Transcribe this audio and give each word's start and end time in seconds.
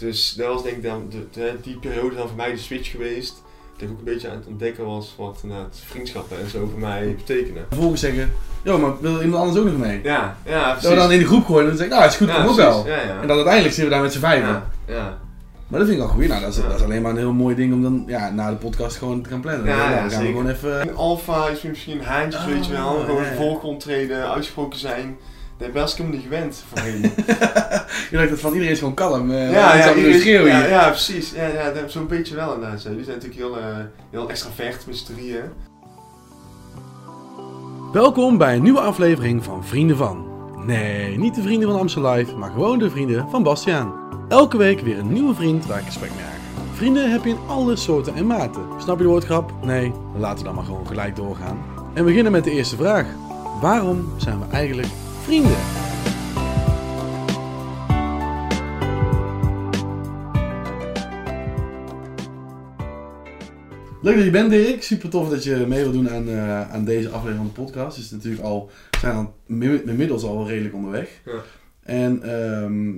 Dus 0.00 0.34
dat 0.34 0.46
was 0.48 0.62
denk 0.62 0.76
ik 0.76 0.82
dan 0.82 1.06
de, 1.10 1.26
de- 1.32 1.56
die 1.62 1.76
periode 1.78 2.14
dan 2.16 2.26
voor 2.28 2.36
mij 2.36 2.50
de 2.50 2.56
switch 2.58 2.90
geweest. 2.90 3.42
Dat 3.72 3.88
ik 3.88 3.90
ook 3.94 3.98
een 3.98 4.04
beetje 4.14 4.28
aan 4.30 4.36
het 4.36 4.46
ontdekken 4.46 4.84
was 4.86 5.14
wat 5.18 5.44
vriendschappen 5.70 6.38
en 6.40 6.50
zo 6.50 6.68
voor 6.70 6.78
mij 6.80 7.14
betekenen. 7.16 7.64
Vervolgens 7.68 8.00
zeggen, 8.00 8.32
joh, 8.64 8.80
maar 8.80 9.00
wil 9.00 9.22
iemand 9.22 9.42
anders 9.44 9.58
ook 9.58 9.64
nog 9.70 9.76
mee? 9.86 10.00
Ja, 10.02 10.36
ja, 10.46 10.62
precies. 10.64 10.82
Dat 10.82 10.92
we 10.92 10.98
dan 10.98 11.12
in 11.12 11.18
de 11.18 11.26
groep 11.26 11.44
gooien 11.44 11.60
en 11.62 11.68
dan 11.68 11.76
zeggen, 11.76 11.96
nou, 11.96 12.08
is 12.08 12.16
goed, 12.16 12.28
ja, 12.28 12.34
kom 12.34 12.46
ook 12.50 12.56
wel. 12.56 12.86
Ja, 12.86 12.94
ja. 12.96 13.20
En 13.20 13.26
dan 13.26 13.36
uiteindelijk 13.36 13.74
zitten 13.74 13.84
we 13.84 13.90
daar 13.90 14.02
met 14.02 14.12
z'n 14.12 14.18
vijven. 14.18 14.62
ja. 14.86 15.18
Maar 15.68 15.78
dat 15.78 15.88
vind 15.88 16.00
ik 16.00 16.06
wel 16.06 16.14
goed. 16.16 16.28
Nou, 16.28 16.40
dat 16.40 16.50
is, 16.56 16.62
dat 16.62 16.74
is 16.74 16.82
alleen 16.82 17.02
maar 17.02 17.10
een 17.10 17.16
heel 17.16 17.32
mooi 17.32 17.54
ding 17.54 17.72
om 17.72 17.82
dan 17.82 18.04
ja, 18.06 18.30
na 18.30 18.50
de 18.50 18.56
podcast 18.56 18.96
gewoon 18.96 19.22
te 19.22 19.28
gaan 19.28 19.40
plannen. 19.40 19.66
Ja, 19.66 19.76
Dan 19.78 19.88
gaan 19.88 20.04
we 20.04 20.10
zeker. 20.10 20.26
gewoon 20.26 20.48
even... 20.48 20.80
Een 20.80 20.94
alfa 20.96 21.48
is 21.48 21.62
misschien 21.62 22.02
haantjes, 22.02 22.44
weet 22.44 22.66
je 22.66 22.72
wel. 22.72 22.98
Ah, 22.98 23.04
Gewoon 23.04 23.22
ja, 23.22 23.30
ja. 23.30 23.36
volkoptreden, 23.36 24.30
uitgesproken 24.30 24.78
zijn. 24.78 25.16
Dat 25.60 25.72
ben 25.72 25.82
ik 25.82 25.88
helemaal 25.90 26.12
niet 26.16 26.22
gewend 26.22 26.64
voorheen. 26.68 27.00
Je 28.10 28.16
dacht 28.16 28.28
dat 28.28 28.40
van 28.40 28.52
iedereen 28.52 28.72
is 28.72 28.78
gewoon 28.78 28.94
kalm. 28.94 29.30
eh 29.30 29.52
ja, 29.52 29.74
ja, 29.76 29.84
ja, 29.84 29.94
iedereen- 29.94 30.46
ja, 30.46 30.60
hier. 30.60 30.68
ja, 30.68 30.88
precies. 30.88 31.30
Ja, 31.30 31.46
ja, 31.46 31.88
zo'n 31.88 32.06
beetje 32.06 32.34
wel 32.34 32.54
inderdaad. 32.54 32.82
Jullie 32.82 33.04
zijn 33.04 33.16
natuurlijk 33.16 33.40
heel, 33.42 33.58
eh 33.58 33.76
heel 34.10 34.28
extravert 34.30 34.86
met 34.86 34.96
z'n 34.96 35.12
drieën. 35.14 35.42
Welkom 37.92 38.38
bij 38.38 38.56
een 38.56 38.62
nieuwe 38.62 38.80
aflevering 38.80 39.44
van 39.44 39.64
Vrienden 39.64 39.96
van. 39.96 40.24
Nee, 40.66 41.18
niet 41.18 41.34
de 41.34 41.42
vrienden 41.42 41.68
van 41.70 41.78
Amstel 41.80 42.10
Live, 42.10 42.36
maar 42.36 42.50
gewoon 42.50 42.78
de 42.78 42.90
vrienden 42.90 43.26
van 43.30 43.42
Bastiaan. 43.42 43.92
Elke 44.28 44.56
week 44.56 44.80
weer 44.80 44.98
een 44.98 45.12
nieuwe 45.12 45.34
vriend 45.34 45.66
waar 45.66 45.78
ik 45.78 45.84
gesprek 45.84 46.10
mee 46.10 46.24
aanga. 46.24 46.74
Vrienden 46.74 47.10
heb 47.10 47.24
je 47.24 47.30
in 47.30 47.38
alle 47.46 47.76
soorten 47.76 48.14
en 48.14 48.26
maten. 48.26 48.62
Snap 48.78 48.96
je 48.96 49.02
de 49.02 49.08
woordgrap? 49.08 49.52
Nee, 49.62 49.92
laten 50.18 50.38
we 50.38 50.44
dan 50.44 50.54
maar 50.54 50.64
gewoon 50.64 50.86
gelijk 50.86 51.16
doorgaan. 51.16 51.58
En 51.94 52.04
we 52.04 52.08
beginnen 52.08 52.32
met 52.32 52.44
de 52.44 52.50
eerste 52.50 52.76
vraag. 52.76 53.06
Waarom 53.60 54.12
zijn 54.16 54.38
we 54.38 54.44
eigenlijk 54.56 54.88
vrienden? 55.30 55.56
Leuk 64.02 64.14
dat 64.14 64.24
je 64.24 64.30
bent, 64.30 64.50
Dirk. 64.50 64.82
Super 64.82 65.08
tof 65.08 65.28
dat 65.28 65.44
je 65.44 65.64
mee 65.68 65.82
wil 65.82 65.92
doen 65.92 66.10
aan, 66.10 66.28
eh, 66.28 66.70
aan 66.70 66.84
deze 66.84 67.08
aflevering 67.08 67.36
van 67.36 67.46
de 67.46 67.70
podcast. 67.70 67.96
Het 67.96 68.04
is 68.04 68.10
natuurlijk 68.10 68.42
al, 68.42 68.70
we 68.90 68.98
zijn 68.98 69.28
inmiddels 69.86 70.22
al 70.22 70.36
wel 70.36 70.48
redelijk 70.48 70.74
onderweg. 70.74 71.20
Ja. 71.24 71.32
En 71.82 72.22
ehm, 72.22 72.90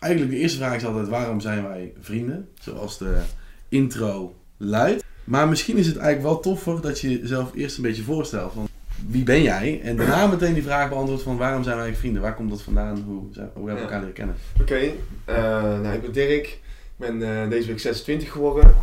eigenlijk 0.00 0.32
de 0.32 0.38
eerste 0.38 0.58
vraag 0.58 0.76
is 0.76 0.84
altijd, 0.84 1.08
waarom 1.08 1.40
zijn 1.40 1.62
wij 1.62 1.92
vrienden? 2.00 2.48
Zoals 2.60 2.98
de 2.98 3.20
intro 3.68 4.34
luidt. 4.56 5.04
Maar 5.24 5.48
misschien 5.48 5.76
is 5.76 5.86
het 5.86 5.96
eigenlijk 5.96 6.34
wel 6.34 6.40
toffer 6.40 6.80
dat 6.80 7.00
je 7.00 7.20
jezelf 7.20 7.54
eerst 7.54 7.76
een 7.76 7.82
beetje 7.82 8.02
voorstelt. 8.02 8.52
Van, 8.52 8.68
wie 9.10 9.22
ben 9.22 9.42
jij? 9.42 9.80
En 9.82 9.96
daarna 9.96 10.26
meteen 10.26 10.54
die 10.54 10.62
vraag 10.62 10.88
beantwoordt 10.88 11.22
van, 11.22 11.36
waarom 11.36 11.62
zijn 11.62 11.76
wij 11.76 11.94
vrienden? 11.94 12.22
Waar 12.22 12.34
komt 12.34 12.50
dat 12.50 12.62
vandaan? 12.62 13.02
Hoe, 13.06 13.22
hoe 13.34 13.66
hebben 13.66 13.74
we 13.74 13.80
elkaar 13.80 13.98
leren 13.98 14.14
kennen? 14.14 14.36
Oké, 14.60 14.90
eh, 15.24 15.80
nou 15.80 15.94
ik 15.94 16.00
ben 16.00 16.12
Dirk. 16.12 16.46
Ik 16.46 16.58
ben 16.96 17.42
eh, 17.42 17.48
deze 17.48 17.66
week 17.66 17.80
26 17.80 18.30
geworden. 18.30 18.74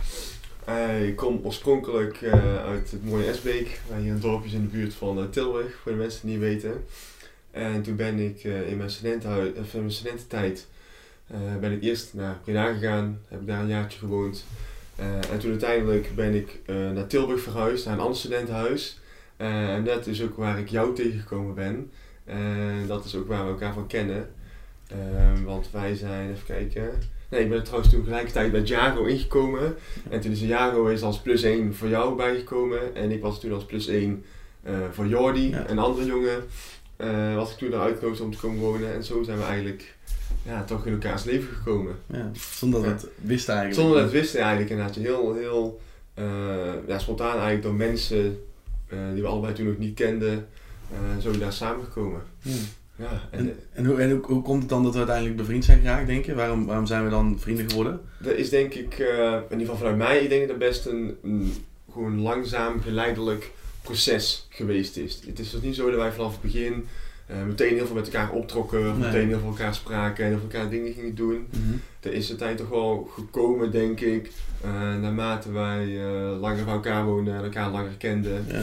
Eh, 0.65 1.07
ik 1.07 1.15
kom 1.15 1.39
oorspronkelijk 1.43 2.23
uit 2.65 2.91
het 2.91 3.05
mooie 3.05 3.25
Esbeek. 3.25 3.79
Hier 4.01 4.11
een 4.11 4.19
dorpje 4.19 4.55
in 4.55 4.61
de 4.61 4.77
buurt 4.77 4.93
van 4.93 5.29
Tilburg, 5.29 5.79
voor 5.81 5.91
de 5.91 5.97
mensen 5.97 6.27
die 6.27 6.37
niet 6.37 6.45
weten. 6.45 6.85
En 7.51 7.81
toen 7.81 7.95
ben 7.95 8.19
ik 8.19 8.43
in, 8.43 8.77
mijn 8.77 8.89
studentenhui- 8.89 9.53
of 9.59 9.73
in 9.73 9.79
mijn 9.79 9.91
studententijd 9.91 10.67
ben 11.59 11.71
ik 11.71 11.83
eerst 11.83 12.13
naar 12.13 12.37
Breda 12.43 12.73
gegaan. 12.73 13.19
Heb 13.27 13.41
ik 13.41 13.47
daar 13.47 13.59
een 13.59 13.67
jaartje 13.67 13.99
gewoond. 13.99 14.45
En 15.31 15.39
toen 15.39 15.49
uiteindelijk 15.49 16.15
ben 16.15 16.33
ik 16.33 16.59
naar 16.65 17.07
Tilburg 17.07 17.41
verhuisd, 17.41 17.85
naar 17.85 17.93
een 17.93 17.99
ander 17.99 18.17
studentenhuis. 18.17 18.99
Eh, 19.37 19.73
en 19.73 19.83
dat 19.83 20.07
is 20.07 20.23
ook 20.23 20.37
waar 20.37 20.59
ik 20.59 20.69
jou 20.69 20.95
tegengekomen 20.95 21.53
ben. 21.55 21.91
En 22.25 22.83
dat 22.87 23.05
is 23.05 23.15
ook 23.15 23.27
waar 23.27 23.43
we 23.45 23.49
elkaar 23.49 23.73
van 23.73 23.87
kennen. 23.87 24.29
Ehm, 24.87 25.43
want 25.43 25.69
wij 25.71 25.95
zijn, 25.95 26.29
even 26.31 26.45
kijken. 26.45 26.89
Nee, 27.29 27.41
ik 27.41 27.49
ben 27.49 27.57
er 27.57 27.63
trouwens 27.63 27.91
toen 27.91 28.03
tegelijkertijd 28.03 28.51
bij 28.51 28.61
Jago 28.61 29.03
ingekomen. 29.03 29.75
En 30.09 30.19
toen 30.21 30.31
is 30.31 30.39
Jago 30.39 30.85
is 30.87 31.01
als 31.01 31.19
plus 31.21 31.41
1 31.43 31.75
voor 31.75 31.87
jou 31.87 32.15
bijgekomen. 32.15 32.95
En 32.95 33.11
ik 33.11 33.21
was 33.21 33.39
toen 33.39 33.53
als 33.53 33.65
plus 33.65 33.87
1 33.87 34.23
eh, 34.63 34.73
voor 34.91 35.07
Jordi, 35.07 35.49
Ja. 35.49 35.69
een 35.69 35.79
andere 35.79 36.05
jongen. 36.05 36.43
eh 36.95 37.35
was 37.35 37.51
ik 37.51 37.57
toen 37.57 37.73
eruit 37.73 37.99
gekozen 37.99 38.25
om 38.25 38.31
te 38.31 38.37
komen 38.37 38.59
wonen. 38.59 38.93
En 38.93 39.03
zo 39.03 39.23
zijn 39.23 39.37
we 39.37 39.43
eigenlijk 39.43 39.95
ja, 40.43 40.63
toch 40.63 40.85
in 40.85 40.91
elkaars 40.93 41.23
leven 41.23 41.55
gekomen. 41.55 41.95
Ja, 42.13 42.31
zonder 42.33 42.83
dat 42.83 43.01
we 43.01 43.07
het 43.07 43.15
wisten 43.27 43.53
eigenlijk. 43.55 43.83
Zonder 43.83 44.01
dat 44.03 44.11
we 44.11 44.17
wisten 44.19 44.39
eigenlijk 44.39 44.69
inderdaad. 44.69 44.95
Heel, 44.95 45.33
heel 45.35 45.79
eh, 46.13 46.25
ja, 46.87 46.99
spontaan 46.99 47.31
eigenlijk 47.33 47.61
door 47.63 47.73
mensen 47.73 48.17
eh, 48.25 48.31
die 49.13 49.21
we 49.21 49.27
allebei 49.27 49.53
toen 49.53 49.65
nog 49.67 49.77
niet 49.77 49.95
kenden. 49.95 50.47
eh 50.91 51.21
zo 51.21 51.37
daar 51.37 51.53
samengekomen. 51.53 52.21
Ja. 52.41 52.51
Ja, 52.99 53.21
en, 53.31 53.39
En, 53.39 53.59
en, 53.73 53.85
hoe, 53.85 53.97
en 54.01 54.11
hoe, 54.11 54.25
hoe 54.25 54.41
komt 54.41 54.59
het 54.61 54.69
dan 54.69 54.83
dat 54.83 54.91
we 54.91 54.97
uiteindelijk 54.97 55.37
bevriend 55.37 55.65
zijn 55.65 55.79
geraakt, 55.79 56.07
denk 56.07 56.25
je? 56.25 56.35
Waarom, 56.35 56.65
waarom 56.65 56.85
zijn 56.85 57.03
we 57.03 57.09
dan 57.09 57.39
vrienden 57.39 57.69
geworden? 57.69 58.01
Dat 58.19 58.33
is 58.33 58.49
denk 58.49 58.73
ik, 58.73 58.99
eh, 58.99 59.33
in 59.33 59.41
ieder 59.59 59.59
geval 59.59 59.75
vanuit 59.77 59.97
mij, 59.97 60.19
ik 60.19 60.29
denk 60.29 60.41
dat 60.47 60.49
dat 60.59 60.69
best 60.69 60.85
een, 60.85 61.17
een 61.23 61.53
gewoon 61.91 62.21
langzaam, 62.21 62.81
geleidelijk 62.81 63.51
proces 63.81 64.47
geweest 64.49 64.97
is. 64.97 65.21
Het 65.25 65.39
is 65.39 65.49
dus 65.49 65.61
niet 65.61 65.75
zo 65.75 65.89
dat 65.89 65.99
wij 65.99 66.11
vanaf 66.11 66.31
het 66.31 66.41
begin 66.41 66.87
eh, 67.27 67.35
meteen 67.47 67.73
heel 67.75 67.85
veel 67.85 67.95
met 67.95 68.05
elkaar 68.05 68.31
optrokken, 68.31 68.81
Nee. 68.83 68.93
meteen 68.93 69.27
heel 69.27 69.39
veel 69.39 69.47
elkaar 69.47 69.73
spraken 69.75 70.23
en 70.25 70.29
heel 70.29 70.39
veel 70.39 70.49
elkaar 70.51 70.69
dingen 70.69 70.93
gingen 70.93 71.15
doen. 71.15 71.47
Er 71.99 72.13
is 72.13 72.29
uiteindelijk 72.29 72.69
toch 72.69 72.79
wel 72.79 73.09
gekomen, 73.13 73.71
denk 73.71 73.99
ik, 73.99 74.31
eh, 74.61 74.71
naarmate 75.01 75.51
wij 75.51 75.97
eh, 76.05 76.39
langer 76.39 76.63
bij 76.65 76.73
elkaar 76.73 77.05
woonden 77.05 77.35
en 77.35 77.43
elkaar 77.43 77.69
langer 77.71 77.95
kenden. 77.97 78.45
Ja. 78.47 78.61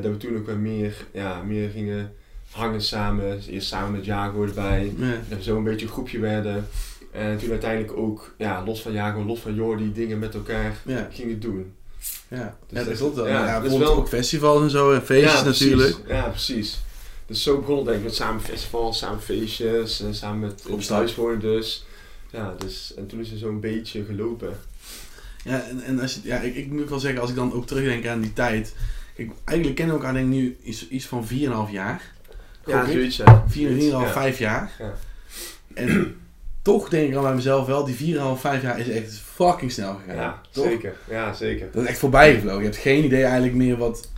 Dat 0.00 0.10
we 0.10 0.16
toen 0.16 0.36
ook 0.36 0.46
weer 0.46 0.56
meer, 0.58 0.94
ja, 1.12 1.42
meer 1.42 1.68
gingen 1.70 2.12
hangen 2.50 2.82
samen. 2.82 3.36
Dus 3.36 3.46
eerst 3.46 3.68
samen 3.68 3.92
met 3.92 4.04
Jago 4.04 4.44
erbij. 4.44 4.92
Ja. 4.96 5.06
Dat 5.28 5.38
we 5.38 5.44
zo 5.44 5.56
een 5.56 5.64
beetje 5.64 5.86
een 5.86 5.92
groepje 5.92 6.18
werden. 6.18 6.68
En 7.12 7.38
toen 7.38 7.50
uiteindelijk 7.50 7.96
ook, 7.96 8.34
ja, 8.38 8.64
los 8.64 8.82
van 8.82 8.92
Jago, 8.92 9.24
los 9.24 9.40
van 9.40 9.54
Jordi, 9.54 9.92
dingen 9.92 10.18
met 10.18 10.34
elkaar 10.34 10.76
Ja. 10.84 11.08
gingen 11.12 11.40
doen. 11.40 11.72
Ja, 12.28 12.56
Dus 12.68 12.78
ja 12.78 12.84
dat 12.84 12.96
klopt 12.96 13.14
wel. 13.16 13.26
ja, 13.28 13.46
Ja, 13.46 13.62
wel- 13.78 13.94
ook 13.96 14.08
festivals 14.08 14.62
en 14.62 14.70
zo 14.70 14.92
en 14.92 15.02
feestjes 15.02 15.42
natuurlijk. 15.44 15.96
Ja, 16.08 16.28
precies. 16.28 16.82
Dus 17.26 17.42
zo 17.42 17.58
begon 17.58 17.76
het 17.76 17.84
denk 17.86 17.98
ik 17.98 18.04
met 18.04 18.14
samen 18.14 18.40
festivals, 18.42 18.98
samen 18.98 19.22
feestjes, 19.22 20.00
en 20.00 20.14
samen 20.14 20.38
met 20.40 20.62
Op 20.66 20.72
op 20.72 20.82
stap. 20.82 20.96
thuis 20.98 21.14
wonen 21.14 21.40
dus. 21.40 21.86
Ja, 22.30 22.54
dus, 22.58 22.94
en 22.96 23.06
toen 23.06 23.20
is 23.20 23.30
er 23.30 23.38
zo'n 23.38 23.60
beetje 23.60 24.04
gelopen. 24.04 24.56
Ja, 25.44 25.62
en, 25.62 25.82
en 25.82 26.00
als 26.00 26.14
je, 26.14 26.20
ja, 26.22 26.40
ik, 26.40 26.54
ik 26.54 26.70
moet 26.70 26.88
wel 26.88 26.98
zeggen, 26.98 27.20
als 27.20 27.30
ik 27.30 27.36
dan 27.36 27.52
ook 27.52 27.66
terugdenk 27.66 28.06
aan 28.06 28.20
die 28.20 28.32
tijd. 28.32 28.74
Kijk, 29.16 29.30
eigenlijk 29.44 29.78
kennen 29.78 29.96
we 29.96 30.00
elkaar 30.00 30.16
denk 30.20 30.32
ik 30.32 30.38
nu 30.40 30.56
iets, 30.62 30.88
iets 30.88 31.06
van 31.06 31.26
4,5 31.28 31.72
jaar. 31.72 32.12
Ja, 32.66 32.82
ik. 32.84 32.92
zoiets 32.92 33.16
ja. 33.16 33.44
4, 33.48 33.70
4,5, 33.70 33.76
Ja. 33.78 34.06
5 34.12 34.38
jaar. 34.38 34.72
Ja. 34.78 34.94
En 35.74 36.16
toch 36.62 36.88
denk 36.88 37.06
ik 37.06 37.12
dan 37.12 37.22
bij 37.22 37.34
mezelf 37.34 37.66
wel, 37.66 37.84
die 37.84 38.14
4,5, 38.16 38.40
5 38.40 38.62
jaar 38.62 38.78
is 38.78 38.88
echt 38.88 39.20
fucking 39.34 39.72
snel 39.72 39.94
gegaan. 39.94 40.16
Ja, 40.16 40.40
toch? 40.50 40.64
zeker. 40.64 40.96
Ja, 41.10 41.32
zeker. 41.32 41.68
Dat 41.72 41.82
is 41.82 41.88
echt 41.88 41.98
voorbij 41.98 42.34
gevlogen. 42.34 42.58
Je 42.58 42.64
hebt 42.64 42.76
geen 42.80 43.04
idee 43.04 43.22
eigenlijk 43.22 43.54
meer 43.54 43.76
wat. 43.76 44.08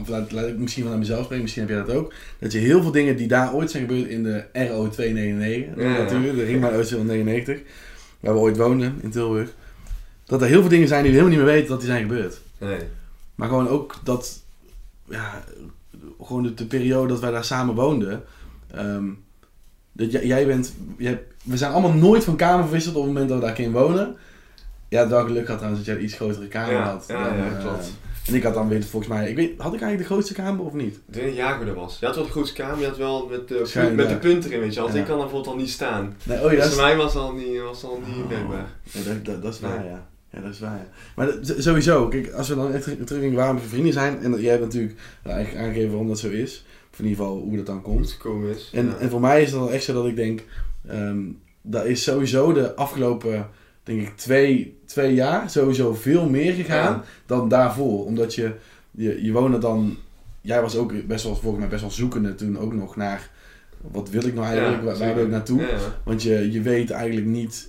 Of 0.00 0.08
laat, 0.08 0.32
laat 0.32 0.46
ik 0.46 0.56
misschien 0.58 0.82
vanuit 0.82 1.00
mezelf 1.00 1.22
spreken, 1.22 1.42
misschien 1.42 1.66
heb 1.66 1.72
jij 1.76 1.84
dat 1.84 1.96
ook. 1.96 2.12
Dat 2.38 2.52
je 2.52 2.58
heel 2.58 2.82
veel 2.82 2.90
dingen 2.90 3.16
die 3.16 3.28
daar 3.28 3.54
ooit 3.54 3.70
zijn 3.70 3.86
gebeurd 3.88 4.08
in 4.08 4.22
de 4.22 4.44
RO 4.52 4.88
299, 4.88 5.84
Ja, 5.84 5.90
ja. 5.90 5.98
natuurlijk, 6.02 6.36
de 6.36 6.44
Ringbaan 6.44 6.74
OC 6.74 6.88
199, 6.90 7.58
waar 8.20 8.34
we 8.34 8.40
ooit 8.40 8.56
woonden 8.56 8.98
in 9.02 9.10
Tilburg. 9.10 9.48
Dat 10.24 10.42
er 10.42 10.48
heel 10.48 10.60
veel 10.60 10.70
dingen 10.70 10.88
zijn 10.88 11.02
die 11.02 11.12
we 11.12 11.18
helemaal 11.18 11.36
niet 11.38 11.46
meer 11.46 11.54
weten 11.54 11.70
dat 11.70 11.80
die 11.80 11.88
zijn 11.88 12.02
gebeurd. 12.02 12.40
Nee. 12.58 12.78
Maar 13.34 13.48
gewoon 13.48 13.68
ook 13.68 13.94
dat, 14.04 14.42
ja, 15.08 15.44
gewoon 16.22 16.42
de, 16.42 16.54
de 16.54 16.66
periode 16.66 17.08
dat 17.08 17.20
wij 17.20 17.30
daar 17.30 17.44
samen 17.44 17.74
woonden. 17.74 18.22
ehm, 18.70 19.04
dat 19.92 20.12
jij, 20.12 20.26
jij 20.26 20.46
bent, 20.46 20.74
jij, 20.98 21.22
we 21.44 21.56
zijn 21.56 21.72
allemaal 21.72 21.92
nooit 21.92 22.24
van 22.24 22.36
kamer 22.36 22.62
verwisseld 22.64 22.94
op 22.94 23.02
het 23.02 23.10
moment 23.12 23.28
dat 23.30 23.38
we 23.38 23.44
daar 23.44 23.54
kunnen 23.54 23.72
wonen. 23.72 24.16
Ja, 24.88 25.08
wel 25.08 25.24
geluk 25.24 25.46
had 25.48 25.56
trouwens 25.56 25.84
dat 25.84 25.86
jij 25.86 25.96
een 25.98 26.04
iets 26.08 26.14
grotere 26.14 26.46
kamer 26.48 26.72
Ja, 26.72 26.82
had. 26.90 27.04
ja, 27.08 27.24
dan, 27.28 27.36
ja, 27.36 27.50
eh, 27.54 27.60
klopt. 27.60 27.92
En 28.28 28.34
ik 28.34 28.42
had 28.42 28.54
dan 28.54 28.68
weer 28.68 28.82
volgens 28.84 29.12
mij, 29.12 29.30
ik 29.30 29.36
weet, 29.36 29.48
had 29.56 29.74
ik 29.74 29.80
eigenlijk 29.80 29.98
de 29.98 30.14
grootste 30.14 30.34
kamer 30.34 30.64
of 30.64 30.72
niet? 30.72 30.94
Ik 30.94 31.00
denk 31.14 31.26
dat 31.26 31.36
Jago 31.36 31.64
er 31.66 31.74
was. 31.74 31.96
Je 32.00 32.06
had 32.06 32.14
wel 32.14 32.24
de 32.24 32.30
grootste 32.30 32.54
kamer, 32.54 32.78
je 32.80 32.86
had 32.86 32.96
wel 32.96 33.26
met 33.30 33.48
de, 33.48 33.92
met 33.94 34.08
de 34.08 34.16
punt 34.18 34.44
erin, 34.44 34.60
weet 34.60 34.74
je. 34.74 34.80
Want 34.80 34.92
Ja. 34.92 34.98
ik 35.00 35.04
kan 35.06 35.14
er 35.16 35.20
bijvoorbeeld 35.22 35.54
al 35.54 35.60
niet 35.60 35.70
staan. 35.70 36.16
Nee, 36.22 36.36
oh 36.36 36.42
ja, 36.42 36.48
dus 36.50 36.58
dat 36.58 36.68
voor 36.72 36.82
is, 36.82 36.88
mij 36.88 36.96
was 36.96 37.14
al 37.16 37.32
niet, 37.32 37.60
was 37.60 37.84
al 37.84 38.02
niet 38.06 38.24
Oh. 38.24 38.30
ja, 38.30 38.66
dat, 39.04 39.24
dat, 39.24 39.42
dat 39.42 39.54
is 39.54 39.60
waar, 39.60 39.84
ja. 39.84 40.08
Ja, 40.32 40.40
dat 40.40 40.52
is 40.52 40.60
waar, 40.60 40.76
ja. 40.76 40.86
Maar 41.16 41.26
dat- 41.26 41.54
sowieso, 41.58 42.08
kijk, 42.08 42.32
als 42.32 42.48
we 42.48 42.54
dan 42.54 42.72
echt 42.72 43.06
terug 43.06 43.22
in 43.22 43.34
waarom 43.34 43.56
we 43.56 43.62
vrienden 43.62 43.92
zijn, 43.92 44.18
en 44.22 44.40
jij 44.40 44.50
hebt 44.50 44.62
natuurlijk 44.64 44.98
eigenlijk 45.22 45.56
aangegeven 45.64 45.88
waarom 45.90 46.08
dat 46.08 46.18
zo 46.18 46.28
is, 46.28 46.64
of 46.92 46.98
in 46.98 47.04
ieder 47.06 47.24
geval 47.24 47.38
hoe 47.40 47.56
dat 47.56 47.66
dan 47.66 47.82
komt. 47.82 48.10
gekomen 48.10 48.50
is. 48.50 48.70
En, 48.74 48.86
ja. 48.86 48.96
en 48.96 49.10
voor 49.10 49.20
mij 49.20 49.42
is 49.42 49.50
het 49.50 49.60
dan 49.60 49.70
echt 49.70 49.84
zo 49.84 49.92
dat 49.92 50.06
ik 50.06 50.16
denk, 50.16 50.42
ehm 50.88 51.18
dat 51.62 51.84
is 51.84 52.02
sowieso 52.02 52.52
de 52.52 52.74
afgelopen, 52.74 53.48
denk 53.88 54.00
ik, 54.08 54.16
twee, 54.16 54.78
twee 54.86 55.14
jaar 55.14 55.50
sowieso 55.50 55.94
veel 55.94 56.28
meer 56.28 56.52
gegaan 56.52 56.92
Ja. 56.94 57.04
dan 57.26 57.48
daarvoor. 57.48 58.04
Omdat 58.04 58.34
je, 58.34 58.52
je, 58.90 59.24
je 59.24 59.32
woonde 59.32 59.58
dan, 59.58 59.96
jij 60.40 60.60
was 60.62 60.76
ook 60.76 61.06
best 61.06 61.24
wel, 61.24 61.36
volgens 61.36 61.60
mij 61.60 61.68
best 61.68 61.80
wel 61.80 61.90
zoekende 61.90 62.34
toen 62.34 62.58
ook 62.58 62.72
nog 62.74 62.96
naar, 62.96 63.30
wat 63.80 64.10
wil 64.10 64.24
ik 64.26 64.34
nou 64.34 64.46
eigenlijk, 64.46 64.82
Ja, 64.84 64.98
waar, 64.98 65.14
wil 65.14 65.24
ik 65.24 65.30
naartoe? 65.30 65.60
Ja. 65.60 65.66
Want 66.04 66.22
je, 66.22 66.52
je 66.52 66.60
weet 66.60 66.90
eigenlijk 66.90 67.26
niet. 67.26 67.68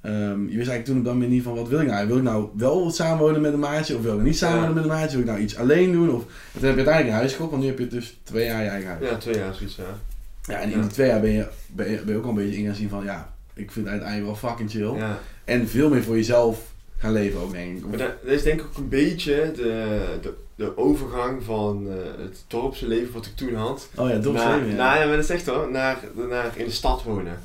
ehm, 0.00 0.40
je 0.48 0.56
wist 0.56 0.68
eigenlijk 0.68 0.84
toen 0.84 0.98
op 0.98 1.04
dat 1.04 1.12
moment 1.12 1.30
niet 1.32 1.42
van 1.42 1.54
wat 1.54 1.68
wil 1.68 1.80
ik 1.80 1.86
nou? 1.86 2.06
Wil 2.06 2.16
ik 2.16 2.22
nou 2.22 2.48
wel 2.56 2.90
samenwonen 2.90 3.40
met 3.40 3.52
een 3.52 3.58
maatje 3.58 3.96
of 3.96 4.02
wil 4.02 4.16
ik 4.16 4.22
niet 4.22 4.36
samenwonen 4.38 4.74
met 4.74 4.82
een 4.84 4.90
maatje? 4.90 5.10
Wil 5.10 5.20
ik 5.20 5.26
nou 5.32 5.40
iets 5.40 5.56
alleen 5.56 5.92
doen? 5.92 6.10
Of, 6.14 6.22
en 6.22 6.60
toen 6.60 6.68
heb 6.68 6.70
je 6.70 6.76
uiteindelijk 6.76 7.06
een 7.08 7.12
huis 7.20 7.32
gekocht, 7.32 7.50
want 7.50 7.62
nu 7.62 7.68
heb 7.68 7.78
je 7.78 7.86
dus 7.86 8.20
twee 8.22 8.44
jaar 8.46 8.62
je 8.62 8.68
eigen 8.68 8.90
huis. 8.90 9.08
Ja, 9.08 9.16
twee 9.16 9.36
jaar 9.36 9.54
zoiets, 9.54 9.76
ja. 9.76 9.98
Ja, 10.42 10.60
en 10.60 10.72
in 10.72 10.80
die 10.80 10.90
twee 10.90 11.08
jaar 11.08 11.20
ben 11.20 11.30
je, 11.30 11.46
ben 11.66 11.90
je, 11.90 11.96
ben 12.04 12.08
je 12.14 12.16
ook 12.16 12.24
al 12.24 12.28
een 12.30 12.34
beetje 12.36 12.56
in 12.58 12.64
gaan 12.66 12.74
zien 12.74 12.88
van 12.88 13.04
ja, 13.04 13.32
ik 13.54 13.70
vind 13.70 13.84
het 13.86 13.94
uiteindelijk 13.94 14.40
wel 14.40 14.50
fucking 14.50 14.70
chill. 14.70 14.94
Ja. 14.96 15.18
En 15.50 15.68
veel 15.68 15.88
meer 15.88 16.02
voor 16.02 16.16
jezelf 16.16 16.58
gaan 16.96 17.12
leven 17.12 17.40
ook, 17.40 17.52
denk 17.52 17.76
ik. 17.76 17.86
Maar 17.86 17.98
dat, 17.98 18.12
dat 18.22 18.32
is 18.32 18.42
denk 18.42 18.60
ik 18.60 18.66
ook 18.66 18.76
een 18.76 18.88
beetje 18.88 19.52
de, 19.54 19.98
de, 20.22 20.34
de 20.54 20.76
overgang 20.76 21.42
van 21.42 21.88
eh, 21.88 22.22
het 22.22 22.44
dorpse 22.46 22.86
leven 22.86 23.12
wat 23.12 23.26
ik 23.26 23.36
toen 23.36 23.54
had. 23.54 23.88
Oh 23.96 24.08
ja, 24.08 24.18
dorpsleven, 24.18 24.60
naar, 24.60 24.68
ja. 24.68 24.74
Nou 24.74 24.98
ja, 24.98 25.06
maar 25.06 25.14
dat 25.14 25.24
is 25.24 25.30
echt 25.30 25.46
hoor, 25.46 25.70
naar, 25.70 25.98
naar 26.28 26.52
in 26.56 26.64
de 26.64 26.70
stad 26.70 27.02
wonen. 27.02 27.38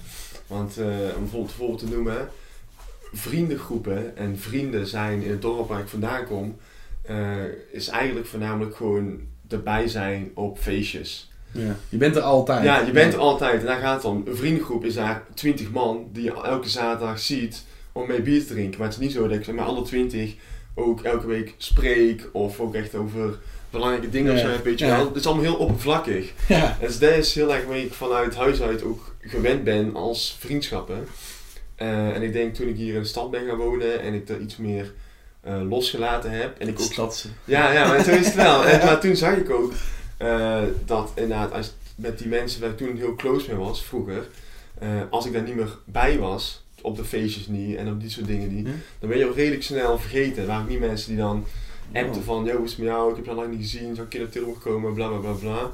Want 0.47 0.77
eh, 0.77 0.85
om 0.85 0.89
bijvoorbeeld, 1.19 1.45
bijvoorbeeld 1.45 1.79
te 1.79 1.87
noemen, 1.87 2.29
vriendengroepen 3.13 4.17
en 4.17 4.39
vrienden 4.39 4.87
zijn 4.87 5.21
in 5.21 5.31
het 5.31 5.41
dorp 5.41 5.67
waar 5.67 5.79
ik 5.79 5.87
vandaan 5.87 6.25
kom, 6.25 6.57
eh, 7.01 7.17
is 7.71 7.87
eigenlijk 7.87 8.27
voornamelijk 8.27 8.75
gewoon 8.75 9.19
erbij 9.47 9.87
zijn 9.87 10.31
op 10.33 10.59
feestjes. 10.59 11.31
Ja. 11.51 11.75
Je 11.89 11.97
bent 11.97 12.15
er 12.15 12.21
altijd. 12.21 12.63
Ja, 12.63 12.79
je 12.79 12.91
bent 12.91 13.13
er 13.13 13.19
altijd 13.19 13.59
en 13.59 13.65
daar 13.65 13.79
gaat 13.79 13.95
het 13.95 14.11
om. 14.11 14.23
Een 14.25 14.35
vriendengroep 14.35 14.85
is 14.85 14.93
daar 14.93 15.23
20 15.33 15.71
man 15.71 16.09
die 16.11 16.23
je 16.23 16.33
elke 16.43 16.69
zaterdag 16.69 17.19
ziet 17.19 17.63
om 17.95 18.07
mee 18.07 18.21
bier 18.21 18.39
te 18.45 18.53
drinken. 18.53 18.79
Maar 18.79 18.87
het 18.87 18.97
is 18.97 19.03
niet 19.03 19.11
zo 19.13 19.27
dat 19.27 19.37
ik 19.37 19.43
zeg 19.43 19.55
maar 19.55 19.65
alle 19.65 19.81
20 19.83 20.33
ook 20.75 21.01
elke 21.01 21.27
week 21.27 21.53
spreek 21.57 22.29
of 22.31 22.59
ook 22.59 22.75
echt 22.75 22.95
over 22.95 23.37
belangrijke 23.69 24.09
dingen 24.09 24.33
of 24.33 24.39
Ja. 24.39 24.45
zo 24.45 24.51
heb, 24.51 24.63
weet 24.63 24.79
je 24.79 24.85
Ja. 24.85 24.97
wel. 24.97 25.05
Het 25.07 25.15
is 25.15 25.25
allemaal 25.25 25.43
heel 25.43 25.55
oppervlakkig. 25.55 26.31
Ja. 26.47 26.77
Dus 26.79 26.99
dat 26.99 27.11
is 27.11 27.33
heel 27.35 27.53
erg 27.53 27.65
waar 27.65 27.77
ik 27.77 27.93
vanuit 27.93 28.35
huis 28.35 28.61
uit 28.61 28.83
ook 28.83 29.15
gewend 29.21 29.63
ben 29.63 29.95
als 29.95 30.35
vriendschappen. 30.39 31.07
Eh, 31.75 32.15
en 32.15 32.21
ik 32.21 32.33
denk 32.33 32.55
toen 32.55 32.67
ik 32.67 32.75
hier 32.75 32.95
in 32.95 33.01
de 33.01 33.07
stad 33.07 33.31
ben 33.31 33.45
gaan 33.47 33.57
wonen 33.57 34.01
en 34.01 34.13
ik 34.13 34.29
er 34.29 34.39
iets 34.39 34.57
meer 34.57 34.93
eh, 35.41 35.61
losgelaten 35.69 36.31
heb. 36.31 36.59
En 36.59 36.67
ik 36.67 36.79
ook 36.79 36.91
Stadse. 36.91 37.27
ja, 37.45 37.71
ja, 37.71 37.87
maar 37.87 38.03
zo 38.03 38.11
is 38.11 38.25
het 38.25 38.35
wel. 38.35 38.65
En, 38.65 38.85
maar 38.85 38.99
toen 38.99 39.15
zag 39.15 39.35
ik 39.35 39.49
ook 39.49 39.73
eh, 40.17 40.61
dat 40.85 41.11
inderdaad, 41.15 41.51
als, 41.51 41.73
met 41.95 42.17
die 42.17 42.27
mensen 42.27 42.61
waar 42.61 42.69
ik 42.69 42.77
toen 42.77 42.97
heel 42.97 43.15
close 43.15 43.47
mee 43.47 43.57
was, 43.65 43.83
vroeger, 43.83 44.27
als 45.09 45.25
ik 45.25 45.33
daar 45.33 45.41
niet 45.41 45.55
meer 45.55 45.77
bij 45.85 46.17
was, 46.19 46.64
op 46.85 46.95
de 46.97 47.03
feestjes 47.05 47.47
niet 47.47 47.75
en 47.75 47.87
op 47.91 47.99
die 47.99 48.09
soort 48.09 48.27
dingen 48.27 48.55
niet, 48.55 48.67
dan 48.99 49.09
ben 49.09 49.17
je 49.17 49.27
ook 49.27 49.35
redelijk 49.35 49.63
snel 49.63 49.99
vergeten. 49.99 50.41
Er 50.41 50.47
waren 50.47 50.63
ook 50.63 50.69
niet 50.69 50.79
mensen 50.79 51.07
die 51.09 51.17
dan 51.17 51.45
appten 51.93 52.23
van, 52.23 52.45
yo, 52.45 52.55
hoe 52.55 52.63
is 52.65 52.69
het 52.69 52.79
met 52.79 52.87
jou? 52.87 53.09
Ik 53.09 53.15
heb 53.15 53.25
je 53.25 53.31
al 53.31 53.37
lang 53.37 53.51
niet 53.51 53.61
gezien, 53.61 53.79
zou 53.81 53.91
ik 53.93 53.99
een 53.99 54.07
keer 54.07 54.19
naar 54.19 54.29
Tilburg 54.29 54.59
komen, 54.59 54.93
bla 54.93 55.07
bla 55.07 55.17
bla 55.17 55.31
bla. 55.31 55.71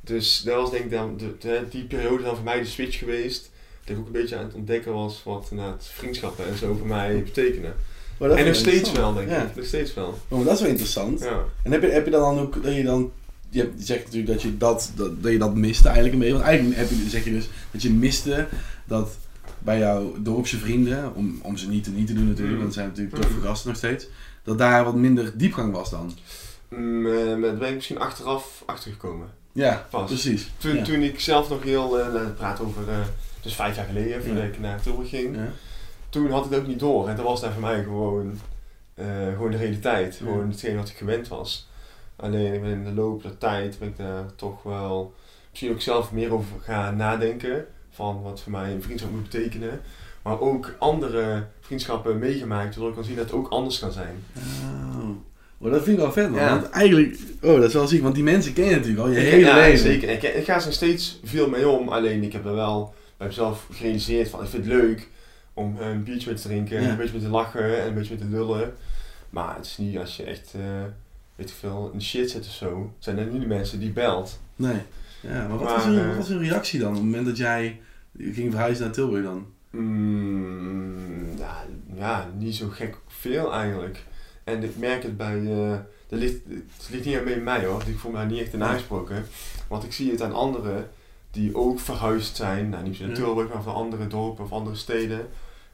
Dus 0.00 0.42
dat 0.44 0.54
was 0.54 0.70
denk 0.70 0.84
ik 0.84 0.90
dan 0.90 1.16
de, 1.16 1.34
de- 1.38 1.62
die 1.70 1.84
periode 1.84 2.22
dan 2.22 2.34
voor 2.34 2.44
mij 2.44 2.58
de 2.58 2.64
switch 2.66 2.98
geweest. 2.98 3.50
Dat 3.84 3.94
ik 3.96 4.00
ook 4.00 4.06
een 4.06 4.12
beetje 4.12 4.36
aan 4.36 4.44
het 4.44 4.54
ontdekken 4.54 4.92
was 4.92 5.22
wat 5.24 5.52
vriendschappen 5.78 6.46
en 6.46 6.56
zo 6.56 6.74
voor 6.74 6.86
mij 6.86 7.22
betekenen. 7.22 7.74
Maar 8.18 8.28
dat 8.28 8.38
En 8.38 8.46
nog 8.46 8.54
steeds 8.54 8.92
wel, 8.92 9.14
denk 9.14 9.28
Ja. 9.30 9.42
ik. 9.42 9.56
Nog 9.56 9.64
steeds 9.64 9.94
wel. 9.94 10.18
Oh, 10.28 10.36
maar 10.36 10.44
dat 10.44 10.54
is 10.54 10.60
wel 10.60 10.68
interessant. 10.70 11.20
Ja. 11.20 11.44
En 11.62 11.72
heb 11.72 11.82
je, 11.82 11.88
heb 11.88 12.04
je 12.04 12.10
dan 12.10 12.38
ook 12.38 12.62
dat 12.62 12.74
je 12.74 12.82
dan. 12.82 13.10
Je, 13.50 13.60
hebt, 13.60 13.78
je 13.78 13.84
zegt 13.84 14.04
natuurlijk 14.04 14.32
dat 14.32 14.42
je 14.42 14.56
dat, 14.56 14.92
dat, 14.96 15.22
dat 15.22 15.32
je 15.32 15.38
dat 15.38 15.54
miste 15.54 15.84
eigenlijk 15.88 16.14
een 16.14 16.20
beetje. 16.20 16.34
Want 16.34 16.46
eigenlijk 16.46 16.76
heb 16.78 16.88
je, 16.90 17.08
zeg 17.08 17.24
je 17.24 17.30
dus 17.30 17.48
dat 17.70 17.82
je 17.82 17.90
miste 17.90 18.46
dat 18.84 19.16
bij 19.58 19.78
jouw 19.78 20.14
dorpse 20.18 20.58
vrienden, 20.58 21.14
om, 21.14 21.38
om 21.42 21.56
ze 21.56 21.68
niet 21.68 21.84
te 21.84 21.90
niet 21.90 22.06
te 22.06 22.12
doen 22.14 22.26
natuurlijk, 22.28 22.56
Mm. 22.56 22.62
want 22.62 22.74
het 22.74 22.74
zijn 22.74 22.88
natuurlijk 22.88 23.16
toffe 23.16 23.40
gasten 23.40 23.68
nog 23.68 23.76
steeds, 23.78 24.06
dat 24.42 24.58
daar 24.58 24.84
wat 24.84 24.94
minder 24.94 25.32
diepgang 25.38 25.72
was 25.72 25.90
dan. 25.90 26.12
Mm, 26.68 27.06
eh, 27.06 27.26
daar 27.42 27.56
ben 27.56 27.68
ik 27.68 27.74
misschien 27.74 27.98
achteraf 27.98 28.62
achtergekomen. 28.66 29.28
Ja, 29.52 29.86
Pas. 29.90 30.06
precies. 30.10 30.50
Toen, 30.58 30.74
ja. 30.74 30.82
toen 30.84 31.00
ik 31.02 31.20
zelf 31.20 31.48
nog 31.48 31.62
heel, 31.62 31.90
nou, 31.96 32.26
praat 32.28 32.60
over, 32.60 32.88
eh, 32.88 32.98
dus 33.40 33.54
vijf 33.54 33.76
jaar 33.76 33.86
geleden, 33.86 34.22
voordat 34.22 34.42
Ja. 34.42 34.48
ik 34.48 34.60
naar 34.60 34.80
Tilburg 34.80 35.08
ging. 35.08 35.36
Ja. 35.36 35.48
Toen 36.08 36.30
had 36.30 36.44
ik 36.44 36.50
het 36.50 36.60
ook 36.60 36.66
niet 36.66 36.78
door. 36.80 37.08
En 37.08 37.16
dat 37.16 37.24
was 37.24 37.40
daar 37.40 37.52
voor 37.52 37.60
mij 37.62 37.82
gewoon, 37.82 38.38
gewoon 39.34 39.50
de 39.50 39.56
realiteit. 39.56 40.14
Gewoon 40.16 40.48
hetgeen 40.50 40.76
wat 40.76 40.88
ik 40.88 40.96
gewend 40.96 41.28
was. 41.28 41.68
Alleen 42.16 42.64
in 42.64 42.84
de 42.84 42.92
loop 42.92 43.22
der 43.22 43.38
tijd 43.38 43.78
ben 43.78 43.88
ik 43.88 43.96
daar 43.96 44.34
toch 44.36 44.62
wel 44.62 45.14
misschien 45.50 45.70
ook 45.72 45.80
zelf 45.80 46.12
meer 46.12 46.32
over 46.32 46.56
gaan 46.62 46.96
nadenken. 46.96 47.66
Van 47.96 48.22
wat 48.22 48.40
voor 48.40 48.52
mij 48.52 48.72
een 48.72 48.82
vriendschap 48.82 49.10
moet 49.10 49.22
betekenen. 49.30 49.80
Maar 50.22 50.40
ook 50.40 50.74
andere 50.78 51.46
vriendschappen 51.60 52.18
meegemaakt, 52.18 52.64
waardoor 52.74 52.88
ik 52.88 52.94
kan 52.94 53.04
zien 53.04 53.16
dat 53.16 53.24
het 53.24 53.34
ook 53.34 53.48
anders 53.48 53.78
kan 53.78 53.92
zijn. 53.92 54.14
Oh. 54.36 55.08
Oh, 55.58 55.70
dat 55.72 55.82
vind 55.82 55.96
ik 55.96 56.02
wel 56.02 56.12
vet 56.12 56.30
man. 56.30 56.40
Ja. 56.40 56.58
Want 56.60 56.70
eigenlijk, 56.70 57.18
oh 57.42 57.54
dat 57.56 57.64
is 57.64 57.72
wel 57.72 57.86
ziek, 57.86 58.02
want 58.02 58.14
die 58.14 58.24
mensen 58.24 58.52
ken 58.52 58.64
je 58.64 58.70
natuurlijk 58.70 59.00
al 59.00 59.08
je 59.10 59.20
Ik- 59.20 59.30
hele 59.30 59.46
ja, 59.46 59.56
leven. 59.56 59.78
zeker. 59.78 60.08
Ik, 60.08 60.22
ik 60.22 60.44
ga 60.44 60.56
er 60.58 60.64
nog 60.64 60.72
steeds 60.74 61.20
veel 61.24 61.48
mee 61.48 61.68
om. 61.68 61.88
Alleen 61.88 62.22
ik 62.22 62.32
heb 62.32 62.44
er 62.44 62.54
wel 62.54 62.94
bij 63.16 63.26
mezelf 63.26 63.66
gerealiseerd 63.72 64.28
van 64.28 64.42
ik 64.42 64.48
vind 64.48 64.64
het 64.64 64.72
leuk 64.74 65.08
om 65.54 65.76
een 65.80 66.02
biertje 66.04 66.26
mee 66.30 66.38
te 66.38 66.48
drinken, 66.48 66.82
Ja. 66.82 66.88
een 66.90 66.96
beetje 66.96 67.12
mee 67.12 67.22
te 67.22 67.28
lachen 67.30 67.80
en 67.82 67.86
een 67.88 67.94
beetje 67.94 68.14
mee 68.14 68.22
te 68.28 68.36
lullen. 68.36 68.74
Maar 69.30 69.56
het 69.56 69.66
is 69.66 69.76
niet 69.78 69.98
als 69.98 70.16
je 70.16 70.22
echt, 70.22 70.52
eh, 70.54 70.60
weet 71.36 71.48
ik 71.50 71.54
veel, 71.58 71.90
in 71.92 72.02
shit 72.02 72.30
zit 72.30 72.46
of 72.46 72.52
zo, 72.52 72.92
zijn 72.98 73.18
er 73.18 73.26
niet 73.26 73.40
de 73.40 73.46
mensen 73.46 73.78
die 73.80 73.90
belt. 73.90 74.38
Nee. 74.56 74.80
Ja, 75.28 75.48
maar 75.48 75.58
wat, 75.58 75.62
Maar, 75.62 75.74
was 75.74 75.84
hun, 75.84 75.98
eh, 75.98 76.06
wat 76.06 76.16
was 76.16 76.28
hun 76.28 76.38
reactie 76.38 76.80
dan 76.80 76.88
op 76.88 76.94
het 76.94 77.04
moment 77.04 77.26
dat 77.26 77.36
jij 77.36 77.80
ging 78.18 78.50
verhuizen 78.50 78.84
naar 78.84 78.94
Tilburg 78.94 79.24
dan? 79.24 79.46
Mm, 79.70 81.38
ja, 81.38 81.64
ja, 81.94 82.30
niet 82.38 82.54
zo 82.54 82.68
gek 82.68 82.98
veel 83.06 83.52
eigenlijk. 83.52 84.04
En 84.44 84.62
ik 84.62 84.76
merk 84.76 85.02
het 85.02 85.16
bij, 85.16 85.40
eh 85.46 85.78
dat 86.08 86.18
ligt, 86.18 86.36
het 86.76 86.88
ligt 86.90 87.04
niet 87.04 87.14
alleen 87.14 87.24
bij 87.24 87.40
mij 87.40 87.64
hoor, 87.64 87.82
ik 87.86 87.98
voel 87.98 88.10
me 88.10 88.16
daar 88.16 88.26
niet 88.26 88.40
echt 88.40 88.52
in 88.52 88.62
aangesproken. 88.62 89.26
Want 89.68 89.84
ik 89.84 89.92
zie 89.92 90.10
het 90.10 90.22
aan 90.22 90.34
anderen 90.34 90.88
die 91.30 91.56
ook 91.56 91.80
verhuisd 91.80 92.36
zijn, 92.36 92.68
nou 92.68 92.84
niet 92.84 92.96
zo 92.96 93.06
naar. 93.06 93.14
Tilburg, 93.14 93.52
maar 93.52 93.62
van 93.62 93.74
andere 93.74 94.06
dorpen 94.06 94.44
of 94.44 94.52
andere 94.52 94.76
steden. 94.76 95.26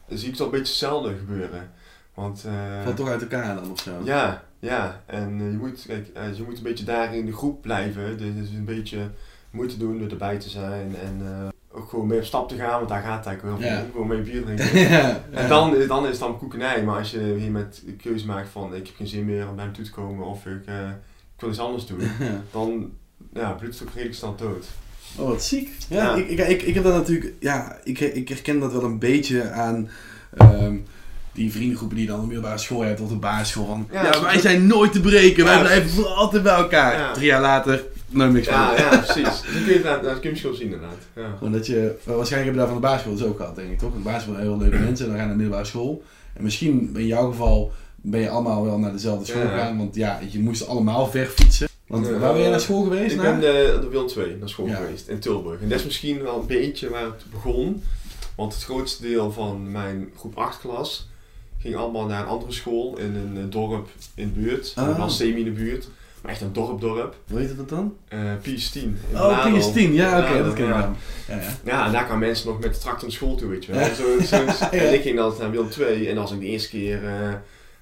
Dan 0.08 0.18
zie 0.18 0.26
ik 0.26 0.32
het 0.32 0.40
al 0.40 0.46
een 0.46 0.52
beetje 0.52 0.72
hetzelfde 0.72 1.16
gebeuren. 1.18 1.70
Want 2.14 2.44
eh, 2.44 2.82
Valt 2.82 2.96
toch 2.96 3.08
uit 3.08 3.22
elkaar 3.22 3.54
dan 3.54 3.70
of 3.70 3.80
zo? 3.80 3.90
ja, 4.04 4.44
ja, 4.58 5.02
en 5.06 5.40
eh, 5.40 5.50
je, 5.50 5.56
moet, 5.56 5.84
kijk, 5.86 6.08
eh, 6.08 6.36
je 6.36 6.42
moet 6.42 6.56
een 6.56 6.62
beetje 6.62 6.84
daar 6.84 7.14
in 7.14 7.26
de 7.26 7.32
groep 7.32 7.62
blijven. 7.62 8.18
Dus 8.18 8.26
het 8.26 8.48
is 8.48 8.54
een 8.54 8.64
beetje 8.64 9.10
moeite 9.52 9.76
doen 9.76 9.98
door 9.98 10.10
erbij 10.10 10.38
te 10.38 10.48
zijn 10.48 10.96
en 11.02 11.20
eh, 11.24 11.78
ook 11.78 11.88
gewoon 11.88 12.06
mee 12.06 12.18
op 12.18 12.24
stap 12.24 12.48
te 12.48 12.56
gaan, 12.56 12.76
want 12.76 12.88
daar 12.88 13.02
gaat 13.02 13.16
het 13.16 13.26
eigenlijk 13.26 13.60
wel 13.60 13.70
om. 13.70 13.90
Gewoon 13.90 14.06
mee 14.06 14.20
bier 14.20 14.42
drinken. 14.44 14.70
En 15.40 15.48
dan, 15.48 15.74
dan 15.88 16.04
is 16.04 16.10
het 16.10 16.18
dan 16.18 16.38
koekenij, 16.38 16.82
maar 16.82 16.98
als 16.98 17.10
je 17.10 17.34
hier 17.38 17.50
met 17.50 17.82
de 17.86 17.92
keuze 17.92 18.26
maakt 18.26 18.48
van 18.48 18.74
ik 18.74 18.86
heb 18.86 18.96
geen 18.96 19.06
zin 19.06 19.24
meer 19.24 19.48
om 19.48 19.54
bij 19.54 19.64
hem 19.64 19.74
toe 19.74 19.84
te 19.84 19.90
komen 19.90 20.26
of 20.26 20.46
ik, 20.46 20.66
eh, 20.66 20.88
ik 21.34 21.40
wil 21.40 21.50
iets 21.50 21.58
anders 21.58 21.86
doen, 21.86 22.00
dan 22.52 22.90
ja, 23.34 23.50
bloedt 23.50 23.78
het 23.78 23.88
ook 23.88 23.94
redelijk 23.94 24.18
snel 24.18 24.36
dood. 24.36 24.66
Oh, 25.16 25.28
wat 25.28 25.42
ziek. 25.42 25.70
Ja, 25.88 26.02
Ja. 26.02 26.14
Ik, 26.14 26.28
ik, 26.28 26.48
ik, 26.48 26.62
ik 26.62 26.74
heb 26.74 26.84
dat 26.84 26.94
natuurlijk, 26.94 27.34
ja, 27.40 27.78
ik, 27.84 28.00
ik 28.00 28.28
herken 28.28 28.60
dat 28.60 28.72
wel 28.72 28.84
een 28.84 28.98
beetje 28.98 29.50
aan 29.50 29.88
ehm, 30.36 30.76
die 31.32 31.52
vriendengroepen 31.52 31.96
die 31.96 32.06
dan 32.06 32.14
op 32.14 32.20
de 32.20 32.26
middelbare 32.26 32.58
school 32.58 32.80
hebt 32.80 33.00
of 33.00 33.08
de 33.08 33.16
basisschool. 33.16 33.66
Van, 33.66 33.88
ja, 33.92 34.04
Ja, 34.04 34.22
wij 34.22 34.38
zijn 34.38 34.66
nooit 34.66 34.92
te 34.92 35.00
breken, 35.00 35.44
wij 35.44 35.60
blijven 35.60 36.14
altijd 36.16 36.42
bij 36.42 36.54
elkaar. 36.54 36.98
Ja. 36.98 37.12
Drie 37.12 37.26
jaar 37.26 37.40
later, 37.40 37.84
nooit 38.12 38.32
niks 38.32 38.46
Ja, 38.46 38.76
ja, 38.76 38.88
precies. 38.98 39.22
Dat 39.24 39.64
kun 39.64 39.72
je, 39.72 39.82
dat 39.82 40.12
kun 40.12 40.20
je 40.22 40.30
misschien 40.30 40.54
zien 40.54 40.64
inderdaad. 40.64 40.96
Ja. 41.16 41.34
Gewoon 41.38 41.52
dat 41.52 41.66
je, 41.66 41.94
waarschijnlijk 42.04 42.44
heb 42.44 42.52
je 42.52 42.58
daar 42.58 42.66
van 42.66 42.74
de 42.76 42.82
basisschool 42.82 43.16
dus 43.16 43.24
ook 43.24 43.36
gehad, 43.36 43.56
denk 43.56 43.70
ik 43.70 43.78
toch? 43.78 43.92
De 43.92 43.98
basisschool 43.98 44.36
heel 44.36 44.58
leuke 44.58 44.78
mensen 44.88 45.04
en 45.04 45.10
dan 45.10 45.18
gaan 45.20 45.28
naar 45.28 45.36
de 45.36 45.42
middelbare 45.42 45.64
school. 45.68 46.02
En 46.34 46.42
misschien 46.42 46.90
in 46.96 47.06
jouw 47.06 47.30
geval 47.30 47.72
ben 47.96 48.20
je 48.20 48.28
allemaal 48.28 48.64
wel 48.64 48.78
naar 48.78 48.92
dezelfde 48.92 49.24
school 49.26 49.42
Ja. 49.42 49.48
gegaan, 49.48 49.78
want 49.78 49.94
ja, 49.94 50.20
je 50.30 50.38
moest 50.38 50.66
allemaal 50.66 51.06
ver 51.06 51.26
fietsen. 51.26 51.68
Want 51.86 52.06
Ja. 52.06 52.18
waar 52.18 52.32
ben 52.32 52.42
je 52.42 52.48
naar 52.50 52.60
school 52.60 52.82
geweest? 52.82 53.14
Ik 53.14 53.22
naar? 53.22 53.38
ben 53.38 53.40
de, 53.40 53.78
de 53.80 53.88
Wil 53.88 54.06
2 54.06 54.36
naar 54.36 54.48
school 54.48 54.66
Ja. 54.66 54.74
geweest 54.76 55.08
in 55.08 55.18
Tilburg. 55.18 55.60
En 55.60 55.68
dat 55.68 55.78
is 55.78 55.84
misschien 55.84 56.22
wel 56.22 56.40
een 56.40 56.46
beetje 56.46 56.88
waar 56.90 57.04
het 57.04 57.24
begon. 57.32 57.82
Want 58.36 58.54
het 58.54 58.64
grootste 58.64 59.02
deel 59.02 59.32
van 59.32 59.70
mijn 59.70 60.10
groep 60.18 60.36
8 60.38 60.60
klas 60.60 61.08
ging 61.58 61.76
allemaal 61.76 62.06
naar 62.06 62.20
een 62.22 62.28
andere 62.28 62.52
school 62.52 62.98
in 62.98 63.14
een 63.14 63.36
eh, 63.36 63.42
dorp 63.50 63.88
in 64.14 64.32
de 64.34 64.40
buurt. 64.40 64.72
Ah. 64.74 64.96
Wel 64.96 65.08
semi 65.10 65.38
in 65.38 65.44
de 65.44 65.50
buurt, 65.50 65.88
maar 66.22 66.32
echt 66.32 66.40
een 66.40 66.52
dorp-dorp. 66.52 67.16
Hoe 67.30 67.38
heet 67.38 67.56
dat 67.56 67.68
dan? 67.68 67.96
Eh 68.08 68.18
Pies 68.42 68.70
10. 68.70 68.82
in 68.82 68.98
Oh, 69.12 69.26
Bladel. 69.26 69.72
PS10, 69.72 69.92
ja 69.92 70.18
oké, 70.30 70.42
dat 70.44 70.54
ken 70.54 70.68
ik 70.68 70.74
ja. 70.74 70.80
dan. 70.80 70.96
Ja, 71.28 71.34
ja. 71.36 71.50
Ja, 71.64 71.86
en 71.86 71.92
daar 71.92 72.04
kwamen 72.04 72.26
mensen 72.28 72.48
nog 72.48 72.60
met 72.60 72.74
de 72.74 72.80
tractor 72.80 73.02
naar 73.02 73.12
school 73.16 73.34
toe, 73.36 73.48
weet 73.48 73.64
je 73.64 73.72
wel. 73.72 73.80
Ja. 73.80 73.94
Zo, 73.94 74.20
zo. 74.20 74.44
En 74.76 74.92
ik 74.94 75.02
ging 75.02 75.18
altijd 75.20 75.40
naar 75.40 75.50
Wil 75.50 75.68
2 75.68 76.08
en 76.08 76.16
was 76.16 76.32
ik 76.32 76.40
de 76.40 76.46
eerste 76.46 76.68
keer 76.68 77.04
eh, 77.06 77.34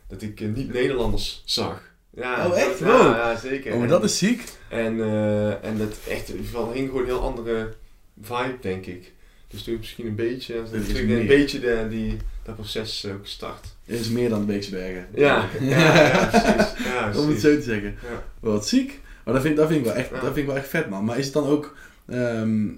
dat 0.08 0.22
ik 0.22 0.40
eh, 0.40 0.48
niet-Nederlanders 0.48 1.42
zag. 1.44 1.88
Ja, 2.16 2.46
Oh, 2.46 2.58
echt? 2.58 2.78
Ja, 2.78 2.84
Wow. 2.86 3.00
ja, 3.14 3.36
zeker. 3.36 3.72
Oh, 3.72 3.78
maar 3.78 3.88
dat 3.88 4.04
is 4.04 4.18
ziek. 4.18 4.42
En, 4.68 5.00
eh, 5.00 5.64
en 5.64 5.78
dat 5.78 5.96
echt, 6.08 6.28
in 6.28 6.34
ieder 6.36 6.50
geval 6.50 6.70
ging 6.72 6.86
gewoon 6.86 7.02
een 7.02 7.08
heel 7.08 7.20
andere 7.22 7.74
vibe, 8.22 8.56
denk 8.60 8.86
ik. 8.86 9.12
Dus 9.48 9.62
toen 9.62 9.76
misschien 9.78 10.06
een 10.06 10.14
beetje, 10.14 10.62
meer. 10.72 11.20
een 11.20 11.26
beetje 11.26 11.60
de, 11.60 11.86
die, 11.90 12.16
dat 12.50 12.58
proces 12.58 13.06
ook 13.06 13.22
gestart. 13.22 13.74
Er 13.86 13.94
is 13.94 14.08
meer 14.10 14.28
dan 14.28 14.46
Beeksbergen. 14.46 15.06
Ja, 15.14 15.48
ja, 15.60 15.94
ja, 16.06 16.26
precies. 16.30 16.84
Ja, 16.84 17.12
Om 17.16 17.28
het 17.28 17.40
zo 17.40 17.54
te 17.54 17.62
zeggen. 17.62 17.94
Wat 18.40 18.68
ziek. 18.68 19.00
Maar 19.24 19.34
dat 19.34 19.42
vind, 19.42 19.56
dat, 19.56 19.66
vind 19.68 19.78
ik 19.80 19.86
wel 19.86 19.94
echt, 19.94 20.10
dat 20.10 20.20
vind 20.22 20.36
ik 20.36 20.46
wel 20.46 20.56
echt 20.56 20.68
vet, 20.68 20.88
man. 20.88 21.04
Maar 21.04 21.18
is 21.18 21.24
het 21.24 21.34
dan 21.34 21.46
ook, 21.46 21.76
ehm, 22.06 22.68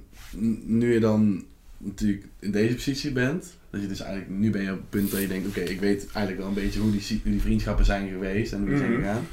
nu 0.67 0.93
je 0.93 1.01
dan 1.01 1.45
natuurlijk 1.79 2.25
in 2.39 2.51
deze 2.51 2.75
positie 2.75 3.13
bent, 3.13 3.57
dat 3.71 3.81
je 3.81 3.87
dus 3.87 4.01
eigenlijk, 4.01 4.31
nu 4.31 4.51
ben 4.51 4.63
je 4.63 4.71
op 4.73 4.77
het 4.77 4.91
punt 4.91 5.11
dat 5.11 5.21
je 5.21 5.29
denkt, 5.29 5.49
oké, 5.49 5.61
ik 5.61 5.81
weet 5.81 5.99
eigenlijk 6.13 6.39
wel 6.39 6.47
een 6.49 6.63
beetje 6.65 6.81
hoe 6.81 6.91
die, 6.91 7.21
hoe 7.23 7.33
die 7.33 7.41
vriendschappen 7.41 7.85
zijn 7.85 8.09
geweest 8.09 8.53
en 8.53 8.59
hoe 8.59 8.69
die 8.69 8.79
zijn 8.79 8.91
Mhm. 8.93 9.01
gegaan. 9.01 9.27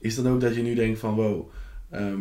Is 0.00 0.16
het 0.16 0.24
dan 0.24 0.34
ook 0.34 0.40
dat 0.40 0.54
je 0.54 0.62
nu 0.62 0.74
denkt 0.74 0.98
van, 0.98 1.14
wow, 1.14 1.50
ehm, 1.90 2.20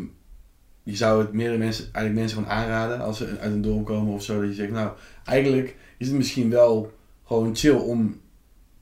je 0.83 0.95
zou 0.95 1.21
het 1.21 1.33
meerdere 1.33 1.57
mensen, 1.57 1.83
eigenlijk 1.83 2.15
mensen 2.15 2.37
gewoon 2.37 2.53
aanraden 2.57 2.99
als 2.99 3.17
ze 3.17 3.37
uit 3.39 3.51
een 3.53 3.61
dorp 3.61 3.85
komen 3.85 4.13
of 4.13 4.23
zo, 4.23 4.39
dat 4.39 4.49
je 4.49 4.55
zegt, 4.55 4.71
nou, 4.71 4.91
eigenlijk 5.25 5.75
is 5.97 6.07
het 6.07 6.15
misschien 6.15 6.49
wel 6.49 6.93
gewoon 7.25 7.55
chill 7.55 7.75
om 7.75 8.21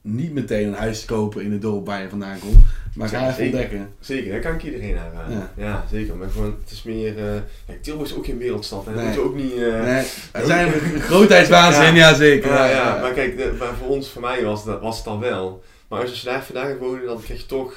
niet 0.02 0.34
meteen 0.34 0.68
een 0.68 0.74
huis 0.74 1.06
kopen 1.06 1.44
in 1.44 1.52
het 1.52 1.62
dorp 1.62 1.86
waar 1.86 2.02
je 2.02 2.10
vandaan 2.10 2.40
komt. 2.40 2.58
Maar 2.96 3.10
ga 3.10 3.18
Ja, 3.20 3.24
even 3.24 3.36
zeker. 3.36 3.60
ontdekken. 3.60 3.94
Zeker, 4.00 4.32
dat 4.32 4.42
kan 4.42 4.54
ik 4.54 4.64
iedereen 4.64 4.98
aanraden. 4.98 5.38
Ja. 5.38 5.52
Ja, 5.58 5.86
zeker. 5.92 6.16
Maar 6.16 6.30
gewoon, 6.30 6.56
het 6.64 6.72
is 6.72 6.84
meer... 6.84 7.18
eh 7.18 7.34
ja, 7.68 7.74
Tilburg 7.82 8.10
is 8.10 8.16
ook 8.16 8.26
geen 8.26 8.38
wereldstad. 8.38 8.88
En 8.88 8.94
Nee. 8.96 9.06
dat 9.06 9.14
moet 9.16 9.24
je 9.24 9.30
ook 9.30 9.36
niet... 9.36 9.54
eh, 9.54 9.84
Nee, 9.84 10.06
er 10.42 10.46
zijn 10.46 10.72
grootheidswaanzin, 11.02 11.84
ja, 11.96 12.10
Ja. 12.10 12.14
zeker. 12.16 12.52
Ja, 12.54 12.66
ja, 12.70 13.00
maar 13.02 13.12
kijk, 13.14 13.38
de- 13.38 13.56
maar 13.60 13.74
voor 13.76 13.88
ons, 13.88 14.10
voor 14.10 14.22
mij 14.22 14.44
was, 14.44 14.66
dat, 14.66 14.82
was 14.82 14.96
het 14.96 15.06
dan 15.06 15.20
wel. 15.20 15.64
Maar 15.88 16.02
als 16.02 16.22
je 16.22 16.26
daar 16.28 16.44
vandaag 16.44 16.78
wonen, 16.78 17.06
dan 17.06 17.22
krijg 17.22 17.40
je 17.42 17.46
toch 17.46 17.74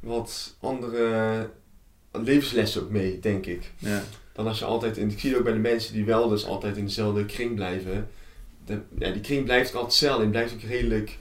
wat 0.00 0.54
andere 0.60 1.48
levenslessen 2.12 2.82
ook 2.82 2.90
mee, 2.90 3.18
denk 3.20 3.46
ik. 3.46 3.70
Ja. 3.78 4.02
Dan 4.32 4.46
als 4.46 4.58
je 4.58 4.64
altijd, 4.64 4.98
en 4.98 5.10
ik 5.10 5.18
zie 5.20 5.28
het 5.30 5.38
ook 5.38 5.44
bij 5.44 5.52
de 5.52 5.58
mensen 5.58 5.92
die 5.92 6.04
wel 6.04 6.28
dus 6.28 6.46
altijd 6.46 6.76
in 6.76 6.84
dezelfde 6.84 7.24
kring 7.24 7.54
blijven. 7.54 8.08
De, 8.66 8.78
ja, 8.98 9.10
die 9.10 9.20
kring 9.20 9.44
blijft 9.44 9.68
ook 9.68 9.74
altijd 9.74 9.92
hetzelfde 9.92 10.24
en 10.24 10.30
blijft 10.30 10.52
ook 10.54 10.60
redelijk 10.60 11.18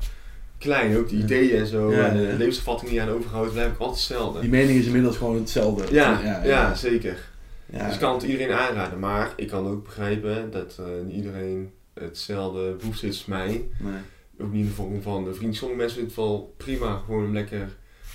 klein. 0.58 0.98
Ook 0.98 1.10
de 1.10 1.18
Ja. 1.18 1.24
ideeën 1.24 1.60
en 1.60 1.68
zo, 1.68 1.92
en 1.92 2.18
de 2.18 2.36
levensopvatting 2.38 2.90
die 2.92 3.00
je 3.00 3.06
aan 3.06 3.14
overhoudt, 3.14 3.52
blijft 3.52 3.72
ook 3.74 3.80
altijd 3.80 3.98
hetzelfde. 4.00 4.40
Die 4.40 4.50
mening 4.50 4.80
is 4.80 4.86
inmiddels 4.86 5.18
gewoon 5.18 5.36
hetzelfde. 5.36 5.94
ja, 5.94 6.42
ja, 6.44 6.76
zeker. 6.76 7.18
Ja. 7.66 7.86
Dus 7.86 7.94
ik 7.94 8.00
kan 8.00 8.14
het 8.14 8.24
iedereen 8.24 8.52
aanraden, 8.56 9.00
maar 9.00 9.34
ik 9.36 9.48
kan 9.48 9.68
ook 9.68 9.84
begrijpen 9.84 10.52
dat 10.52 10.78
eh, 10.80 10.86
niet 11.06 11.16
iedereen 11.16 11.72
hetzelfde 11.94 12.72
behoefte 12.80 13.08
als 13.08 13.26
mij. 13.26 13.48
Nee. 13.48 13.94
Ook 14.42 14.52
niet 14.52 14.62
in 14.62 14.68
de 14.68 14.74
vorm 14.74 15.02
van 15.02 15.24
de 15.24 15.34
vriend. 15.34 15.56
Sommige 15.56 15.80
mensen 15.80 15.98
vinden 15.98 16.16
het 16.16 16.26
wel 16.26 16.54
prima 16.58 17.02
gewoon 17.06 17.26
om 17.26 17.34
lekker, 17.34 17.68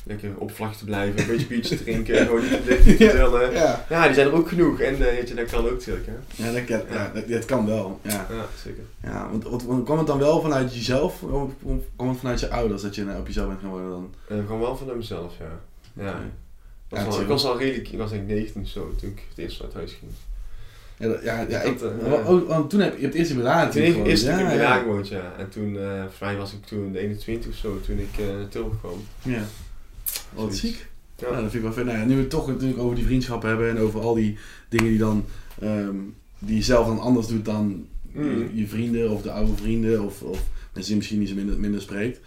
lekker 0.04 0.30
op 0.37 0.50
vlak 0.54 0.73
te 0.75 0.85
blijven, 0.85 1.21
een 1.21 1.26
beetje 1.26 1.47
biertje 1.47 1.76
te 1.76 1.83
drinken, 1.83 2.16
gewoon 2.26 2.40
niet 2.40 2.50
te 2.50 2.62
te 2.64 2.83
vertellen. 2.83 3.52
Ja, 3.52 3.87
Ja, 3.88 4.04
die 4.07 4.14
zijn 4.14 4.26
er 4.26 4.33
ook 4.35 4.49
genoeg 4.49 4.80
en 4.80 5.09
eh, 5.09 5.28
je, 5.28 5.35
dat 5.35 5.50
kan 5.50 5.64
ook 5.64 5.71
natuurlijk. 5.71 6.07
Hè? 6.07 6.45
ja, 6.47 6.52
dat, 6.52 6.69
ja, 6.90 7.11
dat, 7.14 7.28
dat 7.28 7.45
kan 7.45 7.66
wel. 7.66 8.00
Ja. 8.02 8.11
Ja, 8.30 8.47
zeker. 8.64 8.83
Ja, 9.02 9.28
want, 9.30 9.45
want, 9.45 9.62
want 9.64 9.85
kwam 9.85 9.99
het 9.99 10.07
dan 10.07 10.19
wel 10.19 10.40
vanuit 10.40 10.75
jezelf 10.75 11.23
of 11.23 11.50
kwam 11.97 12.09
het 12.09 12.19
vanuit 12.19 12.40
je 12.40 12.50
ouders 12.50 12.83
dat 12.83 12.95
je 12.95 13.04
nou 13.04 13.19
op 13.19 13.26
jezelf 13.26 13.49
bent 13.49 13.61
gaan 13.61 13.71
wonen 13.71 13.90
dan? 13.90 14.14
Uh, 14.38 14.45
gewoon 14.47 14.61
wel 14.61 14.76
van 14.76 14.97
mezelf, 14.97 15.35
ja. 15.38 15.61
Ja. 16.04 16.11
Oké. 16.11 16.19
Ik 16.88 16.97
was 16.97 17.00
Ja, 17.04 17.11
al- 17.14 17.21
ik 17.21 17.26
was 17.28 17.45
al 17.45 17.59
redelijk, 17.59 17.88
ik 17.88 17.99
was 17.99 18.11
denk 18.11 18.23
ik 18.23 18.28
19 18.35 18.62
of 18.62 18.69
zo 18.69 18.95
toen 19.00 19.11
ik 19.11 19.23
het 19.28 19.38
eerst 19.38 19.62
uit 19.62 19.75
huis 19.75 19.92
ging. 19.92 20.11
Ja, 20.99 21.07
dat- 21.09 21.23
ja, 21.23 21.47
ja, 21.49 21.61
Ik 21.61 21.80
eh, 21.80 22.12
oh, 22.30 22.49
want 22.49 22.71
toen 22.71 22.80
heb 22.80 22.97
je 22.97 23.02
hebt 23.02 23.14
eerst 23.14 23.30
in 23.30 23.37
Milaan 23.37 23.71
Toen 23.71 23.83
ik 23.83 24.07
eerst 24.07 24.26
in 24.26 24.37
Milaan 24.37 24.57
ja. 24.57 24.78
gewoond, 24.78 25.09
ja. 25.09 25.33
En 25.38 25.49
toen, 25.49 25.78
eh 25.78 25.90
volgens 25.99 26.19
mij 26.21 26.37
was 26.37 26.52
ik 26.52 26.64
toen 26.66 26.95
21 26.95 27.50
of 27.50 27.57
zo, 27.57 27.80
toen 27.80 27.99
ik 27.99 28.19
eh 28.19 28.26
naar 28.37 28.49
Tilburg 28.49 28.78
kwam. 28.80 29.04
Ja. 29.23 29.42
Wat 30.35 30.55
ziek. 30.57 30.88
Ja. 31.19 31.26
Dat 31.31 31.38
vind 31.40 31.55
ik 31.55 31.62
wel 31.62 31.73
vet. 31.73 31.85
Nou 31.85 31.99
ja, 31.99 32.05
nu 32.05 32.14
we 32.14 32.21
het 32.21 32.31
toch 32.31 32.47
natuurlijk 32.49 32.79
over 32.81 32.97
die 32.97 33.05
vriendschap 33.05 33.43
hebben 33.43 33.69
en 33.71 33.79
over 33.79 34.00
al 34.00 34.14
die 34.14 34.38
dingen 34.69 34.87
die 34.88 34.99
dan 34.99 35.25
ehm, 35.61 35.95
die 36.38 36.57
je 36.57 36.62
zelf 36.62 36.87
dan 36.87 37.00
anders 37.00 37.26
doet 37.26 37.45
dan 37.45 37.87
Mm. 38.12 38.38
je, 38.38 38.50
je 38.55 38.67
vrienden 38.69 39.11
of 39.11 39.23
de 39.23 39.31
oude 39.31 39.57
vrienden 39.57 40.05
of, 40.05 40.23
of 40.23 40.38
mensen 40.73 40.85
die 40.90 40.97
misschien 40.97 41.19
niet 41.19 41.29
zo 41.29 41.35
minder, 41.35 41.59
minder 41.61 41.81
spreekt. 41.81 42.21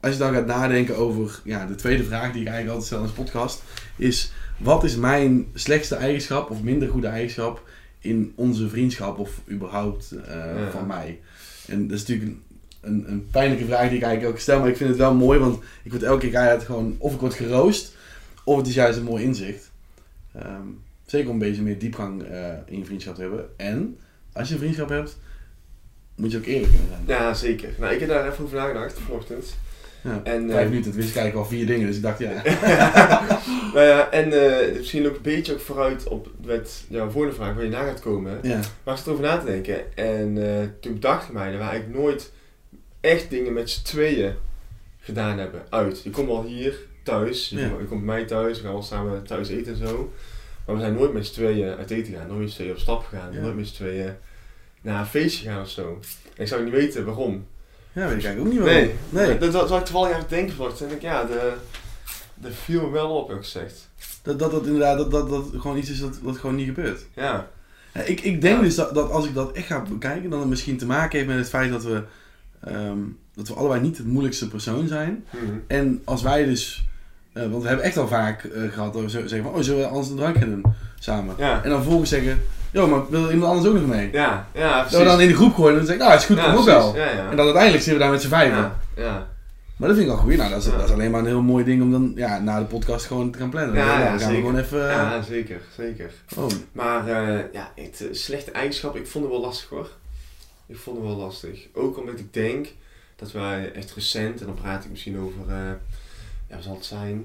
Als 0.00 0.12
je 0.12 0.18
dan 0.18 0.32
gaat 0.32 0.46
nadenken 0.46 0.96
over 0.96 1.40
ja, 1.44 1.66
de 1.66 1.74
tweede 1.74 2.04
vraag 2.04 2.32
die 2.32 2.40
ik 2.40 2.46
eigenlijk 2.48 2.68
altijd 2.68 2.86
stel 2.86 2.98
in 2.98 3.04
deze 3.04 3.22
podcast, 3.22 3.62
is 3.96 4.32
wat 4.58 4.84
is 4.84 4.96
mijn 4.96 5.46
slechtste 5.54 5.94
eigenschap 5.94 6.50
of 6.50 6.62
minder 6.62 6.88
goede 6.88 7.06
eigenschap 7.06 7.68
in 7.98 8.32
onze 8.36 8.68
vriendschap 8.68 9.18
of 9.18 9.40
überhaupt 9.50 10.10
eh, 10.10 10.34
Ja. 10.34 10.70
van 10.70 10.86
mij? 10.86 11.20
En 11.66 11.88
dat 11.88 11.98
is 11.98 12.06
natuurlijk 12.06 12.36
een, 12.84 13.04
een, 13.08 13.28
pijnlijke 13.30 13.64
vraag 13.64 13.88
die 13.88 13.96
ik 13.96 14.02
eigenlijk 14.02 14.34
ook 14.34 14.40
stel, 14.40 14.60
maar 14.60 14.68
ik 14.68 14.76
vind 14.76 14.88
het 14.88 14.98
wel 14.98 15.14
mooi, 15.14 15.38
want 15.38 15.62
ik 15.82 15.90
word 15.90 16.02
elke 16.02 16.26
keer 16.26 16.34
eigenlijk 16.34 16.66
gewoon, 16.66 16.96
of 16.98 17.14
ik 17.14 17.20
word 17.20 17.34
geroost, 17.34 17.94
of 18.44 18.56
het 18.56 18.66
is 18.66 18.74
juist 18.74 18.98
een 18.98 19.04
mooi 19.04 19.24
inzicht. 19.24 19.70
Ehm, 20.34 20.66
zeker 21.06 21.28
om 21.28 21.34
een 21.34 21.48
beetje 21.48 21.62
meer 21.62 21.78
diepgang 21.78 22.22
eh, 22.22 22.48
in 22.66 22.78
je 22.78 22.84
vriendschap 22.84 23.14
te 23.14 23.20
hebben. 23.20 23.46
En 23.56 23.98
als 24.32 24.48
je 24.48 24.54
een 24.54 24.60
vriendschap 24.60 24.88
hebt, 24.88 25.18
moet 26.14 26.30
je 26.30 26.38
ook 26.38 26.44
eerlijk 26.44 26.72
kunnen 26.72 26.88
zijn. 26.88 27.18
Ja, 27.18 27.34
zeker. 27.34 27.68
Nou, 27.78 27.94
ik 27.94 28.00
heb 28.00 28.08
daar 28.08 28.30
even 28.30 28.44
over 28.44 28.56
nagedacht 28.56 28.98
vanochtend. 28.98 29.54
Ja. 30.04 30.20
En, 30.24 30.50
Vijf 30.50 30.64
eh, 30.64 30.68
minuten, 30.68 30.90
het 30.90 30.94
wist 30.94 31.08
ik 31.08 31.16
eigenlijk 31.16 31.36
al 31.46 31.56
vier 31.56 31.66
dingen, 31.66 31.86
dus 31.86 31.96
ik 31.96 32.02
dacht 32.02 32.18
ja. 32.18 32.32
nou 33.74 33.86
ja, 33.86 34.10
en 34.10 34.32
eh, 34.32 34.76
misschien 34.76 35.06
ook 35.06 35.16
een 35.16 35.22
beetje 35.22 35.52
ook 35.52 35.60
vooruit 35.60 36.08
op 36.08 36.28
met 36.44 36.84
jouw 36.88 37.10
volgende 37.10 37.36
vraag 37.36 37.54
waar 37.54 37.64
je 37.64 37.70
na 37.70 37.84
gaat 37.84 38.00
komen. 38.00 38.38
ja. 38.42 38.60
Maar 38.82 38.94
ik 38.94 39.00
zat 39.00 39.06
erover 39.06 39.24
na 39.24 39.38
te 39.38 39.46
denken 39.46 39.96
en 39.96 40.46
eh, 40.46 40.68
toen 40.80 40.96
dacht 41.00 41.28
ik 41.28 41.32
mij 41.32 41.50
dat 41.50 41.60
we 41.60 41.66
eigenlijk 41.66 41.98
nooit 41.98 42.32
echt 43.04 43.30
dingen 43.30 43.52
met 43.52 43.70
z'n 43.70 43.84
tweeën 43.84 44.34
gedaan 45.00 45.38
hebben 45.38 45.62
uit. 45.70 46.02
Je 46.02 46.10
komt 46.10 46.26
wel 46.28 46.44
hier 46.44 46.78
thuis, 47.02 47.48
je, 47.48 47.58
Ja. 47.60 47.68
komt, 47.68 47.80
je 47.80 47.86
komt 47.86 48.04
bij 48.04 48.14
mij 48.14 48.24
thuis, 48.24 48.56
we 48.58 48.62
gaan 48.64 48.72
wel 48.72 48.82
samen 48.82 49.22
thuis 49.26 49.48
eten 49.48 49.72
en 49.72 49.78
zo. 49.86 50.12
Maar 50.66 50.74
we 50.74 50.80
zijn 50.80 50.94
nooit 50.94 51.12
met 51.12 51.26
z'n 51.26 51.32
tweeën 51.32 51.76
uit 51.76 51.90
eten 51.90 52.12
gegaan, 52.12 52.26
nooit 52.28 52.40
met 52.40 52.48
z'n 52.50 52.54
tweeën 52.56 52.70
op 52.72 52.78
stap 52.78 53.04
gegaan, 53.04 53.32
Ja. 53.32 53.40
nooit 53.40 53.56
met 53.56 53.66
z'n 53.66 53.74
tweeën 53.74 54.12
naar 54.80 55.00
een 55.00 55.06
feestje 55.06 55.48
gaan 55.48 55.60
of 55.62 55.68
zo. 55.70 55.98
En 56.36 56.42
ik 56.42 56.48
zou 56.48 56.64
niet 56.64 56.72
weten 56.72 57.04
waarom. 57.04 57.46
ja, 57.92 58.08
weet 58.08 58.16
ik 58.18 58.24
eigenlijk 58.24 58.40
ook 58.40 58.52
niet 58.52 58.62
waarom. 58.62 58.90
Nee, 59.10 59.26
nee. 59.26 59.38
Dat, 59.38 59.52
dat 59.52 59.68
zou 59.68 59.80
ik 59.80 59.86
toevallig 59.86 60.12
aan 60.14 60.20
het 60.20 60.28
denken. 60.28 60.54
En 60.80 60.90
ik, 60.90 61.02
ja, 61.02 61.24
de, 61.24 61.52
dat 62.34 62.52
viel 62.54 62.82
me 62.82 62.90
wel 62.90 63.10
op, 63.16 63.28
heb 63.28 63.36
ik 63.36 63.42
gezegd. 63.44 63.88
Dat, 64.22 64.38
dat, 64.38 64.50
dat 64.50 64.64
inderdaad, 64.66 64.98
dat, 64.98 65.10
dat, 65.10 65.28
dat 65.28 65.44
gewoon 65.60 65.76
iets 65.76 65.90
is 65.90 66.00
dat, 66.00 66.18
dat 66.22 66.36
gewoon 66.38 66.56
niet 66.56 66.66
gebeurt. 66.66 67.00
Ja, 67.14 67.50
Ja, 67.94 68.00
ik, 68.00 68.20
ik 68.20 68.40
denk 68.40 68.56
Ja. 68.56 68.62
dus 68.62 68.74
dat, 68.74 68.94
dat 68.94 69.10
als 69.10 69.26
ik 69.26 69.34
dat 69.34 69.52
echt 69.52 69.66
ga 69.66 69.82
bekijken, 69.82 70.30
dan 70.30 70.40
het 70.40 70.48
misschien 70.48 70.76
te 70.78 70.86
maken 70.86 71.16
heeft 71.18 71.28
met 71.30 71.38
het 71.38 71.48
feit 71.48 71.70
dat 71.70 71.84
we, 71.84 72.02
ehm, 72.66 72.98
dat 73.34 73.48
we 73.48 73.54
allebei 73.54 73.80
niet 73.80 73.96
het 73.96 74.06
moeilijkste 74.06 74.48
persoon 74.48 74.88
zijn. 74.88 75.24
Mhm. 75.30 75.42
En 75.66 76.00
als 76.04 76.22
wij 76.22 76.44
dus, 76.44 76.84
eh, 77.32 77.42
want 77.46 77.62
we 77.62 77.68
hebben 77.68 77.86
echt 77.86 77.96
al 77.96 78.08
vaak 78.08 78.44
eh, 78.44 78.62
gehad 78.72 78.92
dat 78.92 79.02
we 79.02 79.08
zeggen 79.08 79.42
van, 79.42 79.52
oh 79.54 79.60
zullen 79.60 79.80
we 79.80 79.86
anders 79.88 80.08
een 80.08 80.16
drankje 80.16 80.44
doen 80.44 80.64
samen? 80.98 81.34
ja, 81.38 81.62
En 81.62 81.68
dan 81.70 81.78
vervolgens 81.80 82.10
zeggen, 82.10 82.40
joh 82.72 82.90
maar 82.90 83.10
wil 83.10 83.30
iemand 83.30 83.52
anders 83.52 83.68
ook 83.74 83.80
nog 83.80 83.86
mee? 83.88 84.08
ja, 84.12 84.48
ja, 84.54 84.72
precies. 84.72 84.90
Dat 84.92 85.00
we 85.00 85.06
dan 85.06 85.20
in 85.20 85.28
de 85.28 85.34
groep 85.34 85.54
gooien 85.54 85.70
en 85.70 85.76
dan 85.76 85.86
zeggen, 85.86 86.04
nou 86.06 86.16
is 86.18 86.24
goed, 86.24 86.36
ja, 86.36 86.44
kom 86.44 86.54
ook 86.58 86.64
wel. 86.64 86.96
Ja. 86.96 87.30
En 87.30 87.36
dan 87.36 87.44
uiteindelijk 87.44 87.82
zitten 87.82 87.92
we 87.92 87.98
daar 87.98 88.10
met 88.10 88.22
z'n 88.22 88.28
vijven. 88.28 88.56
ja, 88.56 88.76
ja. 88.96 89.26
Maar 89.76 89.88
dat 89.88 89.98
vind 89.98 90.10
ik 90.10 90.16
al 90.16 90.22
goed. 90.22 90.36
Nou, 90.36 90.50
dat 90.50 90.58
is, 90.58 90.66
Ja. 90.70 90.76
dat 90.76 90.84
is 90.88 90.92
alleen 90.92 91.10
maar 91.10 91.20
een 91.20 91.26
heel 91.26 91.42
mooi 91.42 91.64
ding 91.64 91.82
om 91.82 91.90
dan 91.90 92.12
ja, 92.16 92.38
na 92.38 92.58
de 92.58 92.64
podcast 92.64 93.06
gewoon 93.06 93.30
te 93.30 93.38
gaan 93.38 93.50
plannen. 93.50 93.74
Ja, 93.74 94.18
gaan 94.18 94.30
we 94.30 94.34
gewoon 94.34 94.58
even... 94.58 94.88
eh, 94.90 94.94
Ja, 94.96 95.22
zeker, 95.22 95.60
zeker. 95.76 96.10
oh, 96.36 96.46
Maar 96.72 97.06
eh, 97.08 97.38
ja, 97.52 97.70
het 97.74 98.00
eh, 98.00 98.06
slechte 98.12 98.50
eigenschap, 98.50 98.96
ik 98.96 99.06
vond 99.06 99.24
het 99.24 99.32
wel 99.32 99.42
lastig 99.42 99.68
hoor. 99.68 99.88
Ik 100.66 100.76
vond 100.76 100.96
het 100.96 101.06
wel 101.06 101.16
lastig. 101.16 101.66
Ook 101.72 101.98
omdat 101.98 102.18
ik 102.18 102.32
denk 102.34 102.66
dat 103.16 103.32
wij 103.32 103.72
echt 103.72 103.94
recent, 103.94 104.40
en 104.40 104.46
dan 104.46 104.54
praat 104.54 104.84
ik 104.84 104.90
misschien 104.90 105.18
over, 105.18 105.40
eh 105.48 105.72
ja, 106.48 106.54
wat 106.54 106.62
zal 106.64 106.74
het 106.74 106.84
zijn, 106.84 107.24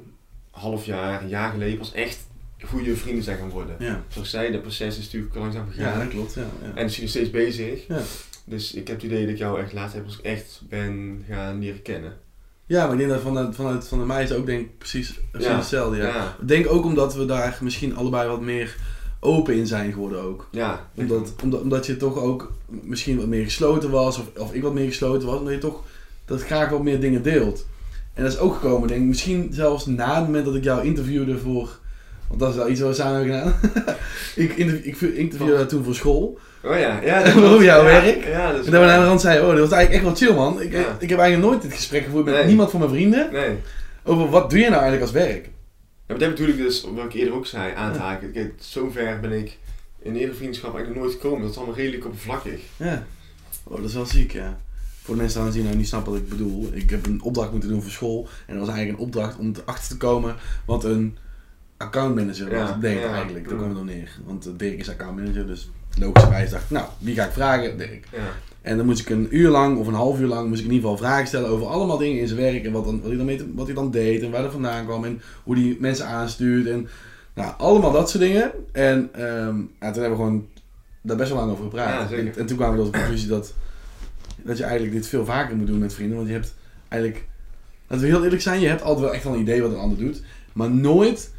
half 0.52 0.86
jaar, 0.86 1.22
een 1.22 1.30
jaar 1.30 1.52
geleden, 1.52 1.78
pas 1.78 1.94
echt 1.94 2.28
goede 2.64 2.96
vrienden 2.96 3.24
zijn 3.24 3.38
gaan 3.38 3.50
worden. 3.50 3.76
ja. 3.80 4.04
Zoals 4.08 4.28
ik 4.28 4.34
zei, 4.40 4.52
dat 4.52 4.62
proces 4.62 4.98
is 4.98 5.04
natuurlijk 5.04 5.36
langzaam 5.36 5.66
ja, 5.68 5.72
gegaan. 5.74 6.00
dat 6.00 6.08
klopt. 6.08 6.34
Ja, 6.34 6.46
ja. 6.64 6.72
En 6.76 6.86
is 6.86 7.00
nog 7.00 7.10
steeds 7.10 7.30
bezig. 7.30 7.88
Ja. 7.88 8.02
Dus 8.46 8.74
ik 8.74 8.88
heb 8.88 8.96
het 8.96 9.06
idee 9.06 9.22
dat 9.22 9.30
ik 9.30 9.38
jou 9.38 9.62
echt 9.62 9.74
later 9.74 9.96
heb 9.96 10.06
als 10.06 10.18
ik 10.18 10.26
echt 10.26 10.62
ben 10.70 11.24
gaan 11.30 11.60
leren 11.60 11.82
kennen. 11.82 12.18
ja, 12.66 12.84
maar 12.84 12.92
ik 12.94 12.98
denk 13.00 13.10
dat 13.10 13.22
vanuit, 13.22 13.56
vanuit, 13.56 14.08
mij 14.08 14.24
is 14.24 14.30
het 14.30 14.38
ook 14.38 14.46
denk 14.46 14.60
ik 14.62 14.78
precies, 14.78 15.20
precies 15.32 15.50
Ja. 15.50 15.56
hetzelfde. 15.58 15.98
Ja. 15.98 16.08
Ja, 16.08 16.36
Ik 16.42 16.48
denk 16.48 16.68
ook 16.68 16.84
omdat 16.86 17.14
we 17.16 17.26
daar 17.26 17.58
misschien 17.62 17.96
allebei 17.96 18.30
wat 18.30 18.42
meer 18.42 18.76
open 19.20 19.56
in 19.56 19.68
zijn 19.68 19.92
geworden 19.92 20.22
ook. 20.24 20.48
ja. 20.52 20.88
Omdat, 20.96 21.34
omdat, 21.44 21.62
omdat 21.62 21.86
je 21.86 21.98
toch 21.98 22.18
ook 22.22 22.52
misschien 22.68 23.18
wat 23.18 23.28
meer 23.28 23.44
gesloten 23.44 23.90
was, 23.90 24.18
of, 24.18 24.26
of 24.38 24.54
ik 24.54 24.62
wat 24.62 24.74
meer 24.74 24.88
gesloten 24.88 25.28
was, 25.28 25.38
omdat 25.40 25.54
je 25.54 25.60
toch 25.60 25.84
dat 26.26 26.42
graag 26.44 26.70
wat 26.70 26.84
meer 26.84 27.00
dingen 27.00 27.22
deelt. 27.24 27.66
En 28.14 28.24
dat 28.24 28.34
is 28.34 28.40
ook 28.40 28.54
gekomen, 28.54 28.88
denk 28.88 29.02
ik, 29.02 29.08
misschien 29.08 29.48
zelfs 29.52 29.86
na 29.86 30.16
het 30.16 30.26
moment 30.26 30.46
dat 30.46 30.56
ik 30.56 30.64
jou 30.64 30.86
interviewde 30.86 31.38
voor. 31.38 31.78
Want 32.28 32.40
dat 32.40 32.50
is 32.50 32.56
wel 32.56 32.70
iets 32.70 32.80
wat 32.80 32.90
we 32.90 32.96
samen 32.96 33.16
hebben 33.30 33.54
gedaan. 33.64 33.96
ik 34.46 34.56
interview, 34.56 34.88
ik 34.88 35.02
interviewde 35.18 35.66
toen 35.66 35.84
voor 35.84 35.96
school. 35.96 36.40
Oh 36.64 36.80
ja, 36.80 37.00
ja. 37.04 37.34
Over 37.36 37.64
jouw 37.64 37.78
ja, 37.78 37.84
werk. 37.84 38.26
Ja, 38.26 38.52
dat 38.52 38.66
En 38.66 38.72
dan 38.72 38.84
aan 38.84 39.00
de 39.00 39.06
rand 39.06 39.22
zeiden, 39.22 39.46
oh, 39.48 39.52
dat 39.52 39.60
was 39.60 39.72
eigenlijk 39.78 40.06
echt 40.06 40.20
wel 40.20 40.30
chill 40.30 40.38
man. 40.40 40.62
Ik, 40.62 40.72
Ja. 40.72 40.96
ik 41.00 41.10
heb 41.10 41.20
eigenlijk 41.20 41.50
nooit 41.52 41.62
dit 41.62 41.74
gesprek 41.74 42.04
gevoerd 42.04 42.26
met 42.26 42.34
Nee. 42.34 42.46
niemand 42.46 42.70
van 42.72 42.80
mijn 42.80 42.92
vrienden. 42.92 43.30
Nee. 43.32 43.56
Over 44.04 44.30
wat 44.30 44.50
doe 44.50 44.60
je 44.60 44.70
nou 44.70 44.82
eigenlijk 44.82 45.02
als 45.02 45.12
werk? 45.12 45.50
Ja, 46.10 46.16
maar 46.16 46.28
dat 46.28 46.36
bedoel 46.36 46.54
ik 46.54 46.58
dus, 46.58 46.84
wat 46.84 47.06
ik 47.06 47.14
eerder 47.14 47.34
ook 47.34 47.46
zei, 47.46 47.74
aan 47.76 47.94
te 47.94 48.00
haken. 48.00 48.32
Kijk, 48.32 48.54
zover 48.60 49.20
ben 49.20 49.32
ik 49.32 49.58
in 50.00 50.16
eerdere 50.16 50.38
vriendschap 50.38 50.74
eigenlijk 50.74 51.06
nooit 51.06 51.16
gekomen. 51.16 51.42
Dat 51.42 51.50
is 51.50 51.58
allemaal 51.58 51.76
redelijk 51.76 52.06
oppervlakkig. 52.06 52.62
Ja. 52.78 53.06
Oh, 53.64 53.76
dat 53.76 53.86
is 53.86 53.94
wel 53.94 54.06
ziek, 54.06 54.32
ja. 54.32 54.60
Voor 55.02 55.14
de 55.14 55.22
mensen 55.22 55.30
trouwens 55.30 55.56
die 55.56 55.66
nou 55.66 55.78
niet 55.78 55.88
snappen 55.88 56.12
wat 56.12 56.22
ik 56.22 56.30
bedoel. 56.30 56.70
Ik 56.74 56.90
heb 56.90 57.06
een 57.06 57.22
opdracht 57.22 57.52
moeten 57.52 57.70
doen 57.70 57.82
voor 57.82 57.92
school. 57.92 58.28
En 58.46 58.58
dat 58.58 58.66
was 58.66 58.76
eigenlijk 58.76 59.00
een 59.00 59.06
opdracht 59.06 59.38
om 59.38 59.54
erachter 59.56 59.88
te 59.90 59.98
komen 59.98 60.36
wat 60.66 60.84
een 60.84 61.18
accountmanager 61.78 62.50
was. 62.50 62.70
Ja, 62.70 62.78
deed 62.78 63.00
ja. 63.00 63.14
eigenlijk. 63.14 63.48
Daar 63.48 63.58
kwam 63.58 63.70
het 63.70 63.78
nog 63.78 63.88
neer. 63.88 64.12
Want 64.26 64.60
Dirk 64.60 64.80
is 64.80 64.90
accountmanager, 64.90 65.48
dus 65.48 65.70
logischerwijs 66.00 66.50
dacht 66.50 66.64
ik, 66.64 66.70
nou, 66.70 66.88
wie 67.00 67.16
ga 67.16 67.26
ik 67.26 67.32
vragen? 67.32 67.78
Dirk. 67.78 68.08
En 68.62 68.78
dan 68.78 68.86
moest 68.86 69.00
ik 69.00 69.10
een 69.10 69.28
uur 69.30 69.50
lang 69.50 69.78
of 69.78 69.88
een 69.88 69.94
half 69.94 70.20
uur 70.20 70.28
lang 70.28 70.48
moest 70.48 70.60
ik 70.60 70.66
in 70.66 70.74
ieder 70.74 70.90
geval 70.90 71.06
vragen 71.06 71.28
stellen 71.28 71.50
over 71.50 71.68
allemaal 71.68 71.98
dingen 71.98 72.20
in 72.20 72.28
zijn 72.28 72.40
werk. 72.40 72.66
En 72.66 72.72
wat, 72.72 72.86
dan, 72.86 73.00
wat, 73.00 73.08
hij, 73.08 73.18
dan 73.18 73.26
mee, 73.26 73.52
wat 73.56 73.66
hij 73.66 73.76
dan 73.76 73.92
deed 73.92 74.24
en 74.24 74.32
waar 74.32 74.42
hij 74.42 74.50
vandaan 74.50 74.86
kwam 74.86 75.06
en 75.06 75.22
hoe 75.44 75.56
hij 75.56 75.78
mensen 75.80 76.06
aanstuurt. 76.06 76.68
En 76.68 76.88
nou, 77.34 77.54
allemaal 77.58 77.92
dat 77.92 78.10
soort 78.10 78.24
dingen. 78.24 78.52
En 78.72 79.10
ehm, 79.14 79.58
ja, 79.80 79.92
toen 79.92 80.02
hebben 80.02 80.10
we 80.10 80.16
gewoon 80.16 80.48
daar 81.02 81.18
best 81.18 81.30
wel 81.30 81.40
lang 81.40 81.52
over 81.52 81.64
gepraat. 81.64 82.10
Ja, 82.10 82.16
en, 82.18 82.36
en 82.38 82.46
toen 82.46 82.58
kwamen 82.58 82.78
we 82.78 82.84
tot 82.84 82.94
de 82.94 83.00
conclusie 83.00 83.28
dat, 83.28 83.54
dat 84.44 84.58
je 84.58 84.64
eigenlijk 84.64 84.94
dit 84.94 85.08
veel 85.08 85.26
vaker 85.26 85.56
moet 85.56 85.68
doen 85.68 85.80
met 85.80 85.94
vrienden. 85.94 86.18
Want 86.18 86.28
je 86.28 86.34
hebt 86.34 86.56
eigenlijk, 86.88 87.26
laten 87.88 88.06
we 88.06 88.12
heel 88.12 88.24
eerlijk 88.24 88.42
zijn, 88.42 88.60
je 88.60 88.68
hebt 88.68 88.82
altijd 88.82 89.06
wel 89.06 89.14
echt 89.14 89.24
wel 89.24 89.34
een 89.34 89.40
idee 89.40 89.62
wat 89.62 89.72
een 89.72 89.78
ander 89.78 89.98
doet. 89.98 90.22
Maar 90.54 90.72
nooit 90.72 91.32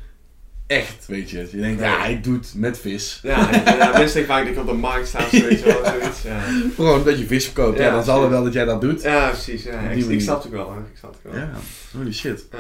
echt, 0.70 1.06
weet 1.06 1.30
je. 1.30 1.48
Je 1.50 1.60
denkt, 1.60 1.80
ja, 1.80 2.04
ik 2.06 2.24
doe 2.24 2.34
het 2.34 2.52
met 2.56 2.78
vis. 2.78 3.20
Ja, 3.22 3.48
ja 3.64 3.90
mensen 3.92 3.96
denken 3.96 4.24
vaak 4.26 4.44
dat 4.44 4.52
ik 4.54 4.58
op 4.60 4.66
de 4.66 4.72
markt 4.72 5.08
sta 5.08 5.18
of 5.18 5.30
weet 5.30 5.58
je 5.58 5.64
wel, 5.64 5.84
zoiets. 6.00 6.22
Ja, 6.22 6.40
Gewoon 6.74 7.04
dat 7.04 7.18
je 7.18 7.26
vis 7.26 7.44
verkoopt. 7.44 7.78
Ja, 7.78 7.84
Ja, 7.84 7.90
dan 7.90 8.04
zal 8.04 8.20
het 8.22 8.30
wel 8.30 8.44
dat 8.44 8.52
jij 8.52 8.64
dat 8.64 8.80
doet. 8.80 9.02
ja 9.02 9.28
precies. 9.28 9.62
Ja. 9.62 9.80
Ik, 9.80 10.20
snap 10.20 10.42
het 10.42 10.52
wel, 10.52 10.72
hè. 10.72 10.78
ik 10.78 10.96
snap 10.98 11.12
het 11.22 11.32
wel. 11.32 11.40
Ja, 11.42 11.50
holy 11.96 12.12
shit. 12.12 12.44
Ja. 12.52 12.58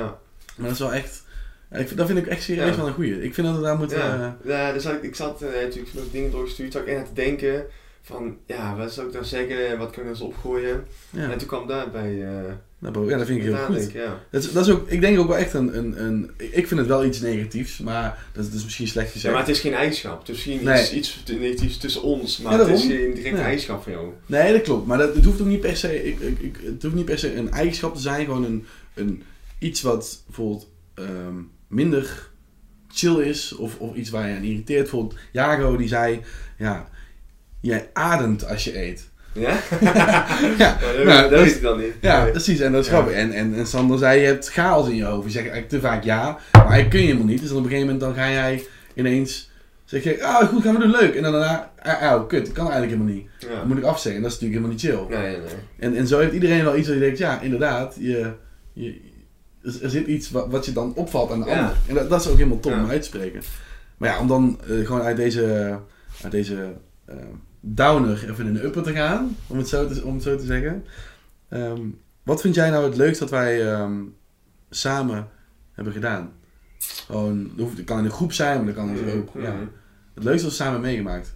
Maar 0.56 0.66
dat 0.68 0.70
is 0.72 0.78
wel 0.78 0.92
echt... 0.94 1.22
ik, 1.70 1.86
vind- 1.86 1.96
dat 1.96 2.06
vind 2.06 2.18
ik 2.18 2.26
echt 2.26 2.42
serieus 2.42 2.76
wel 2.76 2.86
een 2.86 2.92
goeie. 2.94 3.22
Ik 3.22 3.34
vind 3.34 3.46
dat 3.46 3.56
we 3.56 3.62
daar 3.62 3.76
moeten... 3.76 3.98
Ja, 3.98 4.36
ja 4.44 4.72
dus 4.72 4.84
ik, 4.84 5.02
ik 5.02 5.14
zat 5.16 5.42
eh, 5.42 5.48
natuurlijk 5.62 5.94
nog 5.94 6.04
dingen 6.12 6.30
doorgestuurd, 6.30 6.72
zat 6.72 6.82
ik 6.82 6.88
echt 6.88 6.98
aan 6.98 7.04
te 7.04 7.12
denken 7.14 7.64
van, 8.02 8.36
ja, 8.46 8.76
wat 8.76 8.92
zou 8.92 9.06
ik 9.06 9.12
nou 9.12 9.24
zeggen, 9.24 9.78
wat 9.78 9.90
kan 9.90 10.02
ik 10.02 10.08
eens 10.08 10.20
opgooien? 10.20 10.84
ja, 11.10 11.30
En 11.30 11.38
toen 11.38 11.48
kwam 11.48 11.66
daarbij, 11.66 12.24
bro, 12.78 13.08
ja, 13.08 13.16
dat 13.18 13.26
vind 13.26 13.38
ik 13.38 13.44
heel 13.44 13.56
goed. 13.56 13.92
ja. 13.92 14.20
Dat 14.30 14.42
is, 14.42 14.52
dat 14.52 14.66
is 14.66 14.72
ook, 14.72 14.88
ik 14.88 15.00
denk 15.00 15.18
ook 15.18 15.26
wel 15.28 15.36
echt 15.36 15.54
een, 15.54 15.78
een, 15.78 16.04
een... 16.04 16.30
Ik 16.36 16.66
vind 16.66 16.80
het 16.80 16.88
wel 16.88 17.04
iets 17.04 17.20
negatiefs, 17.20 17.78
maar 17.78 18.26
dat 18.32 18.46
is, 18.52 18.64
misschien 18.64 18.88
slecht 18.88 19.06
ja. 19.06 19.12
gezegd. 19.12 19.34
Maar 19.34 19.42
het 19.46 19.52
is 19.56 19.60
geen 19.60 19.74
eigenschap, 19.74 20.18
het 20.18 20.28
is 20.28 20.34
misschien 20.34 20.64
Nee. 20.64 20.82
iets, 20.82 20.92
iets 20.92 21.22
negatiefs 21.38 21.76
tussen 21.76 22.02
ons, 22.02 22.38
maar 22.38 22.52
Ja, 22.52 22.58
het 22.58 22.68
is 22.68 22.80
geen 22.86 23.14
direct 23.14 23.36
Ja. 23.36 23.42
eigenschap 23.42 23.82
van 23.82 23.92
jou. 23.92 24.08
Nee, 24.26 24.52
dat 24.52 24.62
klopt. 24.62 24.86
Maar 24.86 24.98
dat, 24.98 25.14
het 25.14 25.24
hoeft 25.24 25.40
ook 25.40 25.46
niet 25.46 25.60
per 25.60 25.76
se... 25.76 26.04
Ik, 26.04 26.20
ik, 26.20 26.38
ik, 26.38 26.56
het 26.62 26.82
hoeft 26.82 26.94
niet 26.94 27.04
per 27.04 27.18
se 27.18 27.34
een 27.34 27.50
eigenschap 27.50 27.94
te 27.94 28.00
zijn. 28.00 28.24
Gewoon 28.24 28.44
een, 28.44 28.66
een, 28.94 29.22
iets 29.58 29.82
wat 29.82 30.22
bijvoorbeeld 30.26 30.68
ehm, 30.94 31.34
minder 31.68 32.28
chill 32.88 33.20
is. 33.20 33.52
Of, 33.56 33.78
of 33.78 33.94
iets 33.94 34.10
waar 34.10 34.28
je 34.28 34.36
aan 34.36 34.42
irriteert. 34.42 34.80
Bijvoorbeeld 34.82 35.18
Jago 35.32 35.76
die 35.76 35.88
zei... 35.88 36.20
Ja, 36.58 36.88
jij 37.60 37.88
ademt 37.92 38.48
als 38.48 38.64
je 38.64 38.78
eet. 38.82 39.08
Ja? 39.32 39.56
Ja, 39.80 40.26
dat, 40.96 41.04
nou, 41.04 41.06
dat 41.06 41.30
dat 41.30 41.38
weet 41.40 41.46
is- 41.50 41.56
ik 41.56 41.62
dan 41.62 41.78
niet. 41.78 41.92
Ja, 42.00 42.22
Nee. 42.22 42.30
precies. 42.30 42.60
En 42.60 42.72
dat 42.72 42.80
is 42.80 42.86
Ja. 42.90 42.92
grappig. 42.96 43.14
En, 43.14 43.32
en, 43.32 43.54
en 43.54 43.66
Sander 43.66 43.98
zei, 43.98 44.20
je 44.20 44.26
hebt 44.26 44.48
chaos 44.48 44.88
in 44.88 44.94
je 44.96 45.04
hoofd. 45.04 45.24
Je 45.24 45.30
zegt 45.30 45.44
eigenlijk 45.48 45.68
te 45.72 45.80
vaak 45.80 46.04
ja, 46.04 46.22
maar 46.52 46.60
eigenlijk 46.60 46.90
kun 46.90 47.00
je 47.00 47.06
helemaal 47.06 47.26
niet. 47.26 47.40
Dus 47.40 47.48
dan 47.48 47.58
op 47.58 47.64
een 47.64 47.70
gegeven 47.70 47.92
moment 47.92 48.14
dan 48.16 48.24
ga 48.24 48.30
jij 48.30 48.62
ineens... 48.94 49.48
Zeg 49.84 50.02
je, 50.04 50.24
ah 50.24 50.48
goed, 50.48 50.62
gaan 50.62 50.74
we 50.74 50.80
doen, 50.80 50.90
leuk. 50.90 51.14
En 51.14 51.22
dan 51.22 51.32
daarna, 51.32 51.70
ah, 51.82 52.14
oh, 52.20 52.28
kut, 52.28 52.48
ik 52.48 52.54
kan 52.54 52.70
eigenlijk 52.70 52.92
helemaal 52.92 53.14
niet. 53.14 53.30
Ja. 53.50 53.58
Dan 53.58 53.68
moet 53.68 53.76
ik 53.78 53.84
afzeggen. 53.84 54.22
Dat 54.22 54.30
is 54.32 54.38
natuurlijk 54.40 54.66
helemaal 54.82 54.98
niet 55.00 55.08
chill. 55.10 55.18
Nee, 55.18 55.30
nee, 55.36 55.40
nee. 55.40 55.54
En, 55.78 55.96
en 55.96 56.06
zo 56.06 56.18
heeft 56.18 56.32
iedereen 56.32 56.64
wel 56.64 56.76
iets 56.76 56.86
dat 56.86 56.94
je 56.96 57.02
denkt, 57.02 57.18
ja, 57.18 57.40
inderdaad, 57.40 57.96
je, 57.98 58.32
je, 58.72 59.00
er 59.62 59.90
zit 59.90 60.06
iets 60.06 60.30
wat, 60.30 60.46
wat 60.50 60.64
je 60.64 60.72
dan 60.72 60.92
opvalt 60.94 61.30
aan 61.30 61.40
de 61.40 61.46
Ja. 61.50 61.58
ander. 61.58 61.74
En 61.86 61.94
dat, 61.94 62.10
dat 62.10 62.20
is 62.20 62.28
ook 62.28 62.36
helemaal 62.36 62.60
top 62.60 62.72
om 62.72 62.90
uit 62.90 63.02
te 63.02 63.08
spreken. 63.08 63.42
Maar 63.96 64.08
ja, 64.08 64.18
om 64.20 64.26
dan 64.28 64.60
eh, 64.68 64.86
gewoon 64.86 65.02
uit 65.02 65.16
deze, 65.16 65.78
uit 66.22 66.32
deze 66.32 66.72
eh, 67.06 67.14
downer 67.60 68.30
even 68.30 68.46
in 68.46 68.54
de 68.54 68.64
upper 68.64 68.82
te 68.82 68.92
gaan, 68.92 69.36
om 69.46 69.58
het 69.58 69.68
zo 69.68 69.88
te, 69.88 70.04
om 70.04 70.14
het 70.14 70.22
zo 70.22 70.36
te 70.36 70.44
zeggen. 70.44 70.84
Ehm, 71.48 71.82
wat 72.22 72.40
vind 72.40 72.54
jij 72.54 72.70
nou 72.70 72.84
het 72.84 72.96
leukst 72.96 73.20
dat 73.20 73.30
wij 73.30 73.72
ehm, 73.72 74.02
samen 74.70 75.28
hebben 75.72 75.92
gedaan? 75.92 76.32
Gewoon, 77.06 77.50
het 77.56 77.84
kan 77.84 77.98
in 77.98 78.04
een 78.04 78.10
groep 78.10 78.32
zijn, 78.32 78.56
maar 78.56 78.66
dat 78.66 78.74
kan 78.74 78.94
dus 78.94 79.14
ook, 79.14 79.30
ja. 79.34 79.54
Het 80.14 80.24
leukste 80.24 80.46
wat 80.46 80.56
we 80.56 80.62
samen 80.62 80.80
meegemaakt, 80.80 81.34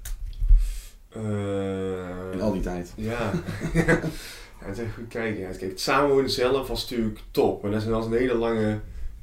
Eh, 1.09 2.33
in 2.33 2.41
al 2.41 2.53
die 2.53 2.63
tijd. 2.63 2.93
Ja. 2.97 3.31
ja, 3.75 4.01
het 4.59 4.79
is 4.79 4.85
echt 4.85 4.95
goed 4.95 5.09
kijken. 5.09 5.41
Ja. 5.41 5.49
Kijk, 5.49 5.61
het 5.61 5.81
samenwonen 5.81 6.31
zelf 6.31 6.69
was 6.69 6.91
natuurlijk 6.91 7.21
top, 7.31 7.63
maar 7.63 7.71
dat 7.71 7.83
is 7.83 7.87
een 7.87 8.13
hele 8.13 8.35
lange 8.35 8.81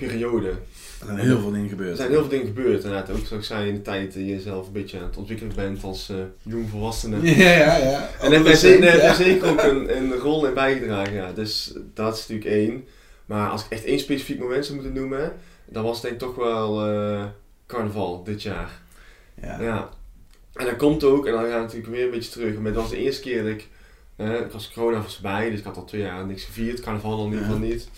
periode. 0.08 0.48
Er 0.50 1.06
zijn 1.08 1.18
heel 1.20 1.40
veel 1.40 1.50
dingen 1.52 1.64
Er 1.64 1.70
gebeurd. 1.70 1.98
zijn 1.98 2.10
heel 2.10 2.20
veel 2.20 2.30
dingen 2.30 2.46
gebeurd. 2.46 2.84
Inderdaad, 2.84 3.10
ook 3.10 3.26
zoals 3.26 3.32
ik 3.32 3.44
zei 3.44 3.68
in 3.68 3.74
de 3.76 3.82
tijd 3.82 4.06
dat 4.06 4.14
je 4.14 4.26
jezelf 4.26 4.68
een 4.68 4.74
beetje 4.74 4.98
aan 4.98 5.04
het 5.06 5.18
ontwikkelen 5.18 5.56
bent 5.56 5.84
als 5.84 6.10
eh 6.10 6.16
jong 6.42 6.70
volwassene. 6.70 7.18
Ja, 7.44 7.52
ja, 7.52 7.78
ja. 7.78 8.10
En 8.22 8.44
daar 8.44 8.56
zeker, 8.56 9.02
heb 9.02 9.14
zeker 9.14 9.50
ook 9.50 9.62
een, 9.64 9.98
een 9.98 10.14
rol 10.14 10.48
in 10.48 10.54
bijgedragen. 10.54 11.14
Ja. 11.14 11.32
Dus 11.32 11.74
dat 11.94 12.14
is 12.18 12.28
natuurlijk 12.28 12.56
één. 12.56 12.86
Maar 13.26 13.50
als 13.50 13.66
ik 13.66 13.72
echt 13.72 13.84
één 13.86 14.00
specifiek 14.00 14.40
moment 14.40 14.66
zou 14.66 14.78
moeten 14.78 14.94
noemen, 15.02 15.34
dan 15.66 15.84
was 15.84 15.94
het 15.94 16.02
denk 16.02 16.14
ik 16.14 16.20
toch 16.20 16.36
wel 16.36 16.86
eh, 16.88 17.24
carnaval 17.68 18.24
dit 18.24 18.42
jaar. 18.42 18.82
Ja. 19.42 19.62
Ja. 19.62 19.90
En 20.54 20.66
dat 20.66 20.76
komt 20.76 21.04
ook, 21.04 21.26
en 21.26 21.32
dan 21.32 21.42
gaan 21.44 21.54
we 21.54 21.60
natuurlijk 21.60 21.92
weer 21.94 22.04
een 22.06 22.12
beetje 22.12 22.32
terug. 22.32 22.56
Maar 22.58 22.74
dat 22.74 22.82
was 22.82 22.92
de 22.92 22.98
eerste 22.98 23.22
keer 23.22 23.44
dat 23.44 23.52
ik, 23.52 23.68
eh, 24.16 24.34
ik 24.40 24.52
was 24.52 24.72
corona 24.74 25.02
was 25.02 25.14
voorbij, 25.14 25.50
dus 25.50 25.60
ik 25.60 25.66
had 25.66 25.78
al 25.78 25.86
twee 25.86 26.02
jaar 26.02 26.26
niks 26.26 26.44
gevierd, 26.44 26.80
carnaval 26.80 27.12
al 27.12 27.26
in 27.26 27.32
ieder 27.32 27.46
geval 27.46 27.60
niet. 27.60 27.90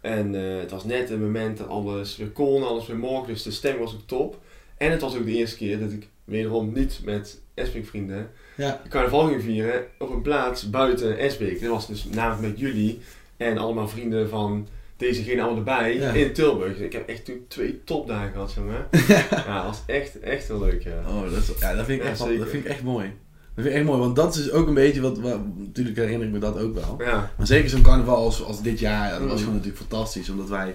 En 0.00 0.34
eh, 0.34 0.58
het 0.58 0.70
was 0.70 0.84
net 0.84 1.08
het 1.08 1.20
moment 1.20 1.58
dat 1.58 1.68
alles 1.68 2.16
weer 2.16 2.28
kon, 2.30 2.66
alles 2.66 2.86
weer 2.86 2.96
mocht, 2.98 3.26
dus 3.26 3.42
de 3.42 3.50
stemming 3.50 3.84
was 3.84 3.94
ook 3.94 4.06
top. 4.06 4.40
En 4.76 4.90
het 4.90 5.00
was 5.00 5.16
ook 5.16 5.24
de 5.24 5.32
eerste 5.36 5.56
keer 5.56 5.78
dat 5.80 5.90
ik 5.92 6.08
wederom 6.24 6.72
niet 6.72 7.00
met 7.04 7.40
Esbeek 7.54 7.86
vrienden 7.86 8.30
Ja. 8.56 8.82
carnaval 8.88 9.26
ging 9.26 9.42
vieren 9.42 9.86
op 9.98 10.10
een 10.10 10.22
plaats 10.22 10.70
buiten 10.70 11.18
Esbeek. 11.18 11.60
Dat 11.60 11.70
was 11.70 11.86
dus 11.86 12.04
namelijk 12.04 12.48
met 12.48 12.58
jullie 12.58 12.98
en 13.36 13.58
allemaal 13.58 13.88
vrienden 13.88 14.28
van 14.28 14.68
dezegene 14.96 15.40
allemaal 15.42 15.58
erbij 15.58 15.94
Ja. 15.96 16.10
in 16.12 16.32
Tilburg. 16.32 16.72
Dus 16.76 16.86
ik 16.86 16.92
heb 16.92 17.08
echt 17.08 17.24
toen 17.24 17.44
twee 17.48 17.84
topdagen 17.84 18.32
gehad, 18.32 18.52
jongen. 18.52 18.86
ja, 19.30 19.54
dat 19.56 19.64
was 19.64 19.82
echt, 19.86 20.20
echt 20.20 20.48
heel 20.48 20.58
leuk, 20.58 20.82
ja. 20.82 21.02
Oh, 21.08 21.22
dat, 21.22 21.32
is, 21.32 21.50
ja, 21.60 21.74
dat, 21.74 21.84
vind 21.86 21.98
ik 22.00 22.04
Ja, 22.04 22.10
echt, 22.10 22.18
dat 22.18 22.48
vind 22.48 22.64
ik 22.64 22.70
echt 22.70 22.82
mooi. 22.82 23.12
Dat 23.58 23.66
vind 23.66 23.78
ik 23.78 23.82
echt 23.82 23.84
mooi, 23.94 23.98
want 24.06 24.16
dat 24.16 24.36
is 24.36 24.50
ook 24.52 24.68
een 24.68 24.74
beetje 24.74 25.00
wat, 25.00 25.18
wat 25.18 25.38
natuurlijk 25.56 25.96
herinner 25.96 26.26
ik 26.26 26.32
me 26.32 26.38
dat 26.38 26.58
ook 26.58 26.74
wel. 26.74 26.96
Ja, 26.98 27.30
Maar 27.36 27.46
zeker 27.46 27.70
zo'n 27.70 27.82
carnaval 27.82 28.16
als, 28.16 28.42
als 28.44 28.62
dit 28.62 28.78
jaar, 28.78 29.06
ja, 29.12 29.18
dat 29.18 29.20
was 29.28 29.30
Mm. 29.32 29.38
gewoon 29.38 29.54
natuurlijk 29.54 29.78
fantastisch. 29.88 30.28
Omdat 30.30 30.48
wij, 30.48 30.74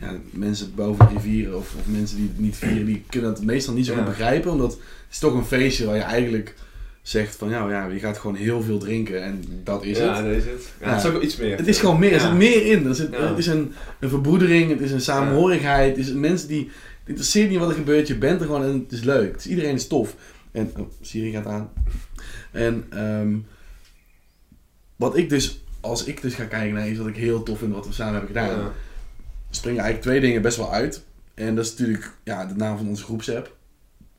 ja, 0.00 0.12
mensen 0.30 0.72
boven 0.74 1.06
de 1.08 1.14
rivieren 1.14 1.56
of, 1.56 1.74
of 1.78 1.86
mensen 1.86 2.16
die 2.16 2.28
het 2.28 2.38
niet 2.38 2.56
vieren, 2.56 2.84
die 2.86 3.04
kunnen 3.08 3.30
het 3.30 3.44
meestal 3.44 3.74
niet 3.74 3.86
zo 3.86 3.92
Ja. 3.92 3.98
goed 3.98 4.06
begrijpen. 4.06 4.50
Omdat 4.50 4.70
het 4.72 4.80
is 5.10 5.18
toch 5.18 5.34
een 5.34 5.44
feestje 5.44 5.86
waar 5.86 5.96
je 5.96 6.02
eigenlijk 6.02 6.54
zegt 7.02 7.36
van, 7.36 7.48
ja, 7.50 7.68
ja 7.70 7.86
je 7.86 7.98
gaat 7.98 8.18
gewoon 8.18 8.36
heel 8.36 8.62
veel 8.62 8.78
drinken 8.78 9.22
en 9.22 9.44
dat 9.64 9.84
is 9.84 9.98
ja, 9.98 10.14
het. 10.14 10.24
dat 10.24 10.34
is 10.34 10.44
het. 10.44 10.68
Ja, 10.80 10.86
Ja. 10.88 10.94
Het 10.94 11.04
is 11.04 11.10
ook 11.10 11.22
iets 11.22 11.36
meer. 11.36 11.56
Het 11.56 11.66
is 11.66 11.78
gewoon 11.78 11.98
meer, 11.98 12.12
er 12.12 12.20
Ja. 12.20 12.26
zit 12.28 12.36
meer 12.36 12.66
in. 12.66 12.86
Er 12.86 12.94
zit, 12.94 13.08
Ja. 13.12 13.28
Het 13.28 13.38
is 13.38 13.46
een, 13.46 13.72
een 14.00 14.08
verbroedering, 14.08 14.70
het 14.70 14.80
is 14.80 14.90
een 14.92 15.00
samenhorigheid, 15.00 15.96
het 15.96 16.06
is 16.06 16.12
mensen 16.12 16.48
die, 16.48 16.64
het 17.00 17.08
interesseert 17.08 17.50
niet 17.50 17.58
wat 17.58 17.68
er 17.68 17.74
gebeurt, 17.74 18.06
je 18.08 18.18
bent 18.18 18.40
er 18.40 18.46
gewoon 18.46 18.62
en 18.64 18.72
het 18.82 18.92
is 18.92 19.02
leuk. 19.02 19.32
Het 19.32 19.40
is, 19.40 19.46
iedereen 19.46 19.74
is 19.74 19.86
tof. 19.86 20.14
En, 20.52 20.72
oh, 20.78 20.86
Siri 21.00 21.30
gaat 21.30 21.46
aan. 21.46 21.70
En 22.54 22.86
ehm, 22.90 23.36
wat 24.96 25.16
ik 25.16 25.28
dus, 25.28 25.64
als 25.80 26.04
ik 26.04 26.22
dus 26.22 26.34
ga 26.34 26.44
kijken 26.44 26.74
naar 26.74 26.88
iets 26.88 26.98
wat 26.98 27.06
ik 27.08 27.16
heel 27.16 27.42
tof 27.42 27.58
vind 27.58 27.72
wat 27.72 27.86
we 27.86 27.92
samen 27.92 28.12
hebben 28.14 28.30
gedaan, 28.30 28.58
Ja. 28.58 28.72
springen 29.50 29.82
eigenlijk 29.82 30.10
twee 30.10 30.20
dingen 30.28 30.42
best 30.42 30.56
wel 30.56 30.72
uit. 30.72 31.04
En 31.34 31.54
dat 31.54 31.64
is 31.64 31.70
natuurlijk 31.70 32.10
ja, 32.24 32.46
de 32.46 32.54
naam 32.54 32.76
van 32.76 32.88
onze 32.88 33.04
groepsapp. 33.04 33.56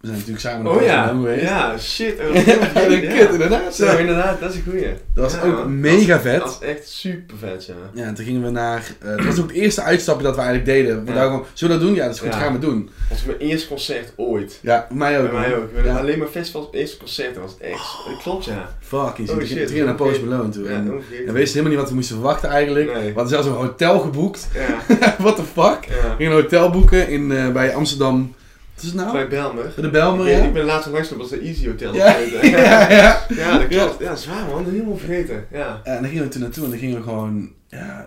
We 0.01 0.07
zijn 0.11 0.19
natuurlijk 0.25 0.45
samen 0.47 0.71
Oh 0.71 0.81
ja, 0.83 1.07
geweest. 1.07 1.41
ja, 1.41 1.77
shit. 1.77 2.19
Oh, 2.19 2.33
dat 2.73 2.99
kut, 3.17 3.31
inderdaad. 3.31 3.75
Zo, 3.75 3.97
inderdaad, 3.97 4.39
dat 4.39 4.49
is 4.49 4.55
een 4.55 4.63
goeie. 4.69 4.87
Dat 5.13 5.23
was 5.23 5.33
Ja, 5.33 5.41
ook 5.47 5.53
man. 5.55 5.79
mega 5.79 6.13
Dat 6.13 6.21
vet. 6.21 6.41
was 6.41 6.59
echt 6.61 6.87
super 6.89 7.37
vet, 7.37 7.65
ja. 7.65 7.73
Ja, 7.93 8.03
en 8.03 8.13
toen 8.13 8.25
gingen 8.25 8.43
we 8.43 8.49
naar. 8.49 8.91
eh 9.01 9.09
het 9.15 9.25
was 9.25 9.39
ook 9.39 9.47
het 9.47 9.55
eerste 9.55 9.81
uitstapje 9.81 10.23
dat 10.23 10.35
we 10.35 10.41
eigenlijk 10.41 10.69
deden. 10.69 10.99
We 11.05 11.07
Ja. 11.11 11.13
dachten 11.13 11.31
gewoon, 11.31 11.45
zullen 11.53 11.73
we 11.75 11.79
dat 11.79 11.89
doen? 11.89 11.97
Ja, 11.99 12.05
dat 12.05 12.15
is 12.15 12.21
goed, 12.21 12.35
gaan 12.35 12.53
we 12.53 12.59
doen. 12.59 12.83
Dat 12.85 13.17
was 13.17 13.25
mijn 13.25 13.37
eerste 13.37 13.67
concert 13.67 14.13
ooit. 14.15 14.59
Ja, 14.61 14.87
mij 14.91 15.19
ook. 15.21 15.31
Bij 15.31 15.39
mij 15.39 15.55
ook. 15.55 15.71
We. 15.83 15.89
Alleen 15.91 16.19
maar 16.19 16.27
festivals, 16.27 16.67
eerste 16.71 16.97
concert, 16.97 17.33
dat 17.35 17.43
was 17.43 17.55
echt. 17.59 17.97
Dat 18.09 18.21
klopt, 18.21 18.45
ja. 18.45 18.69
Fucking 18.79 19.29
Oh, 19.29 19.37
shit. 19.37 19.47
shit, 19.47 19.57
Toen 19.57 19.67
gingen 19.67 19.79
we 19.81 19.85
naar 19.85 19.95
Post. 19.95 20.21
Malone 20.21 20.49
toe. 20.49 20.67
En, 20.67 20.73
en 20.75 20.93
we 21.25 21.31
wisten 21.31 21.59
helemaal 21.59 21.69
niet 21.69 21.79
wat 21.79 21.89
we 21.89 21.95
moesten 21.95 22.15
verwachten 22.15 22.49
eigenlijk. 22.49 22.93
Nee. 22.93 23.03
We 23.07 23.13
hadden 23.19 23.29
zelfs 23.29 23.47
een 23.47 23.53
hotel 23.53 23.99
geboekt. 23.99 24.47
Ja, 24.53 24.95
What 25.23 25.35
the 25.35 25.43
fuck? 25.43 25.85
We 25.87 26.13
gingen 26.17 26.31
een 26.35 26.41
hotel 26.41 26.69
boeken 26.69 27.07
in, 27.09 27.31
eh, 27.31 27.49
bij 27.51 27.75
Amsterdam. 27.75 28.35
Wat 28.75 28.83
is 28.83 28.89
het 28.89 28.95
nou? 28.99 29.11
Bij 29.11 29.27
Belmer. 29.27 29.71
Bij 29.75 29.83
de 29.83 29.89
Belmer, 29.89 30.27
ik, 30.27 30.31
ben- 30.33 30.41
ja? 30.41 30.47
ik 30.47 30.53
ben 30.53 30.65
laatst 30.65 30.89
nog 30.91 31.07
dat 31.07 31.17
was 31.17 31.29
de 31.29 31.39
Easy 31.39 31.67
Hotel. 31.67 31.93
Ja, 31.95 32.17
ja. 32.41 32.89
ja, 32.89 33.25
ja. 33.29 33.57
dat 33.57 33.67
klopt. 33.67 33.99
Ja, 33.99 34.15
zwaar 34.15 34.45
man, 34.45 34.65
helemaal 34.65 34.97
vergeten. 34.97 35.45
Ja. 35.51 35.81
En 35.83 36.01
dan 36.01 36.09
gingen 36.09 36.23
we 36.23 36.29
toen 36.29 36.41
naartoe 36.41 36.63
en 36.63 36.69
dan 36.69 36.79
gingen 36.79 36.95
we 36.97 37.03
gewoon, 37.03 37.49
ja, 37.67 38.05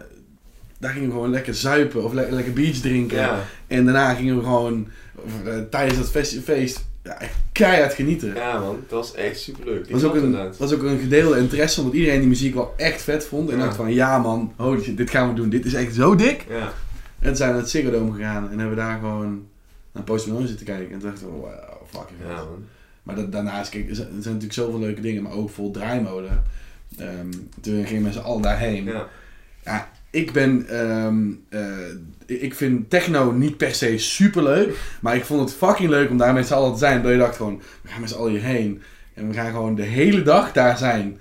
daar 0.79 0.91
gingen 0.93 1.09
we 1.09 1.15
gewoon 1.15 1.31
lekker 1.31 1.55
zuipen 1.55 2.05
of 2.05 2.13
le- 2.13 2.27
lekker 2.31 2.53
beach 2.53 2.77
drinken. 2.77 3.17
Ja, 3.19 3.39
En 3.67 3.85
daarna 3.85 4.15
gingen 4.15 4.37
we 4.37 4.43
gewoon, 4.43 4.89
eh, 5.45 5.53
tijdens 5.71 5.99
dat 5.99 6.25
feest, 6.45 6.85
ja, 7.05 7.19
keihard 7.53 7.95
genieten. 7.95 8.35
ja 8.35 8.59
man, 8.59 8.77
dat 8.89 8.99
was 8.99 9.15
echt 9.15 9.41
super 9.41 9.65
leuk. 9.65 9.79
Het 9.79 9.91
was, 9.91 10.05
ook 10.05 10.15
een, 10.15 10.37
was 10.59 10.73
ook 10.75 10.83
een 10.83 10.99
gedeelde 10.99 11.39
interesse, 11.39 11.81
omdat 11.81 11.95
iedereen 11.97 12.19
die 12.19 12.29
muziek 12.29 12.55
wel 12.55 12.75
echt 12.77 13.03
vet 13.03 13.27
vond. 13.27 13.51
En 13.51 13.57
Ja. 13.59 13.65
dacht 13.65 13.77
van, 13.77 13.93
ja 13.95 14.19
man, 14.19 14.53
holy 14.57 14.83
shit, 14.83 14.97
dit 14.97 15.11
gaan 15.11 15.29
we 15.29 15.35
doen. 15.35 15.49
Dit 15.49 15.65
is 15.65 15.75
echt 15.75 15.95
zo 15.95 16.15
dik. 16.15 16.45
Ja, 16.49 16.73
En 17.19 17.27
toen 17.27 17.37
zijn 17.37 17.49
we 17.49 17.55
naar 17.55 17.63
het 17.63 17.71
Ziggo 17.71 17.91
Dome 17.91 18.13
gegaan 18.13 18.43
en 18.51 18.59
hebben 18.59 18.77
we 18.77 18.83
daar 18.83 18.99
gewoon 18.99 19.47
naar 19.99 20.07
Post 20.07 20.27
Malone 20.27 20.47
zitten 20.47 20.67
kijken. 20.67 20.93
En 20.93 20.99
toen 20.99 21.11
dachten 21.11 21.27
we, 21.27 21.33
wow, 21.33 21.51
fucking 21.87 22.19
ja 22.29 22.35
man. 22.35 22.65
Maar 23.03 23.17
dat, 23.17 23.33
daarnaast, 23.33 23.71
kijk, 23.71 23.89
er 23.89 23.95
zijn 23.95 24.09
er 24.09 24.15
natuurlijk 24.15 24.53
zoveel 24.53 24.79
leuke 24.79 25.01
dingen, 25.01 25.23
maar 25.23 25.33
ook 25.33 25.51
vol 25.51 25.71
draaimolen. 25.71 26.43
Ehm, 26.99 27.31
toen 27.61 27.87
gingen 27.87 28.13
z'n 28.13 28.19
allen 28.19 28.43
daarheen. 28.43 28.91
Ja, 29.65 29.89
Ik 30.11 30.33
ben, 30.33 30.69
ehm, 30.69 31.27
eh, 31.49 32.39
ik 32.41 32.55
vind 32.55 32.91
techno 32.91 33.31
niet 33.33 33.57
per 33.57 33.75
se 33.75 33.99
super 33.99 34.43
leuk, 34.43 34.79
maar 35.01 35.17
ik 35.17 35.25
vond 35.25 35.41
het 35.41 35.59
fucking 35.59 35.89
leuk 35.89 36.11
om 36.11 36.19
daar 36.19 36.33
met 36.33 36.47
z'n 36.47 36.55
allen 36.55 36.73
te 36.73 36.79
zijn. 36.79 37.03
Dat 37.03 37.13
je 37.13 37.19
dacht 37.19 37.37
gewoon, 37.37 37.63
we 37.83 37.89
gaan 37.89 38.01
met 38.01 38.11
z'n 38.11 38.17
allen 38.17 38.31
hierheen 38.31 38.83
en 39.15 39.29
we 39.29 39.35
gaan 39.35 39.51
gewoon 39.51 39.75
de 39.75 39.83
hele 39.83 40.23
dag 40.23 40.53
daar 40.53 40.79
zijn. 40.79 41.19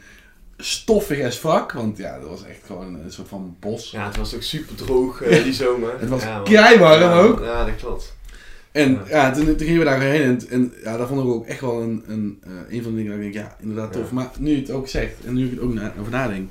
Stoffig 0.58 1.26
as 1.26 1.36
fuck, 1.36 1.72
want 1.72 1.98
ja, 1.98 2.20
dat 2.20 2.30
was 2.30 2.46
echt 2.46 2.60
gewoon 2.66 3.00
een 3.00 3.12
soort 3.12 3.28
van 3.28 3.56
bos. 3.60 3.92
ja, 3.92 4.06
het 4.06 4.18
was 4.18 4.36
ook 4.36 4.42
super 4.42 4.76
droog 4.76 5.22
eh, 5.22 5.44
die 5.44 5.54
zomer. 5.64 6.00
Het 6.00 6.10
was 6.10 6.24
ja, 6.24 6.42
keiwarm 6.44 7.02
ja, 7.02 7.20
ook. 7.20 7.40
Ja, 7.44 7.66
dat 7.66 7.76
klolt. 7.76 8.16
En 8.72 9.00
Ja. 9.10 9.32
toen, 9.32 9.46
toen 9.46 9.58
gingen 9.68 9.80
we 9.80 9.86
daar 9.86 10.02
heen 10.02 10.22
en, 10.22 10.40
en 10.50 10.74
ja, 10.84 10.98
dat 10.98 11.08
vond 11.08 11.22
ik 11.22 11.28
ook 11.28 11.46
echt 11.46 11.62
wel 11.62 11.82
een, 11.82 12.04
een, 12.08 12.38
eh, 12.44 12.76
een 12.76 12.84
van 12.84 12.92
de 12.92 12.98
dingen 12.98 13.18
dat 13.18 13.26
ik 13.26 13.34
denk, 13.34 13.46
ja, 13.46 13.56
inderdaad 13.62 13.94
tof. 13.94 14.12
Maar 14.12 14.30
nu 14.40 14.50
je 14.52 14.56
het 14.62 14.72
ook 14.72 14.88
zegt 14.88 15.26
en 15.26 15.34
nu 15.34 15.46
ik 15.46 15.52
het 15.52 15.60
ook 15.60 15.74
na, 15.74 15.94
over 16.00 16.12
nadenk, 16.12 16.50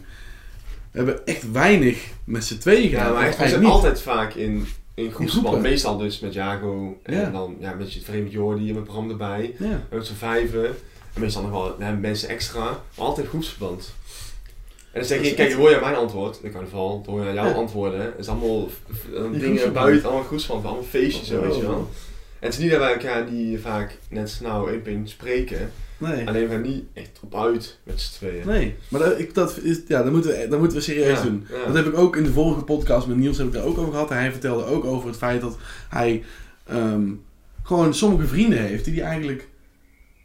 we 0.91 0.99
hebben 1.03 1.27
echt 1.27 1.53
weinig 1.53 2.05
met 2.25 2.45
z'n 2.45 2.59
tweeën 2.59 2.89
gedaan. 2.89 3.07
Ja, 3.07 3.13
maar 3.21 3.35
we 3.39 3.49
zijn 3.49 3.65
altijd 3.65 4.01
vaak 4.03 4.35
in 4.35 4.67
in 4.95 5.13
groepsverband. 5.13 5.63
Meestal 5.63 5.97
dus 5.99 6.21
met 6.21 6.33
Jago 6.35 6.99
en 7.03 7.15
Ja. 7.15 7.31
dan 7.31 7.57
ja, 7.61 7.75
met 7.75 7.93
je 7.93 8.01
vreemd 8.01 8.33
Jordi 8.33 8.69
en 8.69 8.75
met 8.75 8.85
Bram 8.85 9.11
erbij. 9.11 9.55
Ja. 9.59 9.83
Met 9.91 10.07
z'n 10.07 10.15
vijven. 10.15 10.67
En 11.15 11.21
meestal 11.21 11.43
nog 11.43 11.51
wel 11.51 11.95
mensen 12.01 12.29
extra. 12.29 12.61
Maar 12.65 13.07
altijd 13.07 13.27
groepsverband. 13.27 13.95
En 14.97 15.03
dan 15.03 15.11
zeg 15.11 15.23
je, 15.29 15.35
kijk, 15.35 15.53
hoor 15.53 15.71
je 15.71 15.79
mijn 15.81 15.95
antwoord, 15.95 16.39
in 16.43 16.53
geval, 16.53 17.03
dan 17.05 17.15
hoor 17.15 17.25
je 17.25 17.33
jouw 17.33 17.53
antwoorden. 17.53 18.01
Het 18.01 18.15
is 18.19 18.29
allemaal 18.29 18.69
dingen 19.33 19.73
buiten, 19.73 20.05
allemaal 20.09 20.25
groepsverband, 20.25 20.65
allemaal 20.67 20.85
feestjes 20.85 21.29
zo, 21.29 21.41
weet 21.41 21.55
je 21.57 21.63
Oh. 21.63 21.69
wel. 21.69 21.91
En 22.39 22.47
het 22.47 22.53
is 22.53 22.59
niet 22.59 22.71
dat 22.71 22.81
wij 22.81 22.93
elkaar 22.93 23.27
die 23.29 23.59
vaak 23.61 23.99
net 24.09 24.31
snel 24.31 24.69
één 24.69 24.79
op 24.79 24.87
één 24.87 25.09
spreken. 25.09 25.71
Nee. 25.99 26.27
Alleen 26.29 26.49
we 26.49 26.53
gaan 26.55 26.63
niet 26.63 26.85
echt 26.93 27.21
op 27.23 27.35
uit 27.35 27.79
met 27.83 28.01
z'n 28.01 28.13
tweeën. 28.15 28.47
Nee, 28.47 28.75
maar 28.89 29.01
dat, 29.01 29.19
ik, 29.19 29.35
dat, 29.35 29.59
is, 29.63 29.81
ja, 29.89 30.03
dat, 30.03 30.13
moeten 30.13 30.31
we, 30.31 30.47
dat 30.49 30.59
moeten 30.59 30.77
we 30.79 30.83
serieus 30.85 31.19
Ja, 31.19 31.25
doen. 31.25 31.47
ja. 31.51 31.67
Dat 31.67 31.75
heb 31.75 31.87
ik 31.87 31.99
ook 31.99 32.17
in 32.17 32.23
de 32.23 32.33
vorige 32.33 32.65
podcast 32.65 33.07
met 33.07 33.17
Niels 33.17 33.39
heb 33.39 33.47
ik 33.47 33.53
daar 33.53 33.65
ook 33.65 33.79
over 33.79 33.93
gehad. 33.93 34.11
En 34.11 34.17
hij 34.17 34.31
vertelde 34.31 34.65
ook 34.65 34.85
over 34.85 35.09
het 35.09 35.17
feit 35.19 35.41
dat 35.41 35.57
hij 35.89 36.23
ehm, 36.67 37.09
gewoon 37.63 37.95
sommige 37.95 38.27
vrienden 38.27 38.59
heeft 38.59 38.85
die 38.85 38.95
hij 38.95 39.03
eigenlijk... 39.05 39.49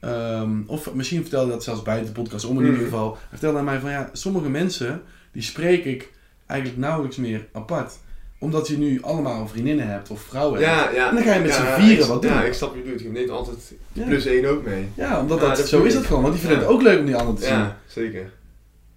ehm, 0.02 0.52
of 0.68 0.94
misschien 0.94 1.22
vertelde 1.22 1.46
hij 1.46 1.56
dat 1.56 1.64
zelfs 1.64 1.82
buiten 1.82 2.14
de 2.14 2.22
podcast 2.22 2.46
om 2.46 2.60
in 2.60 2.66
ieder 2.66 2.84
geval. 2.84 3.12
Hij 3.12 3.30
vertelde 3.30 3.58
aan 3.58 3.64
mij 3.66 3.80
van 3.80 3.90
ja, 3.92 4.10
sommige 4.14 4.50
mensen 4.50 5.02
die 5.32 5.42
spreek 5.42 5.86
ik 5.86 6.10
eigenlijk 6.46 6.80
nauwelijks 6.80 7.18
meer 7.18 7.48
apart. 7.52 7.94
Omdat 8.40 8.68
je 8.68 8.78
nu 8.78 9.02
allemaal 9.02 9.48
vriendinnen 9.48 9.88
hebt 9.88 10.10
of 10.10 10.22
vrouwen 10.22 10.62
hebt. 10.62 10.72
Ja, 10.72 10.90
ja. 10.96 11.10
En 11.10 11.16
dan 11.16 11.24
ga 11.24 11.34
je 11.34 11.40
met 11.40 11.50
Ja, 11.50 11.56
z'n 11.76 11.82
vieren 11.82 12.04
ik- 12.04 12.10
wat 12.10 12.22
doen. 12.22 12.32
Ja, 12.32 12.44
ik 12.44 12.54
snap 12.54 12.76
je 12.76 12.82
bedoelt. 12.82 13.02
Je 13.02 13.10
neemt 13.12 13.30
altijd 13.30 13.74
Ja. 13.94 14.06
plus 14.06 14.26
één 14.26 14.46
ook 14.46 14.66
mee. 14.66 14.88
Ja, 14.96 15.20
omdat 15.20 15.40
Ja, 15.40 15.48
dat, 15.48 15.58
dat 15.58 15.68
zo 15.68 15.84
is 15.84 15.94
dat 15.94 16.06
gewoon. 16.06 16.22
Want 16.22 16.34
die 16.34 16.42
vinden 16.42 16.60
Ja. 16.60 16.66
het 16.66 16.74
ook 16.76 16.82
leuk 16.82 17.00
om 17.00 17.06
die 17.06 17.16
anderen 17.16 17.40
te 17.40 17.46
zien. 17.46 17.54
Ja, 17.54 17.60
Ja, 17.60 17.78
zeker. 17.88 18.32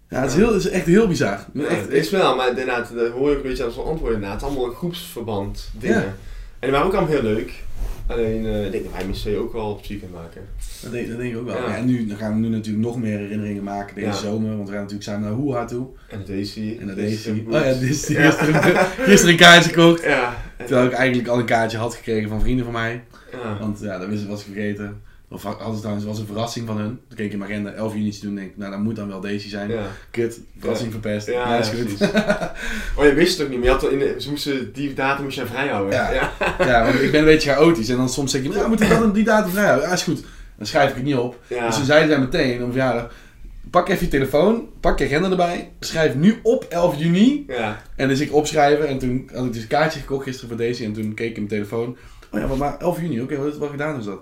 het, 0.08 0.30
is 0.30 0.36
heel, 0.36 0.46
het 0.52 0.64
is 0.64 0.68
echt 0.70 0.86
heel 0.86 1.06
bizar. 1.08 1.38
Ja, 1.52 1.64
echt, 1.64 1.80
het 1.80 1.92
is 1.92 2.10
wel, 2.10 2.36
maar 2.36 2.54
dat 2.54 2.88
hoor 2.88 3.30
je 3.30 3.36
ook 3.36 3.42
een 3.42 3.48
beetje 3.48 3.64
aan 3.64 3.70
zo'n 3.70 3.84
antwoord 3.84 4.14
inderdaad. 4.14 4.42
Allemaal 4.42 4.64
een 4.64 4.74
groepsverband 4.74 5.70
dingen. 5.78 5.96
Ja. 5.96 6.02
En 6.04 6.14
die 6.60 6.70
waren 6.70 6.86
ook 6.86 6.92
allemaal 6.94 7.10
heel 7.12 7.22
leuk. 7.22 7.52
Alleen, 8.06 8.46
eh, 8.46 8.64
ik 8.64 8.72
denk 8.72 8.84
dat 8.84 8.92
wij 8.92 9.14
z'n 9.14 9.36
ook 9.36 9.52
wel 9.52 9.70
op 9.70 9.84
ziek 9.84 9.98
kunnen 10.00 10.16
maken. 10.20 10.42
Dat 10.82 10.92
denk, 10.92 11.08
dat 11.08 11.16
denk 11.18 11.32
ik 11.32 11.38
ook 11.38 11.46
wel. 11.46 11.56
Ja. 11.56 11.68
Ja. 11.68 11.76
en 11.76 11.86
nu 11.86 12.06
dan 12.06 12.16
gaan 12.16 12.34
we 12.34 12.40
nu 12.40 12.48
natuurlijk 12.48 12.84
nog 12.84 12.98
meer 12.98 13.18
herinneringen 13.18 13.62
maken 13.62 13.94
deze 13.94 14.06
Ja. 14.06 14.12
zomer. 14.14 14.48
Want 14.56 14.64
we 14.68 14.72
gaan 14.74 14.82
natuurlijk 14.82 15.08
samen 15.10 15.22
naar 15.28 15.32
Hoeha 15.38 15.64
toe. 15.64 15.86
En 16.08 16.18
de 16.18 16.24
Daisy. 16.32 16.76
En 16.80 16.86
naar 16.86 16.96
Daisy. 16.96 17.30
Oh 17.46 17.52
ja, 17.52 17.60
Daisy. 17.60 18.12
Ja. 18.12 18.30
Gisteren, 18.30 18.76
gisteren 18.98 19.28
een 19.34 19.36
kaartje 19.40 19.70
gekocht. 19.70 20.02
Terwijl 20.56 20.86
ik 20.86 20.92
eigenlijk 20.92 21.28
al 21.28 21.38
een 21.38 21.44
kaartje 21.44 21.78
had 21.78 21.94
gekregen 21.94 22.28
van 22.28 22.40
vrienden 22.40 22.64
van 22.64 22.74
mij. 22.74 23.02
ja. 23.32 23.56
Want 23.60 23.80
ja, 23.80 23.98
dat 23.98 24.08
wist- 24.08 24.26
was 24.26 24.40
ik 24.40 24.46
vergeten. 24.52 25.00
Of 25.34 25.42
hadden 25.42 25.74
ze 25.74 25.80
trouwens, 25.80 26.06
was 26.06 26.18
een 26.18 26.26
verrassing 26.26 26.66
van 26.66 26.76
hun. 26.76 27.00
Toen 27.08 27.16
keek 27.16 27.26
ik 27.26 27.32
in 27.32 27.38
mijn 27.38 27.50
agenda 27.50 27.70
11 27.70 27.94
juni 27.94 28.10
te 28.10 28.20
doen. 28.20 28.34
denk 28.34 28.50
ik, 28.50 28.56
nou 28.56 28.70
dat 28.70 28.80
moet 28.80 28.96
dan 28.96 29.08
wel 29.08 29.20
Daisy 29.20 29.48
zijn. 29.48 29.70
Ja. 29.70 29.86
Kut, 30.10 30.40
verrassing 30.58 30.90
verpest. 30.90 31.26
Ja, 31.26 31.32
Ja, 31.32 31.58
is 31.58 31.68
goed. 31.68 32.10
Oh, 32.96 33.04
je 33.04 33.14
wist 33.14 33.38
het 33.38 33.46
ook 33.46 33.52
niet, 33.52 33.58
maar 33.58 33.66
je 33.66 33.72
had 33.72 33.82
wel 33.82 33.90
in 33.90 33.98
de, 33.98 34.14
ze 34.18 34.30
moesten 34.30 34.72
die 34.72 34.94
datum 34.94 35.24
moest 35.24 35.36
je 35.36 35.46
vrij 35.46 35.68
houden. 35.68 35.92
Ja. 35.92 36.32
ja. 36.58 36.84
want 36.84 37.00
ik 37.00 37.10
ben 37.10 37.20
een 37.20 37.26
beetje 37.26 37.50
chaotisch. 37.50 37.88
En 37.88 37.96
dan 37.96 38.08
soms 38.08 38.30
zeg 38.30 38.42
je, 38.42 38.48
nou 38.48 38.68
moeten 38.68 38.88
we 38.88 38.94
dat 38.94 39.02
en 39.02 39.12
die 39.12 39.24
datum 39.24 39.50
vrijhouden. 39.50 39.88
Ja, 39.88 39.94
is 39.94 40.02
goed. 40.02 40.24
Dan 40.56 40.66
schrijf 40.66 40.88
ik 40.88 40.94
het 40.94 41.04
niet 41.04 41.16
op. 41.16 41.40
Dus 41.48 41.76
toen 41.76 41.84
zeiden 41.84 42.08
zij 42.08 42.18
meteen 42.18 42.64
om 42.64 42.70
verjaardag, 42.70 43.10
pak 43.70 43.88
even 43.88 44.04
je 44.04 44.10
telefoon, 44.10 44.68
pak 44.80 44.98
je 44.98 45.04
agenda 45.04 45.30
erbij, 45.30 45.72
schrijf 45.80 46.14
nu 46.14 46.38
op 46.42 46.66
11 46.68 46.98
juni. 46.98 47.44
Ja. 47.48 47.82
En 47.96 48.08
dus 48.08 48.20
ik 48.20 48.34
opschrijven 48.34 48.88
en 48.88 48.98
toen 48.98 49.30
had 49.34 49.44
ik 49.44 49.52
dus 49.52 49.62
een 49.62 49.68
kaartje 49.68 50.00
gekocht 50.00 50.24
gisteren 50.24 50.48
voor 50.48 50.58
deze 50.58 50.84
en 50.84 50.92
toen 50.92 51.14
keek 51.14 51.30
ik 51.30 51.36
in 51.36 51.46
mijn 51.46 51.54
telefoon. 51.54 51.96
Oh 52.30 52.40
ja, 52.40 52.46
maar, 52.46 52.56
maar 52.56 52.78
11 52.78 53.00
juni, 53.00 53.20
oké, 53.20 53.36
wat, 53.36 53.56
wat 53.56 53.70
gedaan 53.70 53.98
is 53.98 54.04
dat? 54.04 54.20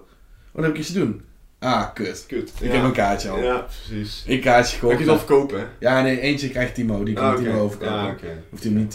Wat 0.53 0.65
heb 0.65 0.73
ik 0.75 0.79
iets 0.81 0.93
te 0.93 0.99
doen? 0.99 1.23
Ah, 1.59 1.93
kut. 1.95 2.25
Kut. 2.29 2.53
Ik 2.61 2.67
ja. 2.69 2.75
heb 2.75 2.85
een 2.85 2.93
kaartje 2.93 3.29
al. 3.31 3.39
Ja, 3.39 3.59
precies. 3.87 4.23
Ik 4.27 4.41
kaartje 4.41 4.79
Kan 4.79 4.89
je 4.89 4.97
gekocht. 4.97 4.99
het 4.99 5.09
al 5.09 5.27
verkopen? 5.37 5.59
hè? 5.61 5.67
Ja, 5.79 6.03
nee, 6.03 6.21
eentje 6.21 6.49
krijgt 6.51 6.75
Timo, 6.75 7.05
die 7.05 7.15
kan 7.15 7.25
Ah, 7.31 7.37
Timo 7.37 7.51
oké. 7.51 7.59
overkopen. 7.61 7.95
Ja, 7.95 8.11
oké. 8.11 8.43
Hoeft 8.51 8.63
hij 8.65 8.73
hem 8.73 8.81
niet, 8.83 8.93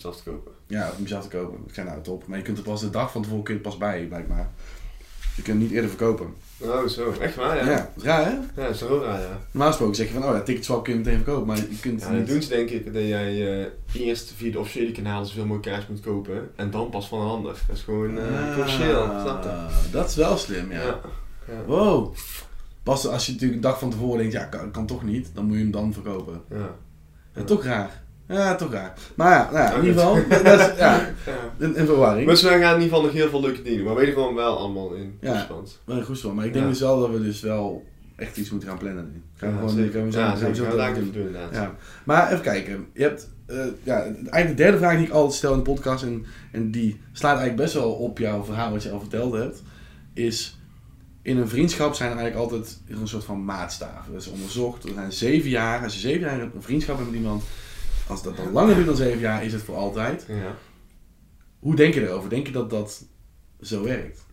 Zelf 0.00 0.16
te 0.16 0.22
kopen. 0.30 0.52
ja, 0.66 0.92
om 0.98 1.06
zelf 1.06 1.22
te 1.28 1.36
kopen. 1.36 1.58
Ik 1.68 1.74
zei 1.74 1.86
nou 1.88 2.02
top, 2.02 2.26
maar 2.26 2.38
je 2.38 2.44
kunt 2.44 2.58
er 2.58 2.64
pas 2.64 2.80
de 2.80 2.90
dag 2.90 3.12
van 3.12 3.22
tevoren 3.22 3.44
kun 3.44 3.54
je 3.54 3.60
pas 3.60 3.76
bij, 3.78 4.04
blijkbaar. 4.08 4.48
Je 5.36 5.42
kunt 5.42 5.46
hem 5.46 5.58
niet 5.58 5.70
eerder 5.70 5.88
verkopen. 5.90 6.34
Oh, 6.60 6.86
zo. 6.86 7.12
Echt 7.20 7.34
waar, 7.34 7.56
Ja, 7.56 7.70
ja. 7.70 7.90
dat 7.94 8.04
raar 8.04 8.24
hè? 8.24 8.30
Ja, 8.30 8.40
dat 8.66 8.74
is 8.74 8.80
wel 8.80 8.88
heel 8.90 9.02
raar, 9.04 9.20
ja. 9.20 9.38
Normaal 9.50 9.68
gesproken 9.68 9.94
zeg 9.96 10.06
je 10.06 10.12
van, 10.12 10.24
oh 10.24 10.34
ja, 10.34 10.40
ticketswap 10.42 10.84
kun 10.84 10.92
je 10.92 10.98
meteen 10.98 11.14
verkopen, 11.22 11.46
maar 11.46 11.56
je 11.56 11.78
kunt 11.80 12.00
Ja, 12.02 12.10
niet. 12.10 12.26
doen 12.26 12.42
ze 12.42 12.48
denk 12.48 12.70
ik 12.70 12.84
dat 12.94 13.02
jij 13.02 13.60
eh, 13.62 13.66
eerst 14.06 14.32
via 14.36 14.52
de 14.52 14.58
officiële 14.58 14.92
kanalen 14.92 15.26
zoveel 15.26 15.46
mogelijk 15.46 15.66
kaartjes 15.68 15.90
moet 15.90 16.00
kopen 16.04 16.50
en 16.56 16.70
dan 16.70 16.90
pas 16.90 17.08
van 17.08 17.20
een 17.20 17.28
ander. 17.28 17.56
Dat 17.66 17.76
is 17.76 17.82
gewoon 17.82 18.18
eh 18.18 18.52
commercieel, 18.54 19.04
snap 19.22 19.42
je? 19.42 19.90
Dat 19.90 20.08
is 20.08 20.14
wel 20.16 20.36
slim, 20.36 20.72
ja. 20.72 20.82
Ja. 20.82 21.00
ja. 21.48 21.64
Wow. 21.66 22.14
Pas 22.82 23.06
als 23.06 23.26
je 23.26 23.32
natuurlijk 23.32 23.62
een 23.62 23.68
dag 23.68 23.78
van 23.78 23.90
tevoren 23.90 24.18
denkt, 24.18 24.32
ja, 24.32 24.44
kan, 24.44 24.70
kan 24.70 24.86
toch 24.86 25.02
niet, 25.02 25.30
dan 25.34 25.44
moet 25.44 25.54
je 25.56 25.62
hem 25.62 25.70
dan 25.70 25.92
verkopen. 25.92 26.42
ja. 26.50 26.74
Ja, 27.34 27.42
toch 27.44 27.64
raar. 27.64 28.02
Ja, 28.28 28.54
toch 28.54 28.72
raar. 28.72 28.92
Maar 29.14 29.30
ja, 29.30 29.50
nou 29.52 29.64
ja 29.64 29.72
in 29.74 29.84
ieder 29.86 30.00
geval, 30.02 30.14
dat 30.42 30.60
is, 30.60 30.78
ja, 30.78 31.10
een, 31.58 31.80
een 31.80 31.86
verwarring. 31.86 32.26
Maar 32.26 32.36
ze 32.36 32.48
gaan 32.48 32.56
in 32.58 32.64
ieder 32.66 32.82
geval 32.82 33.02
nog 33.02 33.12
heel 33.12 33.28
veel 33.28 33.40
leuke 33.40 33.62
dingen 33.62 33.76
doen, 33.78 33.86
maar 33.86 33.94
we 33.94 34.00
weten 34.00 34.14
gewoon 34.14 34.34
wel 34.34 34.58
allemaal 34.58 34.92
in 34.92 35.18
Ja. 35.20 35.46
Maar 35.84 36.02
goed 36.02 36.18
zo, 36.18 36.34
maar 36.34 36.46
ik 36.46 36.52
denk 36.52 36.66
dus 36.68 36.80
wel 36.80 37.00
dat 37.00 37.10
we 37.10 37.22
dus 37.22 37.40
wel 37.40 37.84
echt 38.16 38.36
iets 38.36 38.50
moeten 38.50 38.68
gaan 38.68 38.78
plannen 38.78 39.10
nu. 39.12 39.22
Gaan 39.36 39.48
we 39.48 39.54
Ja, 39.54 39.60
gewoon, 39.60 39.74
zeker. 39.76 39.92
gaan 39.92 40.04
we 40.04 40.12
zo, 40.12 40.18
ja, 40.18 40.26
gaan 40.28 40.36
zeker. 40.38 40.54
zo 40.54 40.62
Gaan 40.62 40.70
we 40.72 40.76
daar 40.78 40.94
doen. 40.94 41.12
inderdaad. 41.14 41.52
Ja. 41.54 41.74
Maar 42.04 42.26
even 42.32 42.42
kijken. 42.42 42.86
Je 42.92 43.02
hebt, 43.02 43.28
eh, 43.46 43.56
ja, 43.82 44.02
eigenlijk 44.02 44.48
de 44.48 44.54
derde 44.54 44.78
vraag 44.78 44.96
die 44.96 45.06
ik 45.06 45.12
altijd 45.12 45.34
stel 45.34 45.52
in 45.52 45.58
de 45.58 45.64
podcast, 45.64 46.02
en, 46.04 46.24
en 46.52 46.70
die 46.70 47.00
slaat 47.12 47.36
eigenlijk 47.38 47.62
best 47.62 47.74
wel 47.74 47.92
op 47.92 48.18
jouw 48.18 48.44
verhaal 48.44 48.70
wat 48.70 48.82
je 48.82 48.90
al 48.90 49.00
verteld 49.00 49.32
hebt, 49.32 49.62
is 50.14 50.58
in 51.22 51.36
een 51.38 51.48
vriendschap 51.48 51.94
zijn 51.94 52.10
er 52.10 52.16
eigenlijk 52.16 52.50
altijd 52.50 52.80
een 52.88 53.08
soort 53.08 53.24
van 53.24 53.44
maatstaven. 53.44 54.12
Dat 54.12 54.22
is 54.22 54.28
onderzocht. 54.28 54.84
Er 54.84 54.90
zijn 54.94 55.12
zeven 55.12 55.50
jaar, 55.50 55.82
als 55.82 55.94
je 55.94 56.00
zeven 56.00 56.20
jaar 56.20 56.40
een 56.40 56.50
vriendschap 56.58 56.96
hebt 56.96 57.10
met 57.10 57.18
iemand, 57.18 57.42
als 58.08 58.22
dat 58.22 58.36
dan 58.36 58.52
langer 58.52 58.74
duurt 58.74 58.86
dan 58.86 58.96
zeven 58.96 59.20
jaar, 59.20 59.44
is 59.44 59.52
het 59.52 59.62
voor 59.62 59.76
altijd. 59.76 60.24
Ja. 60.28 60.56
Hoe 61.58 61.76
denk 61.76 61.94
je 61.94 62.06
erover? 62.06 62.30
Denk 62.30 62.46
je 62.46 62.52
dat 62.52 62.70
dat 62.70 63.04
zo 63.60 63.82
werkt? 63.82 64.26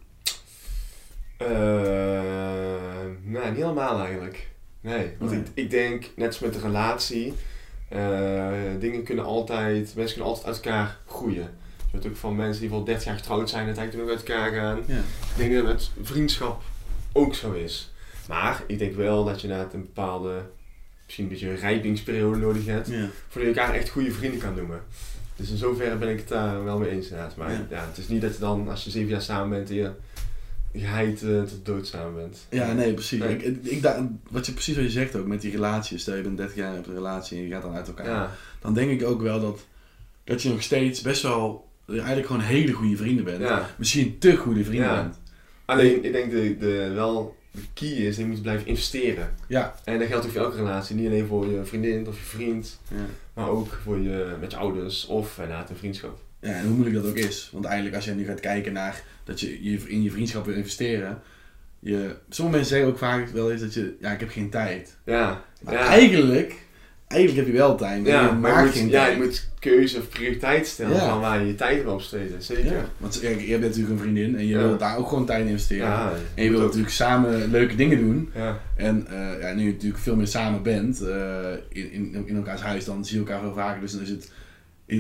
Eh, 1.38 1.48
nee, 3.24 3.48
niet 3.48 3.56
helemaal 3.56 4.00
eigenlijk. 4.00 4.50
Nee, 4.82 5.12
want 5.20 5.32
Nee. 5.32 5.40
Ik, 5.40 5.48
ik 5.54 5.70
denk, 5.70 6.10
net 6.16 6.28
als 6.28 6.40
met 6.40 6.54
de 6.54 6.60
relatie, 6.60 7.34
eh, 7.90 8.52
dingen 8.80 9.04
kunnen 9.04 9.26
altijd, 9.26 9.96
mensen 9.96 10.16
kunnen 10.16 10.26
altijd 10.26 10.46
uit 10.48 10.66
elkaar 10.66 10.98
groeien. 11.06 11.50
Je 11.92 11.98
weet 11.98 12.08
ook 12.08 12.16
van 12.16 12.36
mensen 12.36 12.60
die 12.60 12.70
bijvoorbeeld 12.70 12.86
30 12.86 13.06
jaar 13.06 13.18
getrouwd 13.18 13.50
zijn 13.50 13.66
uiteindelijk 13.66 14.04
ook 14.04 14.18
uit 14.18 14.30
elkaar 14.30 14.52
gaan. 14.52 14.84
Ja. 14.88 14.98
Ik 14.98 15.38
denk 15.38 15.54
dat 15.54 15.66
het 15.66 15.92
vriendschap 16.02 16.62
ook 17.14 17.36
zo 17.36 17.52
is. 17.52 17.94
Maar 18.28 18.64
ik 18.68 18.80
denk 18.80 18.96
wel 18.96 19.26
dat 19.26 19.42
je 19.42 19.48
inderdaad 19.48 19.74
een 19.74 19.82
bepaalde, 19.82 20.42
misschien 21.12 21.24
een 21.24 21.32
beetje 21.32 21.50
een 21.50 21.72
rijpingsperiode 21.72 22.38
nodig 22.40 22.66
hebt, 22.66 22.88
Ja. 22.88 23.08
voordat 23.28 23.54
je 23.54 23.60
elkaar 23.60 23.76
echt 23.76 23.90
goede 23.90 24.12
vrienden 24.12 24.40
kan 24.40 24.56
noemen. 24.56 24.82
Dus 25.36 25.50
in 25.50 25.58
zoverre 25.58 25.96
ben 25.96 26.10
ik 26.10 26.18
het 26.18 26.28
daar 26.28 26.64
wel 26.64 26.78
mee 26.80 26.90
eens 26.90 27.04
inderdaad. 27.10 27.36
Maar 27.36 27.52
Ja. 27.52 27.66
ja. 27.70 27.86
het 27.88 27.98
is 27.98 28.08
niet 28.08 28.22
dat 28.22 28.34
je 28.34 28.40
dan, 28.40 28.70
als 28.70 28.84
je 28.84 28.90
zeven 28.90 29.10
jaar 29.10 29.22
samen 29.22 29.50
bent, 29.50 29.70
en 29.70 29.76
je 29.76 29.92
geheid 30.74 31.24
eh, 31.24 31.42
tot 31.42 31.66
dood 31.66 31.88
samen 31.88 32.16
bent. 32.16 32.38
Ja, 32.50 32.74
nee, 32.74 32.94
precies. 32.94 33.20
Nee. 33.20 33.38
Ik, 33.38 33.58
ik, 33.64 33.88
wat 34.30 34.46
je, 34.46 34.52
precies 34.52 34.76
wat 34.76 34.84
je 34.86 34.90
zegt 34.92 35.16
ook 35.16 35.26
met 35.28 35.42
die 35.42 35.52
relaties. 35.52 36.02
Stel 36.02 36.16
je 36.16 36.22
bent 36.22 36.38
30 36.38 36.56
jaar 36.56 36.74
hebt 36.74 36.88
een 36.88 36.94
relatie 36.94 37.38
en 37.38 37.44
je 37.44 37.50
gaat 37.52 37.62
dan 37.62 37.74
uit 37.76 37.88
elkaar. 37.88 38.06
Ja, 38.06 38.32
Dan 38.60 38.74
denk 38.74 38.92
ik 39.02 39.08
ook 39.08 39.22
wel 39.22 39.42
dat, 39.42 39.66
dat 40.24 40.42
je 40.42 40.50
nog 40.50 40.62
steeds 40.62 41.02
best 41.02 41.22
wel 41.22 41.68
eigenlijk 41.88 42.28
gewoon 42.28 42.42
hele 42.42 42.72
goede 42.72 42.98
vrienden 42.98 43.26
bent. 43.26 43.40
ja. 43.42 43.70
Misschien 43.78 44.18
te 44.20 44.36
goede 44.36 44.64
vrienden 44.64 44.94
bent. 44.96 45.20
Alleen, 45.66 46.04
ik 46.04 46.12
denk 46.12 46.32
de, 46.32 46.58
de, 46.58 46.92
wel, 46.94 47.36
key 47.74 47.90
is, 47.90 48.18
je 48.18 48.26
moet 48.26 48.42
blijven 48.42 48.68
investeren. 48.68 49.34
Ja. 49.48 49.76
En 49.84 50.00
dat 50.00 50.08
geldt 50.08 50.26
ook 50.26 50.32
voor 50.32 50.42
elke 50.42 50.58
relatie. 50.58 50.96
Niet 50.96 51.08
alleen 51.08 51.28
voor 51.28 51.48
je 51.48 51.66
vriendin 51.66 52.08
of 52.08 52.18
je 52.18 52.24
vriend, 52.24 52.80
ja. 52.88 53.06
maar 53.34 53.50
ook 53.50 53.80
voor 53.84 54.00
je, 54.00 54.36
met 54.40 54.52
je 54.52 54.58
ouders 54.58 55.06
of 55.06 55.38
inderdaad 55.38 55.70
een 55.70 55.76
vriendschap. 55.76 56.20
Ja, 56.40 56.54
en 56.54 56.66
hoe 56.66 56.74
moeilijk 56.74 56.96
dat 56.96 57.06
ook 57.06 57.18
is. 57.18 57.50
Want 57.52 57.66
eigenlijk 57.66 57.96
als 57.96 58.06
je 58.06 58.12
nu 58.12 58.26
gaat 58.26 58.40
kijken 58.40 58.74
naar 58.74 59.04
dat 59.24 59.40
je 59.40 59.64
je 59.64 59.90
in 59.90 60.04
je 60.04 60.12
vriendschap 60.12 60.46
wil 60.46 60.56
investeren. 60.56 61.22
Je, 61.80 62.16
sommige 62.30 62.58
mensen 62.58 62.76
zeggen 62.76 62.94
ook 62.94 62.98
vaak 62.98 63.30
wel 63.30 63.52
eens 63.52 63.62
dat 63.62 63.74
je, 63.74 63.96
ja 64.00 64.12
ik 64.12 64.20
heb 64.20 64.30
geen 64.30 64.50
tijd. 64.50 64.98
Ja, 65.06 65.44
Maar 65.62 65.74
ja. 65.74 65.86
eigenlijk, 65.88 66.56
eigenlijk 67.14 67.36
heb 67.38 67.56
je 67.56 67.62
wel 67.62 67.76
tijd. 67.76 68.02
Maar 68.04 68.12
ja, 68.12 68.26
je 68.26 68.32
maakt 68.34 68.66
moet, 68.66 68.74
geen 68.74 68.90
ja, 68.90 69.04
tijd. 69.04 69.18
je 69.18 69.24
moet 69.24 69.50
keuze 69.60 69.98
of 69.98 70.10
prioriteit 70.10 70.68
stellen 70.68 70.96
Ja. 70.96 71.10
van 71.10 71.20
waar 71.20 71.40
je 71.40 71.48
je 71.48 71.56
tijd 71.56 71.84
wil 71.84 71.96
besteden. 71.96 72.44
Zeker. 72.44 72.66
Ja, 72.66 72.86
want 72.98 73.20
ja, 73.22 73.30
je 73.30 73.52
hebt 73.52 73.62
natuurlijk 73.64 73.90
een 73.92 74.00
vriendin 74.00 74.36
en 74.36 74.48
je 74.48 74.58
Ja. 74.58 74.58
wil 74.68 74.78
daar 74.78 74.98
ook 74.98 75.08
gewoon 75.08 75.26
tijd 75.26 75.42
in 75.42 75.48
investeren. 75.48 75.88
En 76.36 76.44
je 76.44 76.50
wil 76.50 76.52
moet 76.52 76.60
ook. 76.60 76.66
natuurlijk 76.66 76.94
samen 76.94 77.52
leuke 77.52 77.76
dingen 77.76 77.98
doen. 77.98 78.30
En 78.76 79.08
eh, 79.08 79.42
ja, 79.42 79.54
nu 79.54 79.66
je 79.66 79.72
natuurlijk 79.72 80.02
veel 80.02 80.16
meer 80.16 80.28
samen 80.28 80.64
bent 80.64 81.02
eh, 81.02 81.16
in, 81.70 81.92
in, 81.92 82.24
in 82.26 82.36
elkaars 82.36 82.62
huis, 82.62 82.86
dan 82.86 83.06
zie 83.06 83.14
je 83.20 83.26
elkaar 83.26 83.40
veel 83.42 83.54
vaker. 83.54 83.82
Dus 83.82 83.92
dan, 83.92 84.02
is 84.02 84.10
het, 84.10 84.32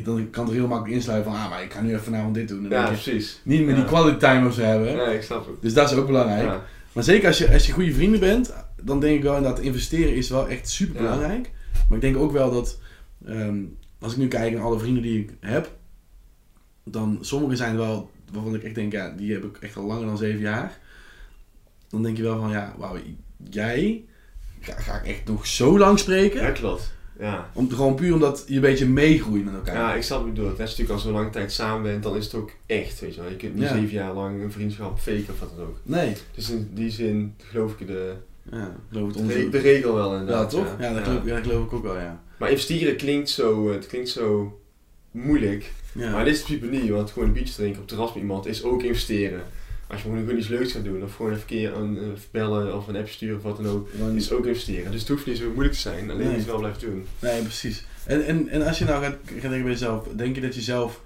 dan 0.04 0.30
kan 0.30 0.45
het 0.45 0.54
heel 0.54 0.67
makkelijk 0.67 0.95
insluiten 0.95 1.32
van, 1.32 1.41
ah, 1.41 1.50
maar 1.50 1.63
ik 1.63 1.74
ga 1.74 1.82
nu 1.82 1.89
even 1.89 2.04
vanavond 2.04 2.36
dit 2.36 2.47
doen. 2.47 2.63
En 2.63 2.69
dan 2.69 2.80
ja 2.82 2.88
precies. 2.88 3.39
niet 3.43 3.65
meer 3.65 3.76
die 3.76 3.86
quality 3.86 4.17
time 4.17 4.47
of 4.47 4.54
zo 4.54 4.62
hebben. 4.62 4.95
Nee, 4.95 5.15
ik 5.15 5.21
snap 5.21 5.45
het. 5.45 5.62
Dus 5.62 5.74
dat 5.74 5.91
is 5.91 5.97
ook 5.97 6.06
belangrijk. 6.08 6.60
Maar 6.93 7.04
zeker 7.04 7.28
als 7.28 7.38
je, 7.38 7.52
als 7.54 7.65
je 7.67 7.71
goede 7.74 7.93
vrienden 7.93 8.19
bent, 8.19 8.54
dan 8.82 9.00
denk 9.00 9.17
ik 9.17 9.24
wel 9.24 9.36
inderdaad, 9.36 9.60
investeren 9.60 10.15
is 10.15 10.30
wel 10.30 10.47
echt 10.47 10.69
super 10.69 11.02
belangrijk. 11.02 11.50
Maar 11.91 11.99
ik 11.99 12.06
denk 12.13 12.23
ook 12.23 12.32
wel 12.32 12.51
dat, 12.51 12.80
ehm, 13.25 13.63
als 13.99 14.12
ik 14.12 14.17
nu 14.17 14.27
kijk 14.27 14.54
naar 14.54 14.63
alle 14.63 14.80
vrienden 14.80 15.04
die 15.04 15.19
ik 15.19 15.34
heb, 15.39 15.71
dan 16.84 17.17
sommige 17.21 17.56
zijn 17.56 17.77
wel, 17.77 18.12
waarvan 18.32 18.56
ik 18.56 18.63
echt 18.63 18.75
denk, 18.75 18.91
ja, 18.91 19.10
die 19.10 19.34
heb 19.34 19.43
ik 19.43 19.58
echt 19.58 19.77
al 19.77 19.86
langer 19.86 20.06
dan 20.06 20.17
zeven 20.17 20.39
jaar. 20.39 20.80
Dan 21.89 22.04
denk 22.04 22.17
je 22.17 22.23
wel 22.23 22.39
van, 22.39 22.49
ja, 22.49 22.75
wauw, 22.77 22.97
jij, 23.49 24.04
ga, 24.60 24.73
ga 24.73 24.95
ik 24.99 25.06
echt 25.08 25.25
nog 25.25 25.47
zo 25.47 25.77
lang 25.77 25.99
spreken? 25.99 26.41
Ja, 26.41 26.51
klopt. 26.51 26.93
Ja. 27.19 27.49
Om, 27.54 27.69
gewoon 27.69 27.95
puur 27.95 28.13
omdat 28.13 28.43
je 28.47 28.56
een 28.56 28.62
beetje 28.62 28.88
meegroeit 28.88 29.45
met 29.45 29.54
elkaar. 29.54 29.75
Ja, 29.75 29.93
ik 29.95 30.04
snap 30.04 30.25
je 30.25 30.32
bedoelt. 30.32 30.49
Als 30.49 30.58
je 30.58 30.63
natuurlijk 30.63 30.91
al 30.91 30.99
zo 30.99 31.12
lange 31.12 31.30
tijd 31.30 31.51
samen 31.51 31.84
bent, 31.84 32.04
dan 32.04 32.15
is 32.15 32.25
het 32.25 32.34
ook 32.34 32.51
echt, 32.65 32.99
weet 32.99 33.15
je 33.15 33.21
wel. 33.21 33.30
Je 33.30 33.36
kunt 33.36 33.54
niet 33.54 33.63
Ja. 33.63 33.73
zeven 33.73 33.93
jaar 33.93 34.13
lang 34.13 34.41
een 34.43 34.51
vriendschap 34.51 34.99
faken 34.99 35.25
of 35.30 35.39
wat 35.39 35.56
dan 35.56 35.65
ook. 35.65 35.80
Nee. 35.84 36.15
Dus 36.36 36.49
in 36.49 36.69
die 36.73 36.89
zin 36.89 37.36
geloof 37.38 37.80
ik 37.80 37.88
de, 37.88 38.13
Ja, 38.51 38.75
geloof 38.91 39.13
het 39.15 39.27
de, 39.27 39.49
de 39.49 39.58
regel 39.58 39.93
wel 39.93 40.13
Ja, 40.13 40.19
inderdaad. 40.19 40.49
toch? 40.49 40.75
Ja, 40.80 40.93
dat, 40.93 41.04
Geloof, 41.04 41.25
ja, 41.25 41.36
dat 41.36 41.43
geloof 41.43 41.65
ik 41.65 41.73
ook 41.73 41.84
wel, 41.84 41.97
ja. 41.97 42.23
Maar 42.38 42.49
investeren 42.49 42.95
klinkt 42.95 43.30
zo, 43.30 43.67
eh, 43.69 43.75
het 43.75 43.88
klinkt 43.88 44.10
zo 44.10 44.60
moeilijk. 45.12 45.71
ja. 45.93 46.12
Maar 46.12 46.25
dit 46.25 46.34
is 46.34 46.39
in 46.39 46.45
principe 46.60 46.82
niet, 46.82 46.91
want 46.91 47.12
gewoon 47.12 47.27
een 47.27 47.34
biertje 47.34 47.54
drinken 47.54 47.82
op 47.82 47.88
het 47.88 47.95
terras 47.97 48.13
met 48.13 48.21
iemand 48.23 48.45
is 48.45 48.63
ook 48.63 48.84
investeren. 48.84 49.41
Als 49.88 50.01
je 50.01 50.08
gewoon, 50.08 50.23
gewoon 50.23 50.38
iets 50.39 50.47
leuks 50.47 50.71
gaat 50.71 50.84
doen, 50.84 51.04
of 51.04 51.15
gewoon 51.15 51.32
even 51.32 51.41
een 51.43 51.47
keer 51.47 51.73
een, 51.75 51.97
eh, 51.97 52.04
bellen 52.32 52.77
of 52.77 52.88
een 52.88 52.95
app 52.95 53.08
sturen 53.10 53.38
of 53.38 53.43
wat 53.43 53.58
dan 53.58 53.67
ook, 53.67 53.88
Dan- 53.97 54.15
is 54.15 54.32
ook 54.32 54.45
investeren. 54.45 54.91
Dus 54.91 54.99
het 54.99 55.10
hoeft 55.10 55.25
niet 55.25 55.38
zo 55.38 55.45
moeilijk 55.49 55.73
te 55.73 55.80
zijn, 55.80 56.12
alleen 56.12 56.27
Nee. 56.27 56.38
iets 56.38 56.45
wel 56.45 56.58
blijven 56.58 56.82
doen. 56.89 57.06
Nee, 57.19 57.41
precies. 57.41 57.86
En, 58.06 58.25
en, 58.25 58.47
en 58.49 58.62
als 58.67 58.80
je 58.80 58.86
nou 58.86 59.04
gaat, 59.04 59.15
gaat 59.25 59.41
denken 59.41 59.62
bij 59.62 59.71
jezelf, 59.71 60.08
denk 60.15 60.36
je 60.36 60.41
dat 60.41 60.56
je 60.56 60.62
zelf 60.62 61.01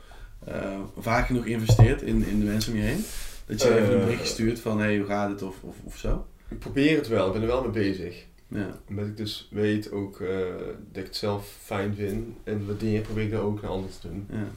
eh, 0.46 0.80
vaak 1.00 1.26
genoeg 1.26 1.46
investeert 1.46 2.02
in, 2.02 2.26
in 2.28 2.40
de 2.40 2.46
mensen 2.46 2.72
om 2.74 2.80
je 2.80 2.86
heen? 2.86 3.06
Dat 3.46 3.62
je 3.62 3.78
even 3.80 3.94
een 3.94 4.00
berichtje 4.06 4.28
stuurt 4.28 4.60
van, 4.60 4.78
hé, 4.80 4.84
hey, 4.86 4.98
hoe 4.98 5.06
gaat 5.08 5.30
het, 5.30 5.42
of, 5.42 5.56
of, 5.62 5.76
of 5.84 5.98
zo? 5.98 6.26
Ik 6.56 6.62
probeer 6.62 6.98
het 6.98 7.08
wel, 7.08 7.28
ik 7.28 7.34
ben 7.34 7.42
er 7.42 7.48
wel 7.48 7.62
mee 7.62 7.72
bezig. 7.72 8.26
Ja. 8.48 8.68
Omdat 8.90 9.06
ik 9.06 9.18
dus 9.18 9.48
weet 9.52 9.92
ook 9.92 10.20
eh, 10.20 10.28
dat 10.92 11.04
ik 11.04 11.06
het 11.06 11.16
zelf 11.16 11.48
fijn 11.64 11.96
vind 11.96 12.28
en 12.44 12.66
waardeer, 12.66 13.02
probeer 13.02 13.24
ik 13.24 13.32
dat 13.32 13.42
ook 13.42 13.62
naar 13.62 13.72
anderen 13.72 13.92
te 14.02 14.08
doen. 14.08 14.28
Ja. 14.32 14.48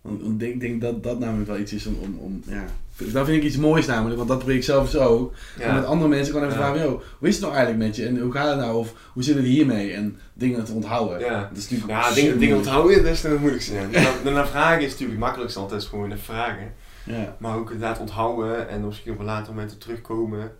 Want 0.00 0.22
ik 0.22 0.38
denk, 0.38 0.60
denk 0.60 0.80
dat 0.80 1.02
dat 1.02 1.18
namelijk 1.18 1.48
wel 1.48 1.58
iets 1.58 1.72
is 1.72 1.86
om, 1.86 1.96
om, 2.00 2.18
om 2.18 2.42
ja. 2.46 2.64
Dat 3.12 3.26
vind 3.26 3.36
ik 3.36 3.48
iets 3.48 3.56
moois 3.56 3.86
namelijk, 3.86 4.16
want 4.16 4.28
dat 4.28 4.38
probeer 4.38 4.56
ik 4.56 4.62
zelf 4.62 4.90
zo 4.90 4.98
ook. 4.98 5.32
En 5.58 5.74
met 5.74 5.84
andere 5.84 6.08
mensen 6.08 6.32
gewoon 6.32 6.48
even 6.48 6.60
Ja. 6.60 6.66
vragen, 6.72 6.90
hoe 7.18 7.28
is 7.28 7.34
het 7.34 7.44
nou 7.44 7.54
eigenlijk 7.54 7.86
met 7.86 7.96
je? 7.96 8.06
En 8.06 8.20
hoe 8.20 8.32
gaat 8.32 8.48
het 8.48 8.58
nou? 8.58 8.76
Of 8.76 8.94
hoe 9.12 9.22
zit 9.22 9.34
het 9.36 9.44
hiermee? 9.44 9.92
En 9.92 10.16
dingen 10.34 10.64
te 10.64 10.72
onthouden. 10.72 11.18
Ja. 11.20 11.40
Dat 11.48 11.58
is 11.58 11.68
natuurlijk 11.70 11.90
Ja, 11.90 12.14
dingen, 12.14 12.38
dingen 12.38 12.56
onthouden, 12.56 13.02
dat 13.02 13.12
is 13.12 13.22
het 13.22 13.38
moeilijkste. 13.40 13.74
Ja. 13.90 14.12
Dan 14.24 14.46
vragen 14.46 14.78
is 14.78 14.90
natuurlijk 14.90 15.10
het 15.10 15.18
makkelijkste 15.18 15.60
altijd 15.60 15.84
gewoon 15.84 16.12
even 16.12 16.24
vragen. 16.24 16.72
Ja. 17.04 17.36
Maar 17.38 17.56
ook 17.56 17.70
inderdaad 17.70 18.00
onthouden 18.00 18.68
en 18.68 18.86
misschien 18.86 19.12
op 19.12 19.18
een 19.18 19.24
later 19.24 19.54
moment 19.54 19.80
terugkomen, 19.80 20.52